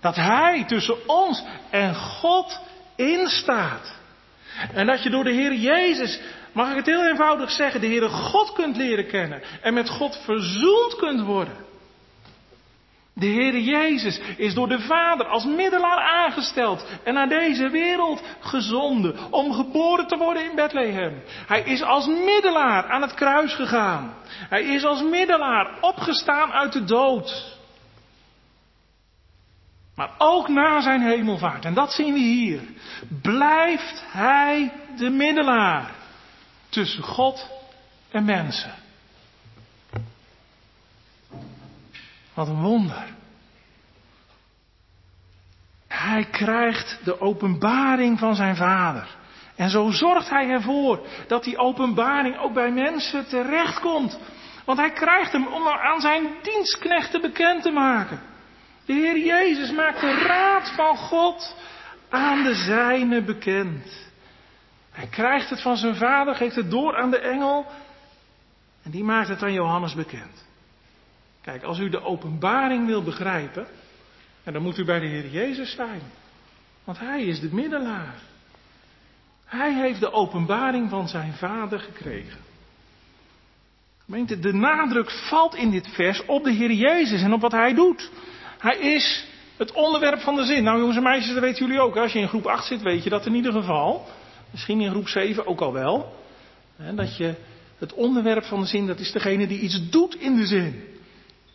Dat 0.00 0.16
Hij 0.16 0.64
tussen 0.66 1.08
ons 1.08 1.42
en 1.70 1.94
God 1.94 2.60
instaat. 2.96 3.94
En 4.72 4.86
dat 4.86 5.02
je 5.02 5.10
door 5.10 5.24
de 5.24 5.32
Heer 5.32 5.54
Jezus, 5.54 6.20
mag 6.52 6.70
ik 6.70 6.76
het 6.76 6.86
heel 6.86 7.06
eenvoudig 7.06 7.50
zeggen, 7.50 7.80
de 7.80 7.86
Heere 7.86 8.08
God 8.08 8.52
kunt 8.52 8.76
leren 8.76 9.06
kennen. 9.06 9.42
En 9.62 9.74
met 9.74 9.88
God 9.88 10.16
verzoend 10.24 10.96
kunt 10.96 11.20
worden. 11.20 11.56
De 13.14 13.26
Heer 13.26 13.58
Jezus 13.58 14.20
is 14.36 14.54
door 14.54 14.68
de 14.68 14.80
Vader 14.80 15.26
als 15.26 15.44
middelaar 15.44 15.98
aangesteld 15.98 16.86
en 17.04 17.14
naar 17.14 17.28
deze 17.28 17.68
wereld 17.68 18.22
gezonden 18.40 19.32
om 19.32 19.52
geboren 19.52 20.06
te 20.06 20.16
worden 20.16 20.50
in 20.50 20.56
Bethlehem. 20.56 21.22
Hij 21.46 21.62
is 21.62 21.82
als 21.82 22.06
middelaar 22.06 22.90
aan 22.90 23.02
het 23.02 23.14
kruis 23.14 23.54
gegaan. 23.54 24.14
Hij 24.28 24.62
is 24.62 24.84
als 24.84 25.02
middelaar 25.02 25.78
opgestaan 25.80 26.52
uit 26.52 26.72
de 26.72 26.84
dood. 26.84 27.58
Maar 29.94 30.10
ook 30.18 30.48
na 30.48 30.80
zijn 30.80 31.02
hemelvaart, 31.02 31.64
en 31.64 31.74
dat 31.74 31.92
zien 31.92 32.12
we 32.12 32.20
hier, 32.20 32.60
blijft 33.22 34.04
hij 34.06 34.72
de 34.96 35.10
middelaar 35.10 35.90
tussen 36.68 37.02
God 37.02 37.50
en 38.10 38.24
mensen. 38.24 38.83
Wat 42.34 42.48
een 42.48 42.62
wonder. 42.62 43.04
Hij 45.88 46.24
krijgt 46.30 47.00
de 47.04 47.20
openbaring 47.20 48.18
van 48.18 48.34
zijn 48.34 48.56
vader. 48.56 49.16
En 49.56 49.70
zo 49.70 49.90
zorgt 49.90 50.30
hij 50.30 50.48
ervoor 50.48 51.06
dat 51.28 51.44
die 51.44 51.58
openbaring 51.58 52.38
ook 52.38 52.52
bij 52.52 52.70
mensen 52.70 53.28
terechtkomt. 53.28 54.18
Want 54.64 54.78
hij 54.78 54.90
krijgt 54.90 55.32
hem 55.32 55.46
om 55.46 55.68
aan 55.68 56.00
zijn 56.00 56.28
dienstknechten 56.42 57.20
bekend 57.20 57.62
te 57.62 57.70
maken. 57.70 58.20
De 58.86 58.92
Heer 58.92 59.18
Jezus 59.18 59.72
maakt 59.72 60.00
de 60.00 60.12
raad 60.12 60.72
van 60.76 60.96
God 60.96 61.56
aan 62.08 62.42
de 62.42 62.54
zijne 62.54 63.22
bekend. 63.22 64.12
Hij 64.90 65.06
krijgt 65.06 65.50
het 65.50 65.62
van 65.62 65.76
zijn 65.76 65.96
vader, 65.96 66.34
geeft 66.34 66.56
het 66.56 66.70
door 66.70 66.96
aan 66.96 67.10
de 67.10 67.18
engel. 67.18 67.66
En 68.82 68.90
die 68.90 69.04
maakt 69.04 69.28
het 69.28 69.42
aan 69.42 69.52
Johannes 69.52 69.94
bekend. 69.94 70.43
Kijk, 71.44 71.62
als 71.62 71.78
u 71.78 71.88
de 71.88 72.02
openbaring 72.02 72.86
wil 72.86 73.02
begrijpen, 73.02 73.66
dan 74.44 74.62
moet 74.62 74.78
u 74.78 74.84
bij 74.84 75.00
de 75.00 75.06
Heer 75.06 75.28
Jezus 75.28 75.74
zijn. 75.74 76.00
Want 76.84 76.98
Hij 76.98 77.24
is 77.24 77.40
de 77.40 77.48
middelaar. 77.52 78.14
Hij 79.44 79.74
heeft 79.74 80.00
de 80.00 80.12
openbaring 80.12 80.90
van 80.90 81.08
zijn 81.08 81.32
vader 81.32 81.80
gekregen. 81.80 82.40
De 84.40 84.52
nadruk 84.52 85.10
valt 85.10 85.54
in 85.54 85.70
dit 85.70 85.88
vers 85.88 86.24
op 86.26 86.44
de 86.44 86.52
Heer 86.52 86.72
Jezus 86.72 87.22
en 87.22 87.32
op 87.32 87.40
wat 87.40 87.52
Hij 87.52 87.74
doet. 87.74 88.10
Hij 88.58 88.78
is 88.78 89.26
het 89.56 89.72
onderwerp 89.72 90.20
van 90.20 90.34
de 90.34 90.44
zin. 90.44 90.62
Nou 90.62 90.78
jongens 90.78 90.96
en 90.96 91.02
meisjes, 91.02 91.32
dat 91.32 91.42
weten 91.42 91.66
jullie 91.66 91.80
ook. 91.80 91.96
Als 91.96 92.12
je 92.12 92.18
in 92.18 92.28
groep 92.28 92.46
8 92.46 92.66
zit, 92.66 92.82
weet 92.82 93.04
je 93.04 93.10
dat 93.10 93.26
in 93.26 93.34
ieder 93.34 93.52
geval. 93.52 94.06
Misschien 94.50 94.80
in 94.80 94.90
groep 94.90 95.08
7 95.08 95.46
ook 95.46 95.60
al 95.60 95.72
wel. 95.72 96.22
Dat 96.94 97.16
je 97.16 97.34
het 97.78 97.92
onderwerp 97.92 98.44
van 98.44 98.60
de 98.60 98.66
zin, 98.66 98.86
dat 98.86 98.98
is 98.98 99.12
degene 99.12 99.46
die 99.46 99.60
iets 99.60 99.90
doet 99.90 100.14
in 100.14 100.36
de 100.36 100.46
zin. 100.46 100.93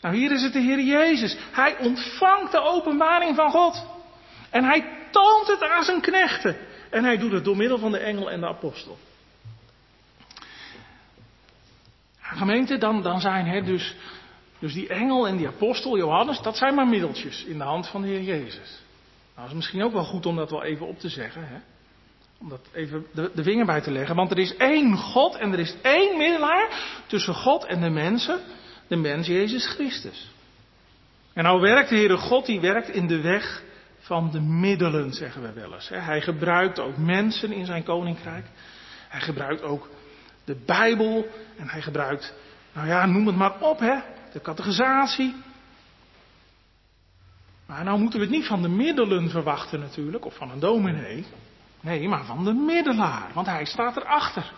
Nou, 0.01 0.15
hier 0.15 0.31
is 0.31 0.41
het 0.41 0.53
de 0.53 0.59
Heer 0.59 0.81
Jezus. 0.81 1.37
Hij 1.51 1.77
ontvangt 1.77 2.51
de 2.51 2.59
openbaring 2.59 3.35
van 3.35 3.51
God. 3.51 3.85
En 4.49 4.63
hij 4.63 4.97
toont 5.11 5.47
het 5.47 5.63
aan 5.63 5.83
zijn 5.83 6.01
knechten. 6.01 6.57
En 6.89 7.03
hij 7.03 7.17
doet 7.17 7.31
het 7.31 7.43
door 7.43 7.57
middel 7.57 7.77
van 7.77 7.91
de 7.91 7.97
engel 7.97 8.31
en 8.31 8.39
de 8.39 8.47
apostel. 8.47 8.97
Gemeente, 12.19 12.77
dan, 12.77 13.01
dan 13.01 13.19
zijn 13.19 13.45
hè, 13.45 13.61
dus, 13.61 13.95
dus 14.59 14.73
die 14.73 14.87
engel 14.87 15.27
en 15.27 15.37
die 15.37 15.47
apostel 15.47 15.97
Johannes, 15.97 16.41
dat 16.41 16.57
zijn 16.57 16.75
maar 16.75 16.87
middeltjes 16.87 17.43
in 17.43 17.57
de 17.57 17.63
hand 17.63 17.87
van 17.87 18.01
de 18.01 18.07
Heer 18.07 18.21
Jezus. 18.21 18.81
Nou, 19.35 19.47
is 19.47 19.55
misschien 19.55 19.83
ook 19.83 19.93
wel 19.93 20.03
goed 20.03 20.25
om 20.25 20.35
dat 20.35 20.49
wel 20.49 20.63
even 20.63 20.87
op 20.87 20.99
te 20.99 21.09
zeggen. 21.09 21.47
Hè? 21.47 21.57
Om 22.39 22.49
dat 22.49 22.61
even 22.73 23.05
de, 23.13 23.31
de 23.35 23.43
vinger 23.43 23.65
bij 23.65 23.81
te 23.81 23.91
leggen. 23.91 24.15
Want 24.15 24.31
er 24.31 24.37
is 24.37 24.55
één 24.55 24.97
God 24.97 25.35
en 25.35 25.53
er 25.53 25.59
is 25.59 25.75
één 25.81 26.17
middelaar 26.17 26.67
tussen 27.07 27.33
God 27.33 27.65
en 27.65 27.81
de 27.81 27.89
mensen 27.89 28.39
de 28.89 28.95
mens 28.95 29.27
Jezus 29.27 29.67
Christus. 29.67 30.31
En 31.33 31.43
nou 31.43 31.61
werkt 31.61 31.89
de 31.89 31.95
Heere 31.95 32.17
God, 32.17 32.45
die 32.45 32.59
werkt 32.59 32.89
in 32.89 33.07
de 33.07 33.21
weg 33.21 33.63
van 33.99 34.31
de 34.31 34.41
middelen, 34.41 35.13
zeggen 35.13 35.41
we 35.41 35.53
wel 35.53 35.73
eens. 35.73 35.89
Hij 35.89 36.21
gebruikt 36.21 36.79
ook 36.79 36.97
mensen 36.97 37.51
in 37.51 37.65
zijn 37.65 37.83
koninkrijk. 37.83 38.45
Hij 39.07 39.21
gebruikt 39.21 39.61
ook 39.61 39.89
de 40.43 40.55
Bijbel. 40.65 41.27
En 41.57 41.67
hij 41.69 41.81
gebruikt, 41.81 42.33
nou 42.73 42.87
ja, 42.87 43.05
noem 43.05 43.27
het 43.27 43.35
maar 43.35 43.61
op, 43.61 43.79
hè. 43.79 43.99
De 44.33 44.41
categorisatie. 44.41 45.35
Maar 47.65 47.83
nou 47.83 47.99
moeten 47.99 48.19
we 48.19 48.25
het 48.25 48.35
niet 48.35 48.47
van 48.47 48.61
de 48.61 48.67
middelen 48.67 49.29
verwachten 49.29 49.79
natuurlijk, 49.79 50.25
of 50.25 50.35
van 50.35 50.51
een 50.51 50.59
dominee. 50.59 51.25
Nee, 51.81 52.07
maar 52.07 52.25
van 52.25 52.43
de 52.43 52.53
middelaar, 52.53 53.29
want 53.33 53.47
hij 53.47 53.65
staat 53.65 53.97
erachter. 53.97 54.53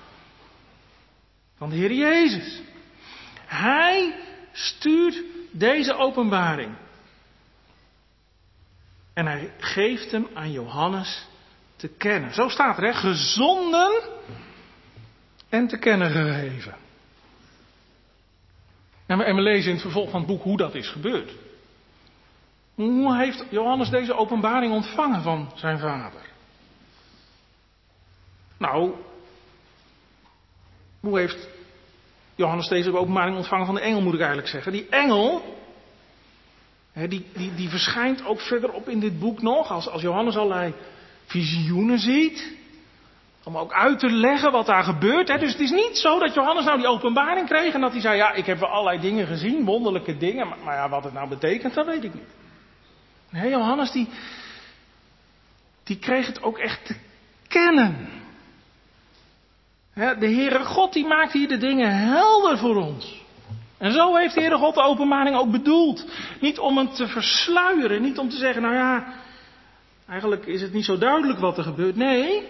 Van 1.58 1.70
de 1.70 1.76
Heer 1.76 1.94
Jezus. 1.94 2.62
Hij 3.52 4.16
stuurt 4.52 5.24
deze 5.52 5.93
openbaring. 5.93 6.76
En 9.14 9.26
hij 9.26 9.54
geeft 9.58 10.12
hem 10.12 10.28
aan 10.34 10.52
Johannes 10.52 11.28
te 11.76 11.88
kennen. 11.88 12.34
Zo 12.34 12.49
staat 12.49 12.78
er? 12.78 12.93
Gezonden 12.93 14.02
en 15.49 15.68
te 15.68 15.78
kennen 15.78 16.12
gegeven. 16.12 16.76
En 19.06 19.18
we 19.18 19.41
lezen 19.41 19.68
in 19.68 19.74
het 19.74 19.82
vervolg 19.82 20.10
van 20.10 20.20
het 20.20 20.30
boek 20.30 20.43
hoe 20.43 20.58
dat 20.58 20.76
is 20.76 20.89
gebeurd. 20.89 21.32
Hoe 22.76 23.18
heeft 23.18 23.45
Johannes 23.49 23.89
deze 23.89 24.14
openbaring 24.14 24.74
ontvangen 24.74 25.22
van 25.22 25.52
zijn 25.56 25.80
vader? 25.80 26.22
Nou, 28.58 28.93
hoe 30.99 31.20
heeft 31.20 31.47
Johannes 32.42 32.68
deze 32.68 32.98
openbaring 32.98 33.38
ontvangen 33.38 33.66
van 33.66 33.76
de 33.76 33.82
engel, 33.82 34.02
moet 34.02 34.14
ik 34.14 34.20
eigenlijk 34.20 34.50
zeggen. 34.50 34.72
Die 34.72 34.88
engel, 34.89 35.56
die, 36.94 37.26
die, 37.34 37.56
die 37.56 37.70
verschijnt 37.70 38.26
ook 38.26 38.42
verderop 38.42 38.89
in 38.89 39.00
dit 39.00 39.20
boek 39.20 39.42
nog, 39.42 39.72
als, 39.72 39.89
als 39.89 40.02
Johannes 40.02 40.38
allerlei 40.38 40.74
visioenen 41.26 42.00
ziet. 42.00 42.60
Om 43.44 43.58
ook 43.58 43.74
uit 43.74 44.00
te 44.00 44.10
leggen 44.10 44.52
wat 44.52 44.66
daar 44.66 44.84
gebeurt. 44.84 45.28
Hè. 45.28 45.38
Dus 45.38 45.52
het 45.52 45.62
is 45.62 45.72
niet 45.72 45.98
zo 45.98 46.20
dat 46.20 46.34
Johannes 46.34 46.66
nou 46.66 46.78
die 46.78 46.88
openbaring 46.88 47.48
kreeg 47.48 47.74
en 47.74 47.82
dat 47.82 47.92
hij 47.92 48.02
zei, 48.02 48.18
ja, 48.18 48.32
ik 48.32 48.46
heb 48.46 48.60
wel 48.60 48.70
allerlei 48.70 49.00
dingen 49.00 49.28
gezien, 49.28 49.66
wonderlijke 49.66 50.18
dingen, 50.18 50.48
maar, 50.48 50.58
maar 50.64 50.76
ja, 50.76 50.89
wat 50.89 51.04
het 51.04 51.14
nou 51.14 51.30
betekent, 51.30 51.74
dat 51.74 51.86
weet 51.86 52.04
ik 52.04 52.14
niet. 52.14 52.30
Nee, 53.30 53.50
Johannes 53.50 53.92
die, 53.92 54.08
die 55.84 56.00
kreeg 56.00 56.26
het 56.26 56.44
ook 56.44 56.58
echt 56.58 56.86
te 56.86 56.96
kennen. 57.48 58.21
De 59.94 60.28
Heere 60.28 60.66
God 60.66 60.94
die 60.94 61.08
maakt 61.08 61.34
hier 61.34 61.48
de 61.48 61.58
dingen 61.58 61.96
helder 61.96 62.58
voor 62.58 62.76
ons. 62.76 63.22
En 63.78 63.92
zo 63.92 64.16
heeft 64.16 64.34
de 64.34 64.39
Heere 64.39 64.58
God 64.58 64.76
de 64.76 64.84
openbaring 64.84 65.36
ook 65.36 65.52
bedoeld. 65.52 66.06
Niet 66.39 66.60
om 66.60 66.78
hem 66.78 66.89
te 66.89 67.08
versluieren, 67.08 68.02
niet 68.02 68.18
om 68.18 68.30
te 68.30 68.38
zeggen, 68.38 68.62
nou 68.62 68.74
ja, 68.74 69.14
eigenlijk 70.10 70.46
is 70.46 70.62
het 70.62 70.74
niet 70.74 70.86
zo 70.86 70.98
duidelijk 70.98 71.39
wat 71.39 71.58
er 71.58 71.64
gebeurt. 71.64 71.96
Nee, 71.96 72.48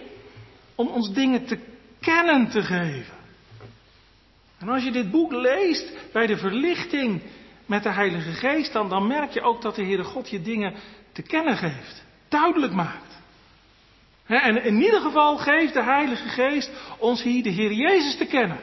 om 0.74 0.86
ons 0.86 1.12
dingen 1.12 1.46
te 1.46 1.58
kennen 2.00 2.48
te 2.48 2.62
geven. 2.62 3.14
En 4.58 4.68
als 4.68 4.84
je 4.84 4.92
dit 4.92 5.10
boek 5.10 5.32
leest 5.32 5.92
bij 6.12 6.26
de 6.26 6.36
verlichting 6.36 7.22
met 7.66 7.82
de 7.82 7.92
Heilige 7.92 8.32
Geest, 8.32 8.72
dan, 8.72 8.88
dan 8.88 9.06
merk 9.06 9.30
je 9.30 9.42
ook 9.42 9.62
dat 9.62 9.74
de 9.74 9.84
Heere 9.84 10.04
God 10.04 10.30
je 10.30 10.42
dingen 10.42 10.74
te 11.12 11.22
kennen 11.22 11.56
geeft. 11.56 12.04
Duidelijk 12.28 12.72
maakt. 12.72 13.11
En 14.40 14.64
in 14.64 14.82
ieder 14.82 15.00
geval 15.00 15.36
geeft 15.36 15.74
de 15.74 15.82
Heilige 15.82 16.28
Geest 16.28 16.70
ons 16.98 17.22
hier 17.22 17.42
de 17.42 17.50
Heer 17.50 17.72
Jezus 17.72 18.16
te 18.16 18.26
kennen. 18.26 18.58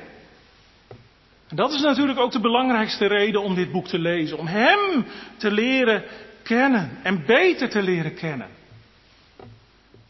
En 1.48 1.56
dat 1.56 1.72
is 1.72 1.82
natuurlijk 1.82 2.20
ook 2.20 2.32
de 2.32 2.40
belangrijkste 2.40 3.06
reden 3.06 3.42
om 3.42 3.56
dit 3.56 3.72
boek 3.72 3.88
te 3.88 4.00
lezen. 4.00 4.38
Om 4.38 4.48
Hem 4.48 5.06
te 5.38 5.52
leren 5.52 6.04
kennen 6.44 7.00
en 7.04 7.26
beter 7.26 7.70
te 7.70 7.82
leren 7.82 8.14
kennen. 8.14 8.48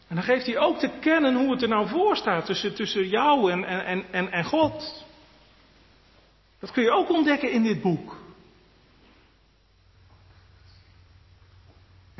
En 0.08 0.16
dan 0.16 0.24
geeft 0.24 0.46
hij 0.46 0.58
ook 0.58 0.78
te 0.78 0.90
kennen 1.00 1.34
hoe 1.34 1.50
het 1.50 1.62
er 1.62 1.68
nou 1.68 1.88
voor 1.88 2.16
staat 2.16 2.46
tussen, 2.46 2.74
tussen 2.74 3.08
jou 3.08 3.52
en, 3.52 3.64
en, 3.64 4.04
en, 4.10 4.32
en 4.32 4.44
God. 4.44 5.04
Dat 6.60 6.70
kun 6.72 6.82
je 6.82 6.90
ook 6.90 7.10
ontdekken 7.10 7.52
in 7.52 7.62
dit 7.62 7.80
boek. 7.80 8.19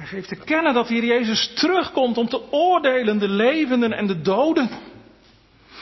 Hij 0.01 0.09
geeft 0.09 0.29
te 0.29 0.37
kennen 0.37 0.75
dat 0.75 0.89
hier 0.89 1.05
Jezus 1.05 1.53
terugkomt 1.55 2.19
om 2.19 2.29
te 2.29 2.53
oordelen 2.53 3.19
de 3.19 3.29
levenden 3.29 3.93
en 3.93 4.07
de 4.07 4.21
doden. 4.21 4.71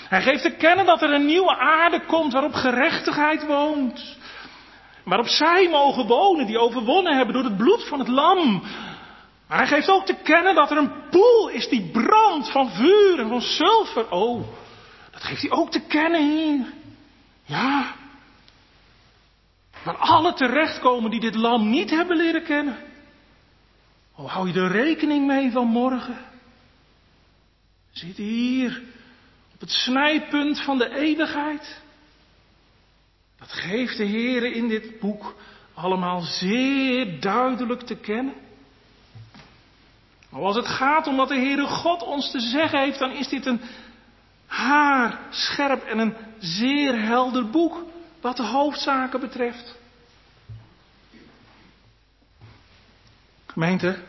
Hij 0.08 0.22
geeft 0.22 0.42
te 0.42 0.50
kennen 0.50 0.86
dat 0.86 1.02
er 1.02 1.12
een 1.12 1.26
nieuwe 1.26 1.56
aarde 1.56 2.00
komt 2.06 2.32
waarop 2.32 2.52
gerechtigheid 2.52 3.46
woont. 3.46 4.16
Waarop 5.04 5.26
zij 5.26 5.68
mogen 5.68 6.06
wonen 6.06 6.46
die 6.46 6.58
overwonnen 6.58 7.16
hebben 7.16 7.34
door 7.34 7.44
het 7.44 7.56
bloed 7.56 7.84
van 7.88 7.98
het 7.98 8.08
lam. 8.08 8.62
Maar 9.48 9.58
hij 9.58 9.66
geeft 9.66 9.88
ook 9.88 10.06
te 10.06 10.16
kennen 10.22 10.54
dat 10.54 10.70
er 10.70 10.76
een 10.76 11.08
poel 11.10 11.48
is 11.48 11.68
die 11.68 11.90
brandt 11.90 12.50
van 12.50 12.70
vuur 12.70 13.18
en 13.18 13.28
van 13.28 13.40
zilver. 13.40 14.10
Oh, 14.10 14.42
dat 15.10 15.22
geeft 15.22 15.42
hij 15.42 15.50
ook 15.50 15.70
te 15.70 15.80
kennen 15.80 16.30
hier. 16.30 16.66
Ja. 17.44 17.94
Waar 19.84 19.96
alle 19.96 20.32
terechtkomen 20.32 21.10
die 21.10 21.20
dit 21.20 21.34
lam 21.34 21.70
niet 21.70 21.90
hebben 21.90 22.16
leren 22.16 22.44
kennen. 22.44 22.87
Hoe 24.18 24.28
hou 24.28 24.52
je 24.52 24.60
er 24.60 24.70
rekening 24.70 25.26
mee 25.26 25.50
vanmorgen? 25.50 26.18
Zit 27.90 28.16
hier 28.16 28.82
op 29.54 29.60
het 29.60 29.70
snijpunt 29.70 30.60
van 30.60 30.78
de 30.78 30.96
eeuwigheid? 30.96 31.80
Dat 33.38 33.52
geeft 33.52 33.96
de 33.96 34.04
Heer 34.04 34.44
in 34.52 34.68
dit 34.68 34.98
boek 35.00 35.34
allemaal 35.74 36.20
zeer 36.20 37.20
duidelijk 37.20 37.82
te 37.82 37.96
kennen. 37.96 38.34
Maar 40.30 40.42
als 40.42 40.56
het 40.56 40.68
gaat 40.68 41.06
om 41.06 41.16
wat 41.16 41.28
de 41.28 41.38
Heere 41.38 41.66
God 41.66 42.02
ons 42.02 42.30
te 42.30 42.40
zeggen 42.40 42.80
heeft, 42.80 42.98
dan 42.98 43.10
is 43.10 43.28
dit 43.28 43.46
een 43.46 43.60
haar 44.46 45.20
scherp 45.30 45.82
en 45.82 45.98
een 45.98 46.14
zeer 46.38 47.02
helder 47.02 47.50
boek 47.50 47.84
wat 48.20 48.36
de 48.36 48.46
hoofdzaken 48.46 49.20
betreft. 49.20 49.76
Gemeente, 53.46 54.07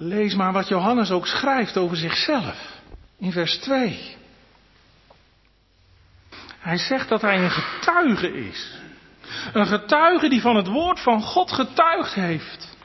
lees 0.00 0.34
maar 0.34 0.52
wat 0.52 0.68
Johannes 0.68 1.10
ook 1.10 1.26
schrijft 1.26 1.76
over 1.76 1.96
zichzelf 1.96 2.80
in 3.18 3.32
vers 3.32 3.56
2. 3.56 4.16
Hij 6.58 6.78
zegt 6.78 7.08
dat 7.08 7.20
hij 7.20 7.44
een 7.44 7.50
getuige 7.50 8.48
is. 8.48 8.78
Een 9.52 9.66
getuige 9.66 10.28
die 10.28 10.40
van 10.40 10.56
het 10.56 10.66
woord 10.66 11.00
van 11.00 11.22
God 11.22 11.52
getuigd 11.52 12.14
heeft. 12.14 12.76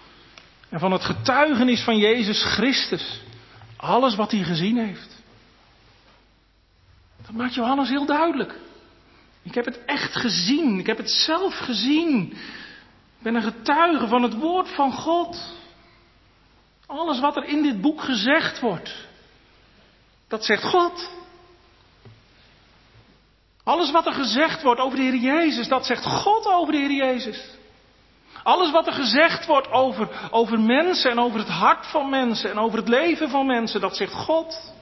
En 0.69 0.79
van 0.79 0.91
het 0.91 1.03
getuigenis 1.03 1.81
van 1.81 1.97
Jezus 1.97 2.43
Christus. 2.43 3.21
Alles 3.77 4.15
wat 4.15 4.31
hij 4.31 4.43
gezien 4.43 4.77
heeft. 4.77 5.23
Dat 7.25 7.35
maakt 7.35 7.53
Johannes 7.53 7.89
heel 7.89 8.05
duidelijk. 8.05 8.55
Ik 9.43 9.55
heb 9.55 9.65
het 9.65 9.85
echt 9.85 10.15
gezien. 10.15 10.79
Ik 10.79 10.85
heb 10.85 10.97
het 10.97 11.09
zelf 11.09 11.57
gezien. 11.57 12.31
Ik 13.17 13.21
ben 13.21 13.35
een 13.35 13.41
getuige 13.41 14.07
van 14.07 14.23
het 14.23 14.33
woord 14.33 14.69
van 14.69 14.91
God. 14.91 15.53
Alles 16.87 17.19
wat 17.19 17.35
er 17.35 17.43
in 17.43 17.63
dit 17.63 17.81
boek 17.81 18.01
gezegd 18.01 18.59
wordt. 18.59 19.07
Dat 20.27 20.45
zegt 20.45 20.63
God. 20.63 21.09
Alles 23.63 23.91
wat 23.91 24.05
er 24.05 24.13
gezegd 24.13 24.61
wordt 24.61 24.81
over 24.81 24.97
de 24.97 25.03
Heer 25.03 25.15
Jezus, 25.15 25.67
dat 25.67 25.85
zegt 25.85 26.05
God 26.05 26.45
over 26.45 26.73
de 26.73 26.79
Heer 26.79 26.91
Jezus. 26.91 27.53
Alles 28.43 28.71
wat 28.71 28.87
er 28.87 28.93
gezegd 28.93 29.45
wordt 29.45 29.71
over, 29.71 30.29
over 30.31 30.59
mensen 30.59 31.11
en 31.11 31.19
over 31.19 31.39
het 31.39 31.49
hart 31.49 31.87
van 31.87 32.09
mensen 32.09 32.49
en 32.49 32.57
over 32.59 32.77
het 32.77 32.87
leven 32.87 33.29
van 33.29 33.45
mensen, 33.45 33.81
dat 33.81 33.95
zegt 33.95 34.13
God. 34.13 34.73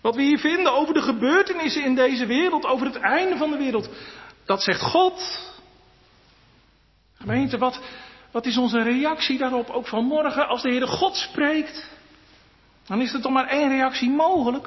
Wat 0.00 0.14
we 0.14 0.22
hier 0.22 0.38
vinden 0.38 0.72
over 0.72 0.94
de 0.94 1.02
gebeurtenissen 1.02 1.84
in 1.84 1.94
deze 1.94 2.26
wereld, 2.26 2.64
over 2.64 2.86
het 2.86 2.96
einde 2.96 3.36
van 3.36 3.50
de 3.50 3.56
wereld, 3.56 3.88
dat 4.44 4.62
zegt 4.62 4.80
God. 4.80 5.52
Gemeente, 7.14 7.58
wat, 7.58 7.80
wat 8.34 8.46
is 8.46 8.56
onze 8.56 8.82
reactie 8.82 9.38
daarop 9.38 9.70
ook 9.70 9.86
vanmorgen 9.86 10.48
als 10.48 10.62
de 10.62 10.68
Heere 10.68 10.86
God 10.86 11.16
spreekt? 11.16 11.90
Dan 12.86 13.00
is 13.00 13.12
er 13.12 13.20
toch 13.20 13.32
maar 13.32 13.46
één 13.46 13.68
reactie 13.68 14.10
mogelijk. 14.10 14.64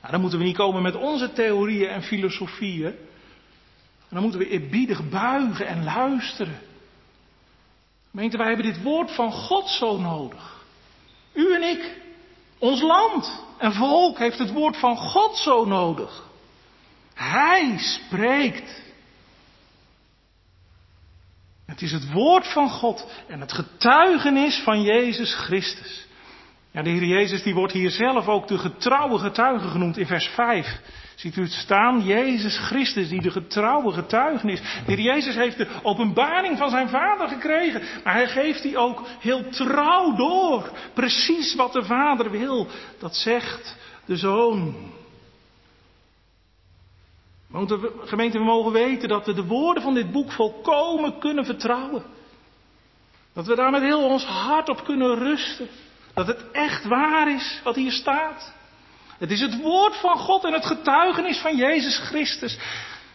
Nou, 0.00 0.12
dan 0.12 0.20
moeten 0.20 0.38
we 0.38 0.44
niet 0.44 0.56
komen 0.56 0.82
met 0.82 0.94
onze 0.94 1.32
theorieën 1.32 1.88
en 1.88 2.02
filosofieën. 2.02 2.94
Dan 4.08 4.22
moeten 4.22 4.40
we 4.40 4.48
eerbiedig 4.48 5.08
buigen 5.08 5.66
en 5.66 5.84
luisteren. 5.84 6.58
Gemeente, 8.10 8.36
wij 8.36 8.46
hebben 8.46 8.66
dit 8.66 8.82
woord 8.82 9.14
van 9.14 9.32
God 9.32 9.68
zo 9.68 9.98
nodig. 9.98 10.64
U 11.32 11.54
en 11.54 11.62
ik, 11.62 11.96
ons 12.58 12.82
land 12.82 13.44
en 13.58 13.72
volk 13.72 14.18
heeft 14.18 14.38
het 14.38 14.52
woord 14.52 14.76
van 14.76 14.96
God 14.96 15.36
zo 15.36 15.64
nodig. 15.64 16.24
Hij 17.14 17.78
spreekt. 17.78 18.83
Het 21.74 21.82
is 21.82 21.92
het 21.92 22.12
woord 22.12 22.46
van 22.52 22.70
God 22.70 23.06
en 23.28 23.40
het 23.40 23.52
getuigenis 23.52 24.60
van 24.64 24.82
Jezus 24.82 25.34
Christus. 25.34 26.06
Ja, 26.70 26.82
de 26.82 26.90
Heer 26.90 27.04
Jezus 27.04 27.42
die 27.42 27.54
wordt 27.54 27.72
hier 27.72 27.90
zelf 27.90 28.28
ook 28.28 28.48
de 28.48 28.58
getrouwe 28.58 29.18
getuige 29.18 29.68
genoemd 29.68 29.98
in 29.98 30.06
vers 30.06 30.26
5. 30.26 30.80
Ziet 31.14 31.36
u 31.36 31.42
het 31.42 31.52
staan? 31.52 32.04
Jezus 32.04 32.58
Christus 32.58 33.08
die 33.08 33.20
de 33.20 33.30
getrouwe 33.30 33.92
getuige 33.92 34.50
is. 34.50 34.60
De 34.60 34.92
Heer 34.92 35.00
Jezus 35.00 35.34
heeft 35.34 35.56
de 35.56 35.68
openbaring 35.82 36.58
van 36.58 36.70
zijn 36.70 36.88
Vader 36.88 37.28
gekregen. 37.28 37.82
Maar 38.04 38.14
hij 38.14 38.28
geeft 38.28 38.62
die 38.62 38.76
ook 38.76 39.06
heel 39.20 39.48
trouw 39.48 40.14
door. 40.14 40.70
Precies 40.92 41.54
wat 41.54 41.72
de 41.72 41.84
Vader 41.84 42.30
wil. 42.30 42.66
Dat 42.98 43.16
zegt 43.16 43.76
de 44.04 44.16
Zoon. 44.16 44.92
Want 47.54 47.74
gemeente, 48.04 48.38
we 48.38 48.44
mogen 48.44 48.72
weten 48.72 49.08
dat 49.08 49.26
we 49.26 49.34
de 49.34 49.44
woorden 49.44 49.82
van 49.82 49.94
dit 49.94 50.12
boek 50.12 50.32
volkomen 50.32 51.18
kunnen 51.18 51.44
vertrouwen. 51.44 52.04
Dat 53.32 53.46
we 53.46 53.54
daar 53.54 53.70
met 53.70 53.82
heel 53.82 54.04
ons 54.04 54.24
hart 54.24 54.68
op 54.68 54.84
kunnen 54.84 55.18
rusten. 55.18 55.68
Dat 56.14 56.26
het 56.26 56.50
echt 56.50 56.84
waar 56.84 57.34
is 57.34 57.60
wat 57.64 57.74
hier 57.74 57.92
staat. 57.92 58.52
Het 59.18 59.30
is 59.30 59.40
het 59.40 59.60
woord 59.60 59.96
van 59.96 60.18
God 60.18 60.44
en 60.44 60.52
het 60.52 60.66
getuigenis 60.66 61.38
van 61.38 61.56
Jezus 61.56 61.98
Christus. 61.98 62.58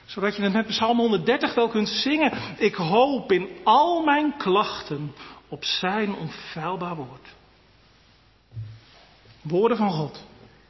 Zodat 0.06 0.36
je 0.36 0.42
het 0.42 0.54
met 0.54 0.68
Psalm 0.68 0.98
130 0.98 1.54
wel 1.54 1.70
kunt 1.70 1.90
zingen. 1.90 2.34
Ik 2.58 2.76
hoop 2.76 3.32
in 3.32 3.50
al 3.64 4.04
mijn 4.04 4.38
klachten 4.38 5.14
op 5.48 5.64
zijn 5.64 6.16
onfeilbaar 6.16 6.96
woord. 6.96 7.28
Woorden 9.42 9.78
van 9.78 9.92
God. 9.92 10.28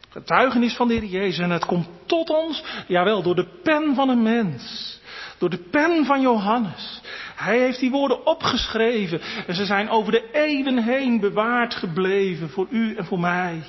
Getuigenis 0.10 0.76
van 0.76 0.88
de 0.88 0.94
Heer 0.94 1.06
Jezus. 1.06 1.40
En 1.40 1.49
het 1.49 1.65
komt 1.65 1.88
tot 2.06 2.30
ons, 2.30 2.64
jawel, 2.88 3.23
door 3.23 3.36
de 3.36 3.48
pen 3.64 3.95
van 3.95 4.10
een 4.10 4.22
mens. 4.22 4.98
Door 5.38 5.49
de 5.49 5.57
pen 5.72 6.06
van 6.06 6.22
Johannes. 6.22 7.02
Hij 7.36 7.60
heeft 7.60 7.80
die 7.80 7.91
woorden 7.91 8.26
opgeschreven 8.26 9.22
en 9.48 9.56
ze 9.56 9.65
zijn 9.65 9.90
over 9.90 10.11
de 10.11 10.30
eeuwen 10.31 10.84
heen 10.84 11.19
bewaard 11.19 11.76
gebleven 11.76 12.49
voor 12.49 12.68
u 12.69 12.95
en 12.95 13.06
voor 13.06 13.19
mij. 13.19 13.64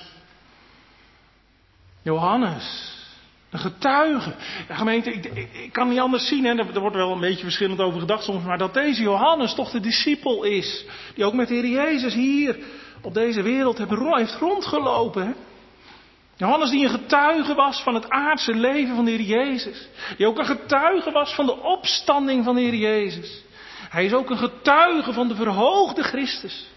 Johannes, 2.02 2.94
een 3.50 3.58
getuige. 3.58 4.34
Ja, 4.68 4.74
gemeente, 4.74 5.12
ik, 5.12 5.24
ik, 5.52 5.72
kan 5.72 5.88
niet 5.88 5.98
anders 5.98 6.28
zien, 6.28 6.44
hè, 6.44 6.54
er 6.54 6.80
wordt 6.80 6.96
wel 6.96 7.12
een 7.12 7.20
beetje 7.20 7.42
verschillend 7.42 7.80
over 7.80 8.00
gedacht 8.00 8.24
soms, 8.24 8.44
maar 8.44 8.58
dat 8.58 8.74
deze 8.74 9.02
Johannes 9.02 9.54
toch 9.54 9.70
de 9.70 9.80
discipel 9.80 10.44
is, 10.44 10.84
die 11.14 11.24
ook 11.24 11.34
met 11.34 11.48
de 11.48 11.54
Heer 11.54 11.68
Jezus 11.68 12.14
hier 12.14 12.58
op 13.02 13.14
deze 13.14 13.42
wereld 13.42 13.78
heeft 13.78 14.36
rondgelopen. 14.38 15.26
Hè? 15.26 15.32
Johannes 16.40 16.70
die 16.70 16.84
een 16.84 16.90
getuige 16.90 17.54
was 17.54 17.82
van 17.82 17.94
het 17.94 18.10
aardse 18.10 18.54
leven 18.54 18.94
van 18.94 19.04
de 19.04 19.10
Heer 19.10 19.20
Jezus. 19.20 19.88
Die 20.16 20.26
ook 20.26 20.38
een 20.38 20.44
getuige 20.44 21.10
was 21.10 21.34
van 21.34 21.46
de 21.46 21.62
opstanding 21.62 22.44
van 22.44 22.54
de 22.54 22.60
Heer 22.60 22.74
Jezus. 22.74 23.42
Hij 23.88 24.04
is 24.04 24.12
ook 24.12 24.30
een 24.30 24.38
getuige 24.38 25.12
van 25.12 25.28
de 25.28 25.34
verhoogde 25.34 26.02
Christus. 26.02 26.68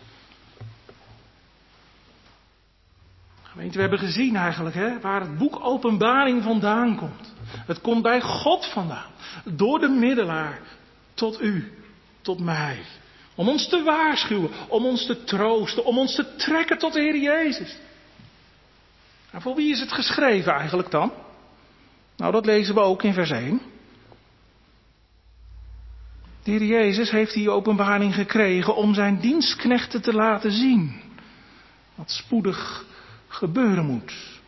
Gemeente, 3.43 3.75
we 3.75 3.81
hebben 3.81 3.99
gezien 3.99 4.35
eigenlijk 4.35 4.75
hè, 4.75 4.99
waar 4.99 5.21
het 5.21 5.37
boek 5.37 5.59
Openbaring 5.65 6.43
vandaan 6.43 6.97
komt. 6.97 7.33
Het 7.65 7.81
komt 7.81 8.01
bij 8.01 8.21
God 8.21 8.65
vandaan. 8.65 9.11
Door 9.45 9.79
de 9.79 9.89
middelaar 9.89 10.59
tot 11.13 11.41
u, 11.41 11.73
tot 12.21 12.39
mij. 12.39 12.79
Om 13.35 13.49
ons 13.49 13.67
te 13.67 13.83
waarschuwen, 13.83 14.49
om 14.67 14.85
ons 14.85 15.05
te 15.05 15.23
troosten, 15.23 15.85
om 15.85 15.97
ons 15.97 16.15
te 16.15 16.35
trekken 16.35 16.77
tot 16.77 16.93
de 16.93 16.99
Heer 16.99 17.17
Jezus. 17.17 17.77
Voor 19.41 19.55
wie 19.55 19.71
is 19.71 19.79
het 19.79 19.91
geschreven 19.91 20.53
eigenlijk 20.53 20.91
dan? 20.91 21.11
Nou, 22.17 22.31
dat 22.31 22.45
lezen 22.45 22.75
we 22.75 22.81
ook 22.81 23.03
in 23.03 23.13
vers 23.13 23.31
1. 23.31 23.61
De 26.43 26.67
Jezus 26.67 27.11
heeft 27.11 27.33
die 27.33 27.49
openbaring 27.49 28.15
gekregen 28.15 28.75
om 28.75 28.93
zijn 28.93 29.19
dienstknechten 29.19 30.01
te 30.01 30.13
laten 30.13 30.51
zien. 30.51 31.01
Wat 31.95 32.11
spoedig 32.11 32.85
gebeuren 33.27 33.85
moet. 33.85 34.41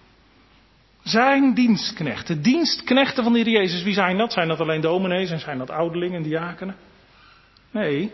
Zijn 1.03 1.53
dienstknechten, 1.53 2.41
dienstknechten 2.41 3.23
van 3.23 3.33
de 3.33 3.49
Jezus, 3.49 3.83
wie 3.83 3.93
zijn 3.93 4.17
dat? 4.17 4.33
Zijn 4.33 4.47
dat 4.47 4.59
alleen 4.59 4.81
dominees 4.81 5.31
en 5.31 5.39
zijn 5.39 5.57
dat 5.57 5.69
ouderlingen 5.69 6.17
en 6.17 6.23
diakenen? 6.23 6.75
Nee, 7.71 8.11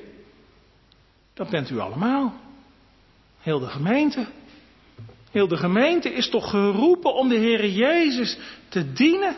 dat 1.34 1.50
bent 1.50 1.70
u 1.70 1.80
allemaal. 1.80 2.34
Heel 3.42 3.60
de 3.60 3.68
gemeente. 3.68 4.28
Heel 5.32 5.48
de 5.48 5.58
gemeente 5.58 6.14
is 6.14 6.30
toch 6.30 6.50
geroepen 6.50 7.14
om 7.14 7.30
de 7.30 7.36
Heer 7.36 7.70
Jezus 7.70 8.38
te 8.70 8.94
dienen. 8.94 9.36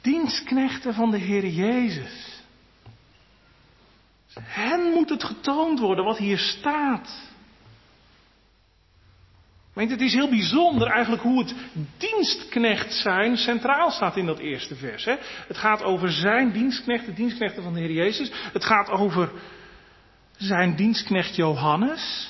Dienstknechten 0.00 0.94
van 0.94 1.10
de 1.10 1.18
Heer 1.18 1.46
Jezus. 1.46 2.42
Hen 4.40 4.92
moet 4.92 5.08
het 5.08 5.24
getoond 5.24 5.78
worden 5.78 6.04
wat 6.04 6.18
hier 6.18 6.38
staat. 6.38 7.28
Het 9.74 10.00
is 10.00 10.12
heel 10.12 10.28
bijzonder 10.28 10.88
eigenlijk 10.88 11.22
hoe 11.22 11.38
het 11.38 11.54
dienstknecht 11.98 12.94
zijn 12.94 13.36
centraal 13.36 13.90
staat 13.90 14.16
in 14.16 14.26
dat 14.26 14.38
eerste 14.38 14.76
vers. 14.76 15.04
Hè? 15.04 15.16
Het 15.46 15.56
gaat 15.56 15.82
over 15.82 16.12
zijn 16.12 16.52
dienstknecht, 16.52 17.06
de 17.06 17.12
dienstknechten 17.12 17.62
van 17.62 17.72
de 17.72 17.80
Heer 17.80 17.92
Jezus. 17.92 18.30
Het 18.52 18.64
gaat 18.64 18.88
over 18.88 19.30
zijn 20.36 20.76
dienstknecht 20.76 21.36
Johannes. 21.36 22.29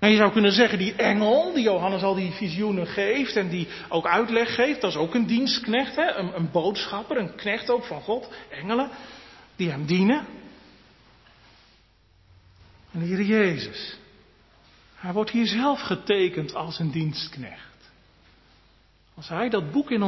Nou, 0.00 0.12
je 0.12 0.18
zou 0.18 0.32
kunnen 0.32 0.52
zeggen, 0.52 0.78
die 0.78 0.94
engel, 0.94 1.52
die 1.54 1.62
Johannes 1.62 2.02
al 2.02 2.14
die 2.14 2.32
visioenen 2.32 2.86
geeft 2.86 3.36
en 3.36 3.48
die 3.48 3.68
ook 3.88 4.06
uitleg 4.06 4.54
geeft, 4.54 4.80
dat 4.80 4.90
is 4.90 4.96
ook 4.96 5.14
een 5.14 5.26
dienstknecht, 5.26 5.96
hè? 5.96 6.14
Een, 6.14 6.36
een 6.36 6.50
boodschapper, 6.50 7.16
een 7.16 7.34
knecht 7.34 7.70
ook 7.70 7.84
van 7.84 8.00
God, 8.00 8.28
engelen, 8.50 8.90
die 9.56 9.70
hem 9.70 9.86
dienen. 9.86 10.26
En 12.92 13.00
de 13.00 13.06
Heer 13.06 13.22
Jezus, 13.22 13.98
hij 14.94 15.12
wordt 15.12 15.30
hier 15.30 15.46
zelf 15.46 15.80
getekend 15.80 16.54
als 16.54 16.78
een 16.78 16.90
dienstknecht. 16.90 17.90
Als 19.14 19.28
hij 19.28 19.48
dat 19.48 19.72
boek 19.72 19.90
in 19.90 19.98